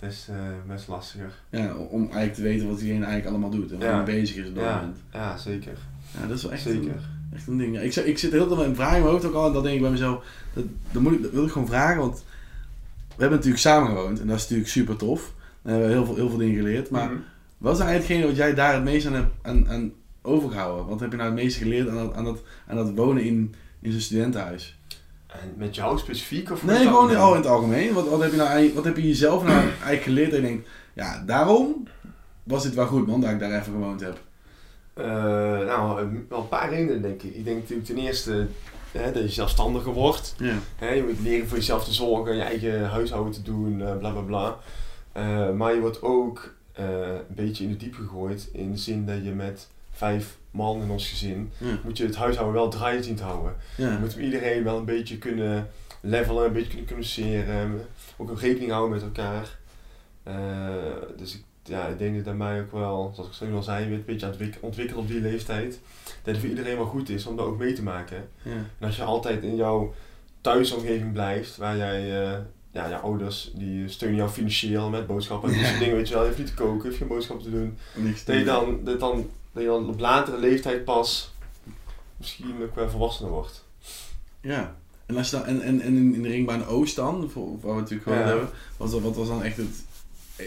dat 0.00 0.10
is 0.10 0.26
eh, 0.30 0.36
best 0.66 0.88
lastiger. 0.88 1.30
ja, 1.50 1.74
om 1.74 2.02
eigenlijk 2.02 2.34
te 2.34 2.42
weten 2.42 2.68
wat 2.68 2.78
diegene 2.78 3.04
eigenlijk 3.04 3.26
allemaal 3.26 3.50
doet. 3.50 3.72
En 3.72 3.78
waar 3.78 3.88
hij 3.94 3.96
mee 4.04 4.20
bezig 4.20 4.36
is 4.36 4.48
op 4.48 4.54
dat 4.54 4.64
Ja, 4.64 4.74
moment. 4.76 4.96
ja, 5.12 5.36
zeker. 5.36 5.72
Ja, 6.20 6.26
dat 6.26 6.36
is 6.36 6.42
wel 6.42 6.52
echt 6.52 6.66
een, 6.66 6.92
echt 7.34 7.46
een 7.46 7.58
ding. 7.58 7.74
Ja, 7.74 7.80
ik, 7.80 7.92
zit- 7.92 8.06
ik 8.06 8.18
zit 8.18 8.32
heel 8.32 8.46
veel 8.46 8.56
met 8.56 8.66
een 8.66 8.74
vraag 8.74 8.94
in 8.94 9.00
mijn 9.00 9.12
hoofd 9.12 9.24
ook 9.24 9.34
al. 9.34 9.46
En 9.46 9.52
dan 9.52 9.62
denk 9.62 9.74
ik 9.74 9.80
bij 9.82 9.90
mezelf, 9.90 10.24
dat, 10.52 10.64
dat, 10.92 11.02
moet 11.02 11.12
ik, 11.12 11.22
dat 11.22 11.30
wil 11.30 11.44
ik 11.44 11.50
gewoon 11.52 11.66
vragen. 11.68 11.98
Want 12.00 12.24
we 13.08 13.26
hebben 13.26 13.36
natuurlijk 13.38 13.62
samen 13.62 13.88
gewoond. 13.88 14.20
En 14.20 14.26
dat 14.26 14.36
is 14.36 14.42
natuurlijk 14.42 14.68
super 14.70 14.96
tof. 14.96 15.32
We 15.62 15.70
hebben 15.70 15.88
heel 15.88 16.04
veel, 16.04 16.14
heel 16.14 16.28
veel 16.28 16.38
dingen 16.38 16.56
geleerd. 16.56 16.90
Maar 16.90 17.04
Mhm. 17.10 17.20
wat 17.58 17.72
is 17.72 17.78
nou 17.78 17.90
eigenlijk 17.90 18.02
hetgene 18.20 18.26
wat 18.26 18.36
jij 18.36 18.54
daar 18.54 18.74
het 18.74 18.84
meest 18.84 19.06
aan 19.06 19.12
hebt 19.12 19.32
aan, 19.42 19.68
aan 19.68 19.92
overgehouden? 20.22 20.86
Wat 20.86 21.00
heb 21.00 21.10
je 21.10 21.16
nou 21.16 21.28
het 21.30 21.38
meest 21.42 21.56
geleerd 21.56 21.88
aan 21.88 21.96
dat, 21.96 22.14
aan 22.14 22.24
dat, 22.24 22.42
aan 22.66 22.76
dat 22.76 22.90
wonen 22.94 23.22
in, 23.24 23.54
in 23.80 23.92
zo'n 23.92 24.00
studentenhuis? 24.00 24.78
En 25.32 25.54
met 25.56 25.74
jou 25.74 25.98
specifiek 25.98 26.50
of 26.50 26.62
Nee, 26.62 26.86
gewoon 26.86 27.16
al 27.16 27.34
in 27.34 27.40
het 27.40 27.50
algemeen. 27.50 27.92
Wat, 27.92 28.08
wat, 28.08 28.20
heb 28.20 28.30
je 28.30 28.36
nou, 28.36 28.74
wat 28.74 28.84
heb 28.84 28.96
je 28.96 29.06
jezelf 29.06 29.44
nou 29.44 29.60
eigenlijk 29.68 30.02
geleerd 30.02 30.32
je 30.32 30.40
denkt, 30.40 30.68
ja, 30.92 31.22
daarom 31.26 31.86
was 32.42 32.62
dit 32.62 32.74
wel 32.74 32.86
goed 32.86 33.06
man, 33.06 33.20
dat 33.20 33.30
ik 33.30 33.38
daar 33.38 33.60
even 33.60 33.72
gewoond 33.72 34.00
heb. 34.00 34.20
Eh, 34.94 35.06
nou, 35.66 36.00
eh, 36.00 36.06
wel 36.28 36.40
een 36.40 36.48
paar 36.48 36.70
redenen 36.70 37.02
denk 37.02 37.22
ik. 37.22 37.34
Ik 37.34 37.44
denk 37.44 37.56
natuurlijk 37.56 37.88
ten 37.88 37.98
eerste 37.98 38.46
hè, 38.92 39.12
dat 39.12 39.22
je 39.22 39.28
zelfstandiger 39.28 39.92
wordt. 39.92 40.34
Ja. 40.38 40.54
Hè, 40.76 40.88
je 40.88 41.02
moet 41.02 41.20
leren 41.20 41.48
voor 41.48 41.56
jezelf 41.56 41.84
te 41.84 41.92
zorgen, 41.92 42.36
je 42.36 42.42
eigen 42.42 42.88
huishouden 42.88 43.32
te 43.32 43.42
doen, 43.42 43.82
eh, 43.82 43.96
bla 43.96 44.10
bla 44.10 44.20
bla. 44.20 44.56
Maar 45.52 45.74
je 45.74 45.80
wordt 45.80 46.02
ook 46.02 46.54
een 46.72 47.24
beetje 47.28 47.64
in 47.64 47.70
de 47.70 47.76
diep 47.76 47.94
gegooid 47.94 48.48
in 48.52 48.70
de 48.70 48.78
zin 48.78 49.06
dat 49.06 49.24
je 49.24 49.30
met 49.30 49.68
vijf 49.90 50.38
man 50.50 50.82
in 50.82 50.90
ons 50.90 51.08
gezin 51.08 51.50
Ja. 51.58 51.78
moet 51.84 51.96
je 51.96 52.04
het 52.04 52.16
huishouden 52.16 52.54
wel 52.54 52.70
draaiend 52.70 53.04
zien 53.04 53.14
te 53.16 53.22
houden. 53.22 53.54
Je 53.76 53.82
Ja. 53.84 53.98
moet 53.98 54.14
iedereen 54.16 54.64
wel 54.64 54.78
een 54.78 54.84
beetje 54.84 55.18
kunnen 55.18 55.68
levelen, 56.00 56.44
een 56.44 56.52
beetje 56.52 56.68
kunnen 56.68 56.86
communiceren, 56.86 57.80
ook 58.16 58.30
een 58.30 58.38
rekening 58.38 58.70
houden 58.70 58.90
met 58.94 59.02
elkaar. 59.02 59.58
Eh, 60.22 60.34
dus 61.16 61.34
ik, 61.34 61.42
ja, 61.62 61.86
ik 61.86 61.98
denk 61.98 62.16
dat 62.16 62.24
dat 62.24 62.34
mij 62.34 62.60
ook 62.60 62.72
wel, 62.72 63.12
zoals 63.14 63.28
ik 63.30 63.34
zo 63.34 63.54
al 63.54 63.62
zei, 63.62 63.88
je 63.88 63.94
een 63.94 64.04
beetje 64.04 64.58
ontwikkelen 64.60 65.02
op 65.02 65.08
die 65.08 65.20
leeftijd. 65.20 65.78
Dat 66.04 66.34
het 66.34 66.38
voor 66.38 66.48
iedereen 66.48 66.76
wel 66.76 66.86
goed 66.86 67.08
is 67.08 67.26
om 67.26 67.36
dat 67.36 67.46
ook 67.46 67.58
mee 67.58 67.72
te 67.72 67.82
maken. 67.82 68.28
Ja. 68.42 68.50
En 68.78 68.86
als 68.86 68.96
je 68.96 69.02
altijd 69.02 69.42
in 69.42 69.56
jouw 69.56 69.94
thuisomgeving 70.40 71.12
blijft, 71.12 71.56
waar 71.56 71.76
jij, 71.76 72.22
eh, 72.24 72.38
ja, 72.72 72.88
jouw 72.88 73.00
ouders 73.00 73.50
die 73.54 73.88
steunen 73.88 74.18
jou 74.18 74.30
financieel 74.30 74.90
met 74.90 75.06
boodschappen 75.06 75.50
en 75.50 75.56
dat 75.58 75.66
soort 75.66 75.78
dingen, 75.78 75.96
weet 75.96 76.08
je 76.08 76.14
wel, 76.14 76.22
je 76.22 76.28
hoeft 76.28 76.40
niet 76.40 76.48
te 76.48 76.54
koken, 76.54 76.76
je 76.76 76.82
hoeft 76.86 76.96
geen 76.96 77.08
boodschappen 77.08 77.44
te 77.44 77.50
doen. 77.50 77.78
Niks 77.94 78.24
Dat 78.24 78.36
je 78.36 78.44
dan, 78.44 78.80
dat 78.84 79.00
dan, 79.00 79.30
dat 79.52 79.62
je 79.62 79.68
dan 79.68 79.88
op 79.88 80.00
latere 80.00 80.38
leeftijd 80.38 80.84
pas 80.84 81.34
misschien 82.16 82.62
ook 82.62 82.74
wel 82.74 82.90
volwassener 82.90 83.30
wordt. 83.32 83.64
Ja. 84.40 84.76
En, 85.06 85.16
als 85.16 85.30
je 85.30 85.36
dan, 85.36 85.46
en, 85.46 85.60
en, 85.62 85.80
en 85.80 86.14
in 86.14 86.22
de 86.22 86.28
ringbaan 86.28 86.66
Oost 86.66 86.96
dan, 86.96 87.30
voor, 87.30 87.60
waar 87.60 87.74
we 87.74 87.80
natuurlijk 87.80 88.02
gewoon 88.08 88.18
Ja. 88.18 88.26
hebben, 88.26 88.48
wat, 88.76 89.00
wat 89.00 89.16
was 89.16 89.28
dan 89.28 89.42
echt 89.42 89.56
het... 89.56 89.84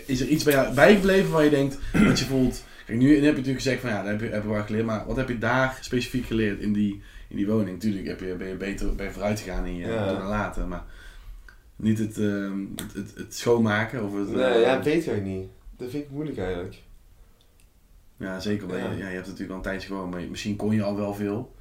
Is 0.06 0.20
er 0.22 0.28
iets 0.28 0.44
bij 0.44 0.54
jou 0.54 0.74
bijgebleven 0.74 1.32
waar 1.32 1.44
je 1.44 1.50
denkt, 1.50 1.78
dat 2.08 2.20
je 2.20 2.26
voelt... 2.26 2.63
Kijk, 2.86 2.98
nu, 2.98 3.13
heb 3.13 3.22
je 3.24 3.30
natuurlijk 3.30 3.56
gezegd 3.58 3.82
van 3.82 3.89
ja, 3.89 3.98
dat 4.02 4.12
heb 4.12 4.20
je, 4.22 4.28
heb 4.28 4.44
je 4.44 4.50
wel 4.50 4.63
geleerd, 4.63 4.86
maar 4.86 5.06
wat 5.08 5.16
heb 5.16 5.28
je 5.28 5.38
daar 5.38 5.78
specifiek 5.82 6.26
geleerd 6.26 6.60
in 6.60 6.74
die, 6.74 7.02
in 7.28 7.36
die 7.36 7.48
woning? 7.48 7.80
Tuurlijk 7.80 8.08
heb 8.08 8.20
je, 8.20 8.36
ben 8.36 8.48
je 8.48 8.56
beter 8.56 8.96
ben 8.96 9.06
je 9.06 9.12
vooruit 9.12 9.39
gegaan 9.39 9.66
in 9.66 9.76
je 9.76 9.88
Ja. 9.88 10.28
later, 10.28 10.68
maar 10.68 10.84
niet 11.76 12.00
het, 12.00 12.18
ehm, 12.18 12.60
het, 12.76 12.94
het, 12.94 13.12
het 13.16 13.36
schoonmaken 13.36 14.04
of 14.04 14.13
het... 14.13 14.30
Nee, 14.30 14.60
ja, 14.60 14.76
dat 14.76 14.86
weet 14.86 15.04
jij 15.06 15.20
niet. 15.20 15.48
Dat 15.78 15.89
vind 15.89 16.04
ik 16.04 16.10
moeilijk 16.10 16.38
eigenlijk. 16.38 16.76
Ja, 18.17 18.39
zeker. 18.39 18.67
Ja. 18.67 18.76
Je, 18.91 18.97
ja, 18.97 19.08
je 19.08 19.13
hebt 19.15 19.26
natuurlijk 19.26 19.49
al 19.52 19.56
een 19.56 19.62
tijdje 19.62 19.88
gewoon, 19.88 20.10
maar 20.10 20.21
misschien 20.30 20.56
kon 20.56 20.76
je 20.76 20.84
al 20.84 20.95
wel 20.95 21.13
veel. 21.13 21.56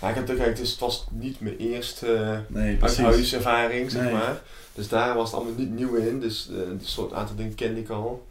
Ja, 0.00 0.08
ik 0.08 0.14
heb 0.14 0.26
toch, 0.26 0.36
kijk, 0.36 0.56
dus 0.56 0.70
het 0.70 0.80
was 0.80 1.06
niet 1.10 1.40
mijn 1.40 1.56
eerste 1.56 2.14
eh, 2.14 2.38
Nee, 2.48 2.78
uithuiservaring, 2.80 3.90
zeg 3.90 4.02
Nee. 4.02 4.12
maar. 4.12 4.40
Dus 4.74 4.88
daar 4.88 5.14
was 5.14 5.30
het 5.30 5.34
allemaal 5.40 5.58
niet 5.58 5.70
nieuw 5.70 5.94
in, 5.94 6.20
dus 6.20 6.48
eh 6.50 6.56
een 6.56 6.80
soort 6.82 7.12
aantal 7.12 7.36
dingen 7.36 7.54
kende 7.54 7.80
ik 7.80 7.88
al. 7.88 8.26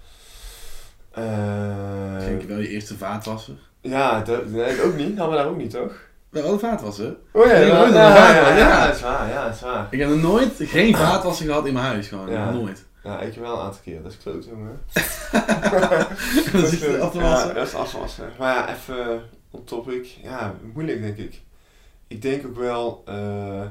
Eh, 1.12 2.20
Denk 2.20 2.42
je 2.42 2.48
wel 2.48 2.58
je 2.58 2.68
eerste 2.68 2.98
vaatwasser? 2.98 3.56
ja, 3.82 4.22
dat, 4.22 4.50
nee, 4.50 4.76
dat 4.76 4.86
ook 4.86 4.96
niet. 4.96 5.18
Hadden 5.18 5.38
we 5.38 5.44
daar 5.44 5.52
ook 5.52 5.58
niet, 5.58 5.72
toch? 5.72 5.94
Wel 6.30 6.54
een 6.54 6.60
vaatwasser. 6.60 7.16
Oh 7.32 7.46
ja, 7.46 7.52
ja, 7.54 7.60
ja, 7.60 7.88
ja, 7.88 7.92
vaatwasser, 7.92 8.58
ja, 8.58 8.68
ja. 8.68 8.86
dat 8.86 8.96
is 8.96 9.02
waar, 9.02 9.30
ja, 9.30 9.50
is 9.50 9.62
waar. 9.62 9.88
Ik 9.90 10.00
heb 10.00 10.10
nog 10.10 10.22
nooit 10.22 10.52
geen 10.58 10.96
vaatwasser 10.96 11.46
gehad 11.46 11.66
in 11.66 11.74
mijn 11.74 11.86
huis, 11.86 12.08
gewoon. 12.08 12.30
Ja. 12.30 12.52
Nooit. 12.52 12.78
Ja, 12.78 12.91
ik 13.04 13.34
wel 13.34 13.54
een 13.54 13.66
aantal 13.66 13.82
keer, 13.84 14.02
dat 14.02 14.12
is 14.12 14.18
kloot, 14.18 14.46
jongen. 14.46 14.82
dat 16.52 16.72
is 16.72 16.82
het 16.82 17.00
af 17.00 17.12
te 17.12 17.20
wassen. 17.20 17.48
Ja, 17.48 17.54
dat 17.54 17.68
is 17.68 17.74
afwassen. 17.74 18.30
Maar 18.40 18.56
ja, 18.56 18.76
even 18.76 19.24
op 19.52 19.68
topic. 19.68 20.06
Ja, 20.24 20.56
moeilijk 20.74 21.02
denk 21.02 21.18
ik. 21.18 21.42
Ik 22.08 22.22
denk 22.22 22.46
ook 22.46 22.56
wel 22.56 23.04
eh, 23.06 23.66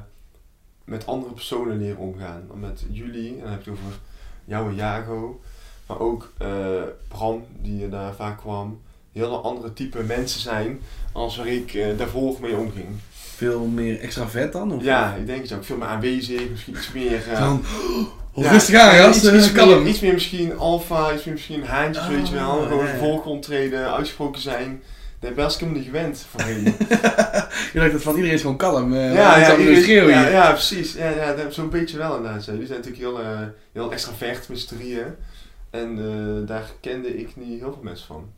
met 0.83 1.05
andere 1.05 1.33
personen 1.33 1.77
leren 1.77 1.97
omgaan. 1.97 2.43
Want 2.47 2.61
Met 2.61 2.83
jullie, 2.89 3.33
en 3.33 3.41
dan 3.41 3.49
heb 3.49 3.59
ik 3.59 3.65
het 3.65 3.73
over 3.73 3.99
jou 4.45 4.69
en 4.69 4.75
Jago. 4.75 5.41
Maar 5.85 5.99
ook 5.99 6.33
eh, 6.37 6.83
Bram, 7.07 7.45
die 7.61 7.89
daar 7.89 8.13
vaak 8.13 8.37
kwam. 8.37 8.81
Heel 9.11 9.43
andere 9.43 9.73
type 9.73 10.03
mensen 10.03 10.41
zijn 10.41 10.81
als 11.11 11.37
waar 11.37 11.47
ik 11.47 11.73
eh, 11.73 11.97
daarvoor 11.97 12.37
mee 12.41 12.57
omging. 12.57 12.87
Veel 13.11 13.65
meer 13.65 13.99
extra 13.99 14.27
vet 14.27 14.51
dan? 14.51 14.73
Of 14.73 14.83
Ja, 14.83 15.15
ik 15.15 15.25
denk 15.25 15.41
het 15.41 15.53
ook. 15.53 15.63
Veel 15.63 15.77
meer 15.77 15.87
aanwezig, 15.87 16.49
misschien 16.49 16.73
iets 16.73 16.91
meer... 16.91 17.23
Dan, 17.39 17.59
oh, 17.59 18.07
ja, 18.35 18.51
rustig 18.51 18.79
aan, 18.79 18.95
ja, 18.95 19.09
iets, 19.09 19.21
meer, 19.53 19.85
iets 19.87 19.99
meer 19.99 20.13
misschien 20.13 20.57
alfa, 20.57 21.13
iets 21.13 21.23
meer 21.23 21.33
misschien 21.33 21.63
haantjes, 21.65 22.07
weet 22.07 22.27
je 22.29 22.35
wel. 22.35 22.61
Ah, 22.61 22.67
Gewoon 22.67 22.85
ja, 22.85 22.91
ja. 22.91 22.97
voorgrond 22.97 23.43
treden, 23.43 23.93
uitgesproken 23.93 24.41
zijn. 24.41 24.83
Dat 25.19 25.35
ben 25.35 25.45
ik 25.45 25.51
helemaal 25.51 25.73
niet 25.75 25.85
gewend 25.85 26.25
voorheen. 26.29 26.63
Je 27.73 27.79
dacht 27.79 27.91
dat 27.91 28.01
van 28.01 28.13
iedereen 28.15 28.35
is 28.35 28.41
gewoon 28.41 28.57
kalm. 28.57 28.93
eh, 28.93 29.13
ja, 29.13 29.13
ja, 29.13 29.37
ja, 29.39 29.47
ja, 29.47 29.57
iedereen- 29.57 29.83
schreeuw 29.83 30.09
ja, 30.09 30.21
hier. 30.21 30.31
ja, 30.31 30.51
precies. 30.51 30.93
Ja, 30.93 31.09
ja, 31.09 31.49
zo'n 31.49 31.69
beetje 31.69 31.97
wel 31.97 32.15
inderdaad. 32.15 32.45
Jullie 32.45 32.65
zijn 32.67 32.79
natuurlijk 32.79 33.03
heel, 33.07 33.19
eh 33.21 33.39
heel 33.73 33.91
extravert 33.91 34.49
met 34.49 34.59
z'n 34.59 34.75
drieën. 34.75 35.05
En 35.69 35.97
eh, 35.99 36.47
daar 36.47 36.71
kende 36.79 37.17
ik 37.19 37.35
niet 37.35 37.59
heel 37.59 37.73
veel 37.73 37.83
mensen 37.83 38.07
van. 38.07 38.29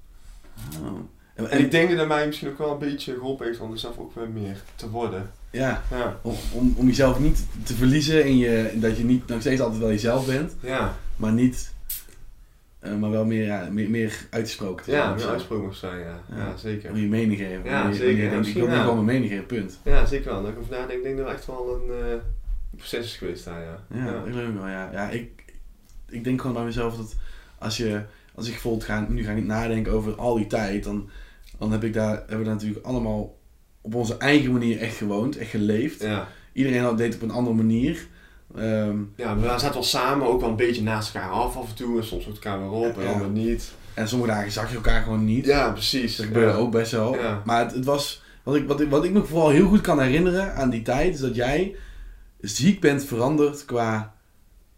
Oh. 0.84 1.00
En, 1.36 1.50
En 1.52 1.60
ik 1.60 1.72
denk 1.72 1.90
dat 1.90 1.98
dat 1.98 2.08
mij 2.08 2.26
misschien 2.28 2.50
ook 2.50 2.58
wel 2.58 2.72
een 2.72 2.78
beetje 2.80 3.14
geholpen 3.14 3.46
heeft 3.46 3.60
om 3.60 3.72
er 3.72 3.80
zelf 3.80 3.98
ook 3.98 4.16
weer 4.16 4.30
meer 4.30 4.58
te 4.76 4.90
worden. 4.90 5.32
Ja, 5.54 5.84
Ja, 5.92 6.20
om, 6.22 6.36
om, 6.52 6.74
om 6.78 6.86
jezelf 6.88 7.20
niet 7.20 7.46
te 7.64 7.74
verliezen 7.74 8.26
in 8.26 8.38
je, 8.38 8.72
dat 8.76 8.98
je 8.98 9.04
niet 9.04 9.28
nog 9.28 9.40
steeds 9.42 9.62
altijd 9.62 9.80
wel 9.82 9.90
jezelf 9.90 10.26
bent, 10.26 10.56
ja, 10.60 10.98
maar 11.16 11.32
niet, 11.32 11.74
eh, 12.80 12.96
maar 12.96 13.10
wel 13.10 13.26
meer, 13.26 13.46
ja, 13.46 13.68
meer, 13.72 13.90
meer 13.90 14.28
uitgesproken 14.30 14.94
ja 14.94 15.14
meer 15.14 15.68
of 15.68 15.76
zijn, 15.76 16.00
ja. 16.00 16.22
Ja. 16.36 16.58
Zeker. 16.58 16.90
Om 16.92 16.98
je 16.98 17.08
mening 17.08 17.40
geven. 17.40 17.64
Ja, 17.64 17.88
je- 17.88 17.94
zeker. 17.96 18.24
je 18.24 18.30
denkt, 18.30 18.48
Ik 18.48 18.54
wil 18.54 18.68
wel. 18.68 18.80
gewoon 18.82 19.06
mijn 19.06 19.18
mening 19.22 19.32
geven, 19.32 19.46
punt. 19.46 19.80
Ja, 19.84 20.06
zeker 20.06 20.32
wel. 20.32 20.42
Dat 20.42 20.52
ik 20.52 20.58
over 20.60 20.72
nadenk, 20.72 20.92
ik 20.98 21.04
denk 21.04 21.18
dat 21.18 21.28
het 21.28 21.36
echt 21.36 21.46
wel 21.46 21.82
een 21.82 22.06
eh, 22.06 22.16
proces 22.78 23.06
is 23.06 23.16
geweest 23.18 23.46
daar, 23.46 23.62
ja. 23.62 23.80
Ja, 24.06 24.24
ik 24.26 24.34
wel, 24.54 24.68
ja. 24.68 24.90
ja 24.92 25.10
ik, 25.10 25.44
ik 26.10 26.24
denk 26.24 26.42
gewoon 26.42 26.56
bij 26.56 26.66
mezelf 26.66 26.98
dat 26.98 27.16
als 27.58 27.78
je, 27.78 28.02
als 28.36 28.46
ik 28.46 28.52
bijvoorbeeld 28.52 28.84
ga, 28.84 29.06
nu 29.10 29.24
ga 29.24 29.30
ik 29.30 29.36
niet 29.36 29.46
nadenken 29.46 29.92
over 29.92 30.16
al 30.16 30.36
die 30.36 30.48
tijd, 30.48 30.84
dan, 30.84 31.10
dan 31.58 31.72
heb 31.72 31.84
ik 31.84 31.94
daar, 31.94 32.16
hebben 32.18 32.38
we 32.38 32.44
daar 32.44 32.54
natuurlijk 32.54 32.86
allemaal 32.86 33.38
op 33.84 33.96
onze 33.96 34.18
eigen 34.18 34.52
manier 34.52 34.80
echt 34.80 34.96
gewoond, 34.96 35.38
echt 35.38 35.50
geleefd. 35.50 36.02
Ja. 36.02 36.28
Iedereen 36.54 36.82
had- 36.82 36.98
deed 36.98 37.16
op 37.16 37.22
een 37.22 37.32
andere 37.32 37.56
manier. 37.56 38.08
Ehm, 38.56 38.98
Ja, 39.16 39.38
we 39.38 39.48
zaten 39.48 39.74
wel 39.74 39.84
samen 39.84 40.28
ook 40.28 40.40
wel 40.42 40.50
een 40.50 40.56
beetje 40.56 40.84
naast 40.84 41.16
elkaar 41.16 41.30
af 41.30 41.58
af 41.58 41.70
en 41.70 41.76
toe. 41.76 41.98
En 42.00 42.06
soms 42.06 42.26
elkaar 42.26 42.60
weer 42.60 42.70
op 42.70 42.98
en 43.00 43.20
dan 43.20 43.34
niet. 43.34 43.72
En 43.94 44.08
sommige 44.08 44.32
dagen 44.32 44.52
zag 44.52 44.70
je 44.70 44.76
elkaar 44.76 45.04
gewoon 45.04 45.26
niet. 45.26 45.46
Ja, 45.46 45.72
precies. 45.72 46.16
Dat 46.16 46.26
gebeurde 46.26 46.58
ook 46.58 46.72
best 46.72 46.92
wel. 46.92 47.16
Maar 47.46 47.60
het, 47.60 47.74
het 47.74 47.86
was... 47.86 48.22
Wat 48.44 48.56
ik, 48.56 48.68
wat, 48.68 48.82
ik, 48.82 48.90
wat 48.90 49.04
ik 49.04 49.12
me 49.12 49.24
vooral 49.24 49.50
heel 49.50 49.68
goed 49.68 49.82
kan 49.82 50.00
herinneren 50.02 50.56
aan 50.56 50.70
die 50.70 50.82
tijd... 50.82 51.14
is 51.14 51.20
dat 51.20 51.36
jij 51.36 51.76
ziek 52.42 52.80
bent 52.80 53.04
veranderd 53.04 53.66
qua 53.66 54.14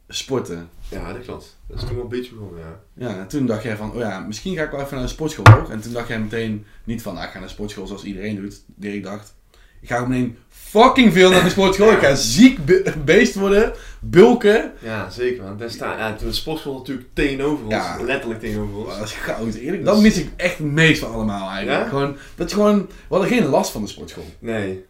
sporten. 0.08 0.70
Ja, 0.89 1.13
dat 1.13 1.21
klopt. 1.24 1.58
Dat 1.67 1.78
is 1.78 1.84
toen 1.84 1.93
wel 1.95 2.04
een 2.04 2.10
beetje 2.10 2.34
begonnen, 2.34 2.60
ja. 2.60 2.80
Ja, 3.08 3.17
en 3.19 3.28
toen 3.28 3.45
dacht 3.45 3.63
jij 3.63 3.76
van... 3.78 3.91
Oh 3.91 3.98
ja, 4.00 4.19
misschien 4.19 4.56
ga 4.56 4.63
ik 4.63 4.71
wel 4.71 4.80
even 4.82 4.93
naar 4.93 5.04
een 5.04 5.10
sportschool 5.10 5.45
hoor. 5.54 5.69
En 5.69 5.82
toen 5.82 5.93
dacht 5.93 6.08
jij 6.08 6.19
meteen 6.19 6.65
niet 6.84 7.02
van... 7.02 7.17
Ah, 7.17 7.24
ik 7.24 7.30
ga 7.30 7.34
naar 7.34 7.43
een 7.43 7.50
sportschool 7.50 7.88
zoals 7.88 8.04
iedereen 8.04 8.36
doet. 8.41 8.63
Dirk 8.76 9.04
dacht... 9.04 9.36
Ik 9.82 9.88
ga 9.91 10.06
meteen 10.06 10.38
fucking 10.50 11.13
veel 11.13 11.30
naar 11.30 11.43
de 11.43 11.50
sportschool. 11.50 11.91
Ik 11.91 12.00
ga 12.00 12.15
ziek 12.15 12.65
be- 12.65 12.93
beest 13.06 13.36
worden. 13.36 13.74
Bulken. 14.00 14.71
Ja, 14.82 15.10
zeker 15.10 15.43
man. 15.43 15.58
Daar 15.58 15.98
ja, 15.98 16.13
toen 16.15 16.28
de 16.28 16.34
sportschool 16.34 16.78
natuurlijk 16.78 17.08
tegenover 17.13 17.63
ons. 17.65 17.74
Ja. 17.74 17.98
Letterlijk 18.02 18.39
tegenover 18.39 18.76
ons. 18.78 18.88
Oh, 18.88 18.98
dat 19.00 19.08
is 19.08 19.13
goud. 19.13 19.54
Eerlijk, 19.54 19.86
Dat 19.86 19.95
dat 19.95 20.04
is- 20.04 20.15
mis 20.15 20.24
ik 20.26 20.30
echt 20.36 20.58
het 20.58 20.67
meest 20.71 21.00
van 21.00 21.12
allemaal 21.12 21.50
eigenlijk. 21.50 21.84
Ja? 21.84 21.89
Gewoon, 21.89 22.17
dat 22.36 22.50
je 22.50 22.56
gewoon... 22.56 22.78
We 22.88 23.15
hadden 23.15 23.28
geen 23.30 23.45
last 23.45 23.71
van 23.71 23.82
de 23.82 23.88
sportschool. 23.88 24.26
Nee. 24.39 24.86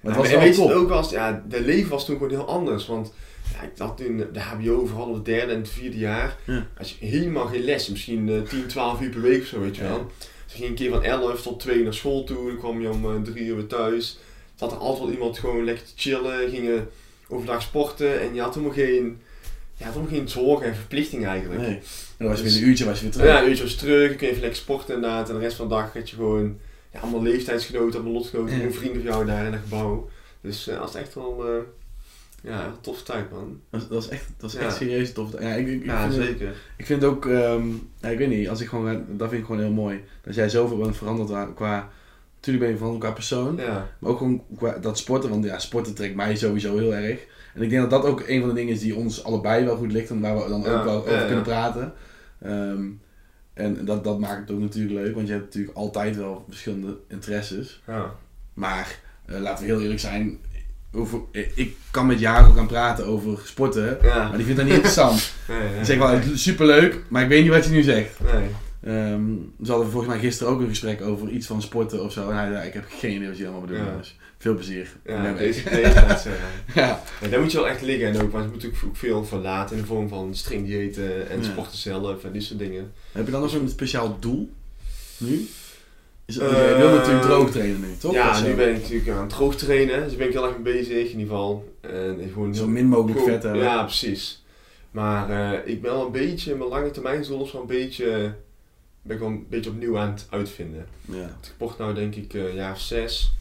Maar 0.00 0.12
Ja, 0.12 0.18
het 0.18 0.18
was 0.18 0.26
en 0.26 0.32
wel 0.32 0.40
weet 0.40 0.54
je 0.56 0.60
top. 0.60 0.68
het 0.70 0.78
ook 0.78 0.88
was, 0.88 1.10
ja, 1.10 1.42
de 1.48 1.60
leven 1.60 1.90
was 1.90 2.04
toen 2.04 2.16
gewoon 2.16 2.30
heel 2.30 2.46
anders. 2.48 2.86
Want 2.86 3.12
ja, 3.52 3.62
ik 3.62 3.70
had 3.78 3.96
toen 3.96 4.24
de 4.32 4.40
HBO, 4.40 4.86
vooral 4.86 5.14
het 5.14 5.24
derde 5.24 5.52
en 5.52 5.58
het 5.58 5.68
vierde 5.68 5.98
jaar. 5.98 6.36
Ja. 6.46 6.66
Als 6.78 6.96
je 6.98 7.06
helemaal 7.06 7.46
geen 7.46 7.64
les, 7.64 7.88
misschien 7.88 8.28
eh 8.28 8.40
10, 8.42 8.66
12 8.66 9.00
uur 9.00 9.10
per 9.10 9.20
week 9.20 9.40
of 9.40 9.46
zo, 9.46 9.60
weet 9.60 9.76
je 9.76 9.82
Ja. 9.82 9.88
wel. 9.88 10.10
Dus 10.46 10.54
ging 10.54 10.68
een 10.68 10.74
keer 10.74 10.90
van 10.90 11.02
11 11.04 11.42
tot 11.42 11.60
2 11.60 11.82
naar 11.82 11.94
school 11.94 12.24
toe, 12.24 12.46
dan 12.46 12.58
kwam 12.58 12.80
je 12.80 12.90
om 12.90 13.04
eh, 13.04 13.22
3 13.22 13.44
uur 13.44 13.54
weer 13.56 13.66
thuis. 13.66 14.18
Zat 14.54 14.72
er 14.72 14.78
altijd 14.78 15.04
wel 15.04 15.12
iemand 15.12 15.38
gewoon 15.38 15.64
lekker 15.64 15.84
te 15.84 15.92
chillen, 15.96 16.50
gingen 16.50 16.88
overdag 17.28 17.62
sporten 17.62 18.20
en 18.20 18.34
je 18.34 18.40
had 18.40 18.54
helemaal 18.54 18.74
geen, 18.76 19.18
je 19.76 19.84
had 19.84 19.92
helemaal 19.94 20.14
geen 20.16 20.28
zorgen 20.28 20.66
en 20.66 20.74
verplichting 20.74 21.26
eigenlijk. 21.26 21.60
Nee. 21.60 21.74
En 21.76 21.80
dan 22.18 22.28
was 22.28 22.38
je 22.38 22.44
Dus- 22.44 22.52
weer 22.54 22.62
een 22.62 22.68
uurtje 22.68 22.84
was 22.84 22.96
je 22.96 23.02
weer 23.02 23.12
terug. 23.12 23.26
Ja, 23.26 23.42
een 23.42 23.48
uurtje 23.48 23.62
was 23.64 23.74
terug, 23.74 24.08
dan 24.08 24.16
kun 24.16 24.26
je 24.26 24.30
even 24.32 24.42
lekker 24.42 24.60
sporten 24.60 24.94
inderdaad. 24.94 25.28
En 25.28 25.34
de 25.34 25.40
rest 25.40 25.56
van 25.56 25.68
de 25.68 25.74
dag 25.74 25.92
had 25.92 26.10
je 26.10 26.16
gewoon 26.16 26.58
ja, 26.92 27.00
allemaal 27.00 27.22
leeftijdsgenoten, 27.22 27.94
allemaal 27.94 28.12
lotgenoten, 28.20 28.60
Ja. 28.60 28.70
vrienden 28.70 29.02
van 29.02 29.10
jou 29.12 29.26
daar 29.26 29.46
in 29.46 29.52
het 29.52 29.62
gebouw. 29.62 30.08
Dus 30.40 30.68
eh, 30.68 30.78
dat 30.78 30.88
is 30.88 30.94
echt 30.94 31.14
wel, 31.14 31.44
eh 31.46 31.52
ja, 32.42 32.74
toffe 32.80 33.04
tijd 33.04 33.30
man. 33.30 33.60
Dat, 33.70 33.80
is- 33.82 33.88
dat 33.88 34.02
is 34.02 34.08
echt, 34.08 34.28
dat 34.36 34.52
is 34.52 34.58
Ja. 34.58 34.64
echt 34.66 34.76
serieus 34.76 35.12
tof. 35.12 35.32
Ja, 35.40 35.54
ik, 35.54 35.66
ik, 35.66 35.80
ik 35.80 35.84
Ja, 35.84 36.00
vind 36.02 36.14
het- 36.16 36.24
zeker. 36.26 36.54
Ik 36.76 36.86
vind 36.86 37.02
het 37.02 37.10
ook, 37.10 37.26
ehm, 37.26 37.68
ja, 38.00 38.08
ik 38.08 38.18
weet 38.18 38.28
niet, 38.28 38.48
als 38.48 38.60
ik 38.60 38.68
gewoon, 38.68 39.04
dat 39.08 39.28
vind 39.28 39.40
ik 39.40 39.46
gewoon 39.46 39.60
heel 39.60 39.72
mooi. 39.72 40.00
Dat 40.22 40.34
jij 40.34 40.48
zoveel 40.48 40.76
bent 40.78 40.96
veranderd 40.96 41.54
qua, 41.54 41.88
natuurlijk 42.34 42.64
ben 42.64 42.72
je 42.72 42.76
veranderd 42.78 43.04
qua 43.04 43.12
persoon, 43.12 43.56
Ja, 43.56 43.88
maar 43.98 44.10
ook 44.10 44.18
gewoon 44.18 44.42
qua 44.56 44.78
dat 44.78 44.98
sporten, 44.98 45.30
want 45.30 45.44
ja, 45.44 45.58
sporten 45.58 45.94
trekt 45.94 46.14
mij 46.14 46.36
sowieso 46.36 46.76
heel 46.78 46.94
erg. 46.94 47.26
En 47.54 47.62
ik 47.62 47.70
denk 47.70 47.80
dat 47.90 48.02
dat 48.02 48.10
ook 48.10 48.22
een 48.26 48.40
van 48.40 48.48
de 48.48 48.54
dingen 48.54 48.72
is 48.74 48.80
die 48.80 48.94
ons 48.94 49.24
allebei 49.24 49.64
wel 49.64 49.76
goed 49.76 49.92
ligt 49.92 50.10
en 50.10 50.20
waar 50.20 50.36
we 50.42 50.48
dan 50.48 50.66
ook 50.66 50.84
wel 50.84 50.96
over 50.96 51.26
kunnen 51.26 51.42
praten. 51.42 51.92
Ehm, 52.42 52.84
en 53.54 53.84
dat, 53.84 54.04
dat 54.04 54.18
maakt 54.18 54.40
het 54.40 54.50
ook 54.50 54.60
natuurlijk 54.60 54.94
leuk, 54.94 55.14
want 55.14 55.26
je 55.26 55.32
hebt 55.32 55.44
natuurlijk 55.44 55.76
altijd 55.76 56.16
wel 56.16 56.44
verschillende 56.48 56.96
interesses. 57.08 57.82
ja. 57.86 58.14
Maar 58.54 59.00
eh, 59.26 59.40
laten 59.40 59.64
we 59.66 59.70
heel 59.72 59.80
eerlijk 59.80 60.00
zijn, 60.00 60.38
over, 60.92 61.20
eh, 61.32 61.46
ik 61.54 61.76
kan 61.90 62.06
met 62.06 62.18
Jaco 62.20 62.52
gaan 62.52 62.66
praten 62.66 63.06
over 63.06 63.38
sporten, 63.44 63.98
ja. 64.02 64.28
maar 64.28 64.36
die 64.36 64.44
vindt 64.44 64.56
dat 64.56 64.64
niet 64.66 64.74
interessant. 64.74 65.32
Nee, 65.48 65.58
nee. 65.58 65.78
Ik 65.78 65.84
zeg 65.84 65.98
wel, 65.98 66.20
superleuk, 66.34 67.02
maar 67.08 67.22
ik 67.22 67.28
weet 67.28 67.42
niet 67.42 67.52
wat 67.52 67.64
je 67.64 67.70
nu 67.70 67.82
zegt. 67.82 68.18
Nee. 68.32 68.48
Ehm 68.84 69.22
ze 69.64 69.70
hadden 69.70 69.90
volgens 69.90 70.12
mij 70.12 70.20
gisteren 70.20 70.52
ook 70.52 70.60
een 70.60 70.68
gesprek 70.68 71.00
over 71.02 71.28
iets 71.28 71.46
van 71.46 71.62
sporten 71.62 72.04
of 72.04 72.12
zo. 72.12 72.32
Hij 72.32 72.52
zei, 72.52 72.66
ik 72.66 72.72
heb 72.72 72.84
geen 72.98 73.14
idee 73.14 73.28
wat 73.28 73.36
je 73.38 73.42
allemaal 73.44 73.60
bedoelt. 73.66 73.86
Ja. 73.86 73.96
Dus 73.96 74.16
veel 74.38 74.54
plezier. 74.54 74.88
Ja, 75.06 75.32
deze, 75.32 75.70
deze 75.70 75.90
gaat 75.90 76.20
zeggen. 76.20 76.44
ja. 76.74 77.02
Ja, 77.20 77.28
daar 77.28 77.40
moet 77.40 77.52
je 77.52 77.58
wel 77.58 77.68
echt 77.68 77.82
liggen 77.82 78.06
en 78.08 78.20
ook, 78.20 78.32
want 78.32 78.44
je 78.44 78.50
moet 78.50 78.62
natuurlijk 78.62 78.84
ook 78.86 78.96
veel 78.96 79.24
verlaten 79.24 79.76
in 79.76 79.82
de 79.82 79.88
vorm 79.88 80.08
van 80.08 80.34
streng 80.34 80.66
diëten 80.66 81.30
en 81.30 81.38
Ja. 81.38 81.44
sporten 81.44 81.78
zelf 81.78 82.24
en 82.24 82.32
die 82.32 82.42
soort 82.42 82.58
dingen. 82.58 82.92
Heb 83.12 83.24
je 83.26 83.32
dan 83.32 83.40
nog 83.40 83.54
een 83.54 83.68
speciaal 83.68 84.16
doel? 84.20 84.50
Nu? 85.18 85.48
Je 86.34 86.74
wil 86.78 86.90
natuurlijk 86.90 87.22
droog 87.22 87.50
trainen 87.50 87.80
nu, 87.80 87.86
toch? 88.00 88.12
Ja, 88.12 88.40
nu 88.42 88.54
ben 88.54 88.68
ik 88.74 88.80
natuurlijk 88.82 89.10
aan 89.10 89.20
het 89.20 89.30
droog 89.30 89.56
trainen, 89.56 90.00
dus 90.00 90.08
daar 90.08 90.18
ben 90.18 90.26
ik 90.26 90.32
heel 90.32 90.44
erg 90.46 90.58
mee 90.58 90.74
bezig 90.74 90.88
in 90.92 91.18
ieder 91.18 91.20
geval. 91.20 91.74
En 91.80 92.30
gewoon 92.32 92.54
Zo 92.54 92.66
min 92.66 92.86
mogelijk 92.86 93.20
vet 93.20 93.42
hebben. 93.42 93.62
Ja, 93.62 93.82
precies. 93.82 94.44
Maar 94.90 95.30
eh, 95.30 95.72
ik 95.72 95.82
ben 95.82 95.92
wel 95.92 96.06
een 96.06 96.12
beetje, 96.12 96.54
mijn 96.54 96.68
lange 96.70 96.90
termijn 96.90 97.22
doel 97.22 97.48
wel 97.52 97.60
een 97.60 97.66
beetje, 97.66 98.34
ben 99.02 99.14
ik 99.16 99.18
wel 99.22 99.28
een 99.28 99.46
beetje 99.50 99.70
opnieuw 99.70 99.98
aan 99.98 100.10
het 100.10 100.26
uitvinden. 100.30 100.86
Ja. 101.04 101.24
Ik 101.24 101.30
sport 101.42 101.78
nou 101.78 101.94
denk 101.94 102.14
ik 102.14 102.32
een 102.34 102.54
jaar 102.54 102.72
of 102.72 102.80
zes. 102.80 103.32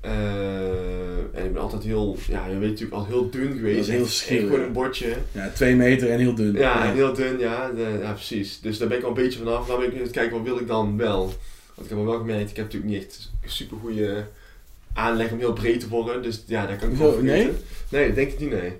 Eh, 0.00 1.18
en 1.32 1.44
ik 1.44 1.52
ben 1.52 1.62
altijd 1.62 1.82
heel, 1.82 2.16
ja, 2.28 2.46
je 2.46 2.58
weet 2.58 2.68
natuurlijk 2.70 2.96
al 2.96 3.06
heel 3.06 3.30
dun 3.30 3.52
geweest. 3.56 3.76
Dat 3.78 3.86
is 3.88 3.94
heel 3.94 4.06
schil, 4.06 4.46
gewoon 4.46 4.60
een 4.60 4.72
bordje. 4.72 5.14
ja, 5.32 5.50
twee 5.54 5.74
meter 5.74 6.10
en 6.10 6.18
heel 6.18 6.34
dun. 6.34 6.52
Ja, 6.54 6.84
en 6.88 6.94
heel 6.94 7.12
dun, 7.12 7.38
ja, 7.38 7.70
de- 7.70 7.98
ja, 8.02 8.12
precies. 8.12 8.60
Dus 8.60 8.78
daar 8.78 8.88
ben 8.88 8.96
ik 8.98 9.02
al 9.02 9.08
een 9.08 9.14
beetje 9.14 9.38
vanaf. 9.38 9.66
Dan 9.66 9.76
ben 9.78 9.86
ik 9.86 9.92
nu 9.92 9.98
aan 9.98 10.04
het 10.04 10.12
kijken, 10.12 10.36
wat 10.36 10.46
wil 10.46 10.58
ik 10.58 10.66
dan 10.66 10.96
wel? 10.96 11.32
Want 11.78 11.90
ik 11.90 11.96
heb 11.96 12.04
wel 12.06 12.18
gemerkt, 12.18 12.50
ik 12.50 12.56
heb 12.56 12.64
natuurlijk 12.64 12.92
niet 12.92 13.02
echt 13.44 13.52
super 13.52 13.76
goede 13.82 14.24
aanleg 14.94 15.30
om 15.30 15.38
heel 15.38 15.52
breed 15.52 15.80
te 15.80 15.88
worden. 15.88 16.22
Dus 16.22 16.42
ja, 16.46 16.66
daar 16.66 16.76
kan 16.76 16.90
ik 16.90 16.96
wel 16.96 17.18
nee? 17.22 17.50
Nee, 17.88 18.06
dat 18.06 18.14
denk 18.14 18.32
ik 18.32 18.38
niet, 18.40 18.50
nee. 18.50 18.72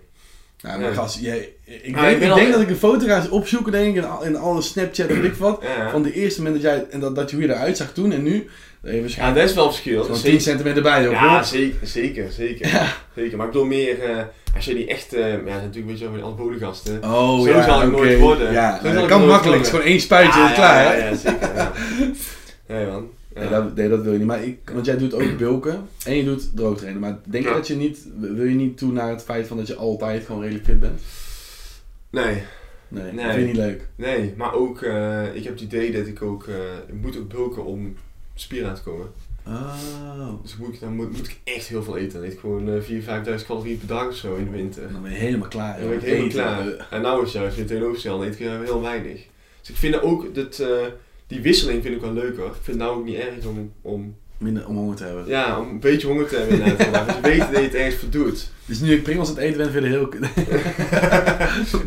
Ja, 0.61 0.77
maar 0.79 0.93
gast, 0.95 1.21
jij, 1.21 1.53
ik, 1.65 1.97
Ah, 1.97 2.01
denk, 2.03 2.13
ik 2.13 2.19
ben 2.19 2.23
ik 2.27 2.31
al- 2.31 2.37
denk 2.37 2.53
dat 2.53 2.61
ik 2.61 2.69
een 2.69 2.77
foto 2.77 3.07
ga 3.07 3.27
opzoeken 3.31 3.73
denk 3.73 3.87
ik, 3.97 4.03
in, 4.03 4.09
al- 4.09 4.23
in 4.25 4.37
alle 4.37 4.63
Snapchat 4.63 5.09
en 5.09 5.25
ik 5.25 5.35
wat. 5.35 5.63
Ja, 5.63 5.91
Van 5.91 6.03
de 6.03 6.13
eerste 6.13 6.43
moment 6.43 6.63
dat 6.63 6.73
jij, 6.73 6.87
en 6.91 7.01
dat, 7.01 7.15
dat 7.15 7.31
je 7.31 7.37
je 7.37 7.45
eruit 7.49 7.77
zag 7.77 7.93
toen 7.93 8.13
en 8.13 8.23
nu. 8.23 8.49
Dat 8.83 8.93
je 8.93 9.05
ja 9.17 9.33
dat 9.33 9.45
is 9.49 9.55
wel 9.55 9.67
verschil. 9.71 10.05
zo'n 10.05 10.15
Zeker. 10.15 10.31
10 10.31 10.41
centimeter 10.41 10.83
bij 10.83 11.07
ook 11.07 11.13
Ja, 11.13 11.35
hoor. 11.35 11.45
zeker, 11.45 11.87
zeker, 11.87 12.33
zeker. 12.33 12.95
zeker. 13.15 13.37
Maar 13.37 13.47
ik 13.47 13.53
bedoel 13.53 13.67
meer, 13.67 14.03
eh, 14.03 14.23
als 14.55 14.65
je 14.65 14.75
die 14.75 14.87
echt, 14.87 15.13
eh 15.15 15.31
ja, 15.31 15.37
natuurlijk 15.37 15.75
een 15.77 15.87
beetje 15.87 16.05
over 16.07 16.17
die 16.19 16.27
anabolengasten. 16.27 17.05
Oh 17.05 17.41
Zo 17.43 17.49
ja, 17.49 17.63
zal 17.65 17.83
ik 17.83 17.91
nooit 17.91 18.19
worden. 18.19 18.53
Ja, 18.53 18.81
nou, 18.83 18.95
dat 18.95 19.07
kan 19.07 19.27
makkelijk. 19.27 19.57
Het 19.59 19.67
is 19.67 19.73
gewoon 19.73 19.87
één 19.91 20.01
spuitje 20.01 20.41
en 20.41 20.55
klaar. 20.55 20.99
ja, 20.99 21.15
zeker. 21.17 21.51
Nee 22.69 22.87
man. 22.87 23.09
Ja. 23.35 23.41
Nee, 23.41 23.49
dat, 23.49 23.75
nee, 23.75 23.89
dat 23.89 24.03
wil 24.03 24.13
je 24.13 24.19
niet. 24.19 24.27
Maar 24.27 24.45
ik, 24.45 24.71
want 24.73 24.87
jij 24.87 24.97
doet 24.99 25.15
ook 25.15 25.37
bulken 25.39 25.89
en 26.05 26.17
je 26.17 26.25
doet 26.25 26.57
droogtrainen. 26.57 27.01
Maar 27.01 27.19
denk 27.25 27.45
je 27.45 27.51
Ja. 27.51 27.57
dat 27.57 27.67
je 27.67 27.77
niet, 27.77 28.07
wil 28.19 28.45
je 28.45 28.55
niet 28.55 28.79
toe 28.79 28.93
naar 28.93 29.11
het 29.11 29.23
feit 29.23 29.47
van 29.47 29.57
dat 29.57 29.67
je 29.67 29.75
altijd 29.75 30.25
gewoon 30.27 30.41
redelijk 30.43 30.65
fit 30.65 30.81
bent? 30.81 31.01
Nee, 32.11 32.43
Nee, 32.91 33.13
Nee. 33.13 33.25
dat 33.25 33.35
vind 33.35 33.41
je 33.41 33.47
niet 33.47 33.57
leuk. 33.57 33.89
nee. 33.97 34.35
Maar 34.37 34.55
ook, 34.55 34.83
eh, 34.83 35.35
ik 35.35 35.45
heb 35.45 35.53
het 35.53 35.63
idee 35.63 35.93
dat 35.93 36.07
ik 36.07 36.23
ook, 36.23 36.47
eh, 36.47 36.55
ik 36.87 36.95
moet 37.03 37.17
ook 37.19 37.29
bulken 37.29 37.65
om 37.65 37.95
spieren 38.35 38.69
aan 38.69 38.75
te 38.75 38.83
komen. 38.83 39.07
Oh, 39.47 39.73
Dus 40.43 40.57
moet 40.57 40.75
ik, 40.75 40.81
dan 40.81 40.95
moet, 40.97 41.17
moet 41.17 41.29
ik 41.29 41.39
echt 41.45 41.67
heel 41.67 41.83
veel 41.83 41.97
eten. 41.97 42.13
Dan 42.13 42.23
eet 42.29 42.33
ik 42.33 42.39
gewoon 42.39 42.69
eh 42.69 42.81
4.000, 42.81 43.05
5.000 43.05 43.47
calorieën 43.47 43.79
per 43.79 43.87
dag 43.89 44.07
of 44.09 44.15
zo 44.15 44.35
in 44.35 44.45
de 44.45 44.51
winter. 44.51 44.93
dan 44.93 45.03
ben 45.03 45.11
je 45.11 45.17
helemaal 45.17 45.49
klaar. 45.49 45.79
Dan 45.81 45.89
ben 45.89 45.99
ik 45.99 46.05
helemaal 46.05 46.29
klaar. 46.29 46.87
En 46.91 47.03
nou 47.03 47.25
is 47.25 47.33
juist 47.33 47.57
tegenovergestelde, 47.57 48.19
dan 48.25 48.33
eet 48.35 48.41
ik 48.41 48.47
heel 48.67 48.81
weinig. 48.83 49.27
Dus 49.61 49.71
ik 49.71 49.77
vind 49.77 50.01
ook, 50.03 50.35
dat, 50.35 50.59
eh, 50.59 50.69
die 51.29 51.41
wisseling 51.41 51.83
vind 51.83 51.95
ik 51.95 52.01
wel 52.01 52.13
leuker. 52.13 52.45
Ik 52.47 52.53
vind 52.53 52.67
het 52.67 52.77
nou 52.77 52.99
ook 52.99 53.05
niet 53.05 53.17
erg 53.17 53.47
om, 53.47 53.73
om, 53.83 54.17
Minder 54.39 54.67
om 54.67 54.77
honger 54.77 54.97
te 54.97 55.05
hebben. 55.05 55.27
ja, 55.27 55.61
om 55.61 55.69
een 55.69 55.81
beetje 55.81 56.07
honger 56.07 56.29
te 56.29 56.37
hebben 56.37 56.59
inderdaad. 56.61 57.07
Want 57.07 57.17
je 57.17 57.31
weet 57.31 57.39
dat 57.39 57.51
je 57.51 57.57
het 57.59 57.75
ergens 57.75 57.95
voor 57.95 58.11
doet. 58.11 58.51
Dus 58.67 58.81
nu 58.81 58.93
ik 58.93 59.03
prikkels 59.03 59.29
aan 59.29 59.35
het 59.35 59.45
eten 59.45 59.57
ben, 59.59 59.71
vind 59.71 59.85
het 59.85 59.93
heel... 59.95 60.09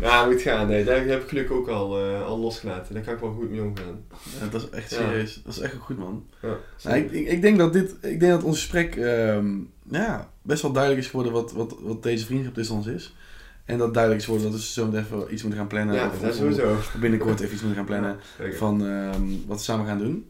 ja, 0.00 0.26
moet 0.26 0.42
gaan. 0.42 0.66
Nee, 0.68 0.84
daar 0.84 1.04
heb 1.06 1.22
ik 1.22 1.28
gelukkig 1.28 1.56
ook 1.56 1.68
al, 1.68 1.98
eh, 1.98 2.24
al 2.26 2.38
losgelaten. 2.38 2.94
Daar 2.94 3.02
kan 3.02 3.14
ik 3.14 3.20
wel 3.20 3.32
goed 3.32 3.50
mee 3.50 3.62
omgaan. 3.62 4.04
Ja, 4.40 4.46
dat 4.50 4.62
is 4.62 4.68
echt 4.70 4.90
Ja. 4.90 4.96
serieus. 4.96 5.40
Dat 5.44 5.54
is 5.54 5.60
echt 5.60 5.74
goed, 5.74 5.98
man. 5.98 6.24
Ja, 6.42 6.56
Nou, 6.84 6.96
ik, 6.96 7.10
ik, 7.12 7.28
ik 7.28 7.42
denk 7.42 7.58
dat 7.58 7.72
dit, 7.72 7.90
ik 8.00 8.20
denk 8.20 8.32
dat 8.32 8.42
ons 8.42 8.56
gesprek 8.58 8.96
ehm, 8.96 9.46
ja, 9.90 10.30
best 10.42 10.62
wel 10.62 10.72
duidelijk 10.72 11.02
is 11.04 11.10
geworden 11.10 11.32
wat, 11.32 11.52
wat, 11.52 11.76
wat 11.80 12.02
deze 12.02 12.26
vriendschap 12.26 12.54
tussen 12.54 12.74
ons 12.76 12.86
is. 12.86 13.14
En 13.64 13.78
dat 13.78 13.92
duidelijk 13.94 14.22
is 14.22 14.28
geworden 14.28 14.50
dat 14.52 14.60
we 14.60 14.66
zo 14.72 14.84
meteen 14.86 15.00
even 15.04 15.32
iets 15.32 15.42
moeten 15.42 15.60
gaan 15.60 15.68
plannen. 15.68 15.94
ja 15.94 16.06
Of- 16.06 16.20
dat 16.20 16.30
of- 16.30 16.36
sowieso. 16.36 16.76
binnenkort 17.00 17.40
even 17.40 17.52
iets 17.52 17.62
moeten 17.62 17.76
gaan 17.78 17.86
plannen 17.86 18.16
van 18.56 18.86
ehm, 18.86 19.22
wat 19.46 19.56
we 19.56 19.62
samen 19.62 19.86
gaan 19.86 19.98
doen. 19.98 20.26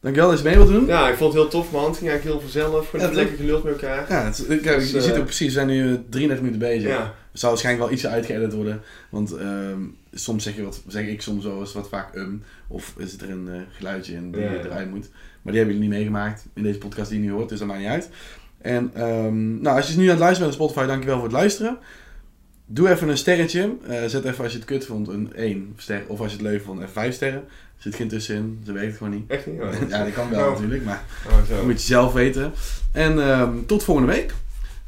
Dankjewel 0.00 0.30
dat 0.30 0.38
je 0.38 0.44
mee 0.44 0.54
wilt 0.56 0.68
doen. 0.68 0.86
Ja, 0.86 1.08
ik 1.08 1.16
vond 1.16 1.32
het 1.32 1.42
heel 1.42 1.50
tof 1.50 1.72
man. 1.72 1.84
Het 1.84 1.96
ging 1.96 2.10
eigenlijk 2.10 2.40
heel 2.40 2.50
vanzelf. 2.50 2.88
Gewoon 2.90 3.06
Ja, 3.08 3.12
lekker 3.14 3.36
geluld 3.36 3.64
met 3.64 3.72
elkaar. 3.72 4.06
Ja, 4.08 4.24
het, 4.24 4.46
kijk, 4.46 4.62
Dus, 4.78 4.90
je 4.90 4.96
eh, 4.98 5.02
ziet 5.04 5.16
ook 5.16 5.24
precies, 5.24 5.46
we 5.46 5.52
zijn 5.52 5.66
nu 5.66 5.92
eh, 5.92 5.98
33 6.08 6.38
minuten 6.40 6.58
bezig. 6.68 6.88
Ja, 6.88 7.14
Het 7.30 7.40
zou 7.40 7.52
waarschijnlijk 7.52 7.84
wel 7.88 7.94
iets 7.96 8.06
uitgeëdit 8.06 8.52
worden. 8.52 8.80
Want 9.10 9.32
ehm, 9.36 9.80
soms 10.12 10.42
zeg, 10.44 10.56
je 10.56 10.62
wat, 10.62 10.82
zeg 10.86 11.06
ik 11.06 11.22
soms 11.22 11.44
wel 11.44 11.60
eens 11.60 11.72
wat 11.72 11.88
vaak 11.88 12.14
um. 12.14 12.42
Of 12.68 12.94
is 12.96 13.20
er 13.20 13.30
een 13.30 13.48
eh, 13.48 13.60
geluidje 13.76 14.14
in 14.14 14.32
die 14.32 14.40
Ja, 14.40 14.50
eruit 14.52 14.90
moet. 14.90 15.08
Maar 15.42 15.52
die 15.52 15.56
hebben 15.62 15.74
jullie 15.74 15.80
niet 15.88 15.98
meegemaakt 15.98 16.46
in 16.54 16.62
deze 16.62 16.78
podcast 16.78 17.10
die 17.10 17.20
je 17.20 17.26
nu 17.26 17.32
hoort. 17.32 17.48
Dus 17.48 17.58
dat 17.58 17.68
maakt 17.68 17.80
niet 17.80 17.88
uit. 17.88 18.08
En 18.58 18.90
ehm, 18.94 19.60
nou, 19.60 19.76
als 19.76 19.88
je 19.92 19.96
nu 19.98 20.04
aan 20.04 20.10
het 20.10 20.18
luisteren 20.18 20.48
bent 20.50 20.60
op 20.60 20.68
Spotify, 20.68 20.86
dankjewel 20.90 21.16
voor 21.16 21.24
het 21.28 21.36
luisteren. 21.36 21.78
Doe 22.70 22.90
even 22.90 23.08
een 23.08 23.16
sterretje. 23.18 23.72
Eh, 23.86 24.04
zet 24.06 24.24
even 24.24 24.42
als 24.44 24.52
je 24.52 24.58
het 24.58 24.66
kut 24.66 24.86
vond 24.86 25.08
een 25.08 25.32
1 25.34 25.72
ster. 25.76 26.02
Of 26.06 26.20
als 26.20 26.30
je 26.30 26.36
het 26.38 26.46
leuk 26.46 26.62
vond 26.62 26.80
een 26.80 26.88
5 26.88 27.14
sterren. 27.14 27.40
Er 27.76 27.82
zit 27.84 27.94
geen 27.94 28.08
tussenin. 28.08 28.60
Ze 28.64 28.72
werkt 28.72 28.88
het 28.88 28.96
gewoon 28.96 29.12
niet. 29.12 29.30
echt 29.30 29.46
niet. 29.46 29.60
Oh, 29.60 29.68
ja, 29.88 30.04
dat 30.04 30.12
kan 30.12 30.30
wel 30.30 30.46
Oh. 30.46 30.52
natuurlijk. 30.52 30.84
Maar 30.84 31.02
Oh, 31.28 31.48
dat 31.48 31.64
moet 31.64 31.80
je 31.80 31.86
zelf 31.86 32.12
weten. 32.12 32.52
En 32.92 33.22
ehm, 33.22 33.50
tot 33.66 33.84
volgende 33.84 34.12
week. 34.12 34.34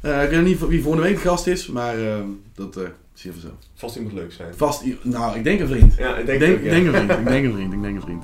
Eh, 0.01 0.23
ik 0.23 0.29
weet 0.29 0.43
niet 0.43 0.67
wie 0.67 0.81
volgende 0.81 1.07
week 1.07 1.15
de 1.15 1.27
gast 1.27 1.47
is. 1.47 1.67
Maar 1.67 1.99
ehm, 1.99 2.25
dat 2.55 2.77
eh 2.77 2.83
zien 3.13 3.33
we 3.33 3.39
zo. 3.39 3.57
Vast 3.75 3.95
iemand 3.95 4.13
leuk 4.13 4.31
zijn. 4.31 4.53
Vast, 4.55 4.83
nou, 5.01 5.37
ik 5.37 5.43
denk 5.43 5.59
een 5.59 5.67
vriend. 5.67 5.95
Ja, 5.97 6.13
ik 6.13 6.19
Ik 6.19 6.25
denk, 6.25 6.39
denk, 6.39 6.57
ook, 6.57 6.63
ja. 6.63 6.69
denk 6.69 6.85
een 6.85 6.93
vriend. 6.93 7.11
Ik 7.19 7.25
denk 7.27 7.45
een 7.45 7.53
vriend. 7.53 7.73
Ik 7.73 7.81
denk 7.81 7.95
een 7.95 8.01
vriend. 8.01 8.23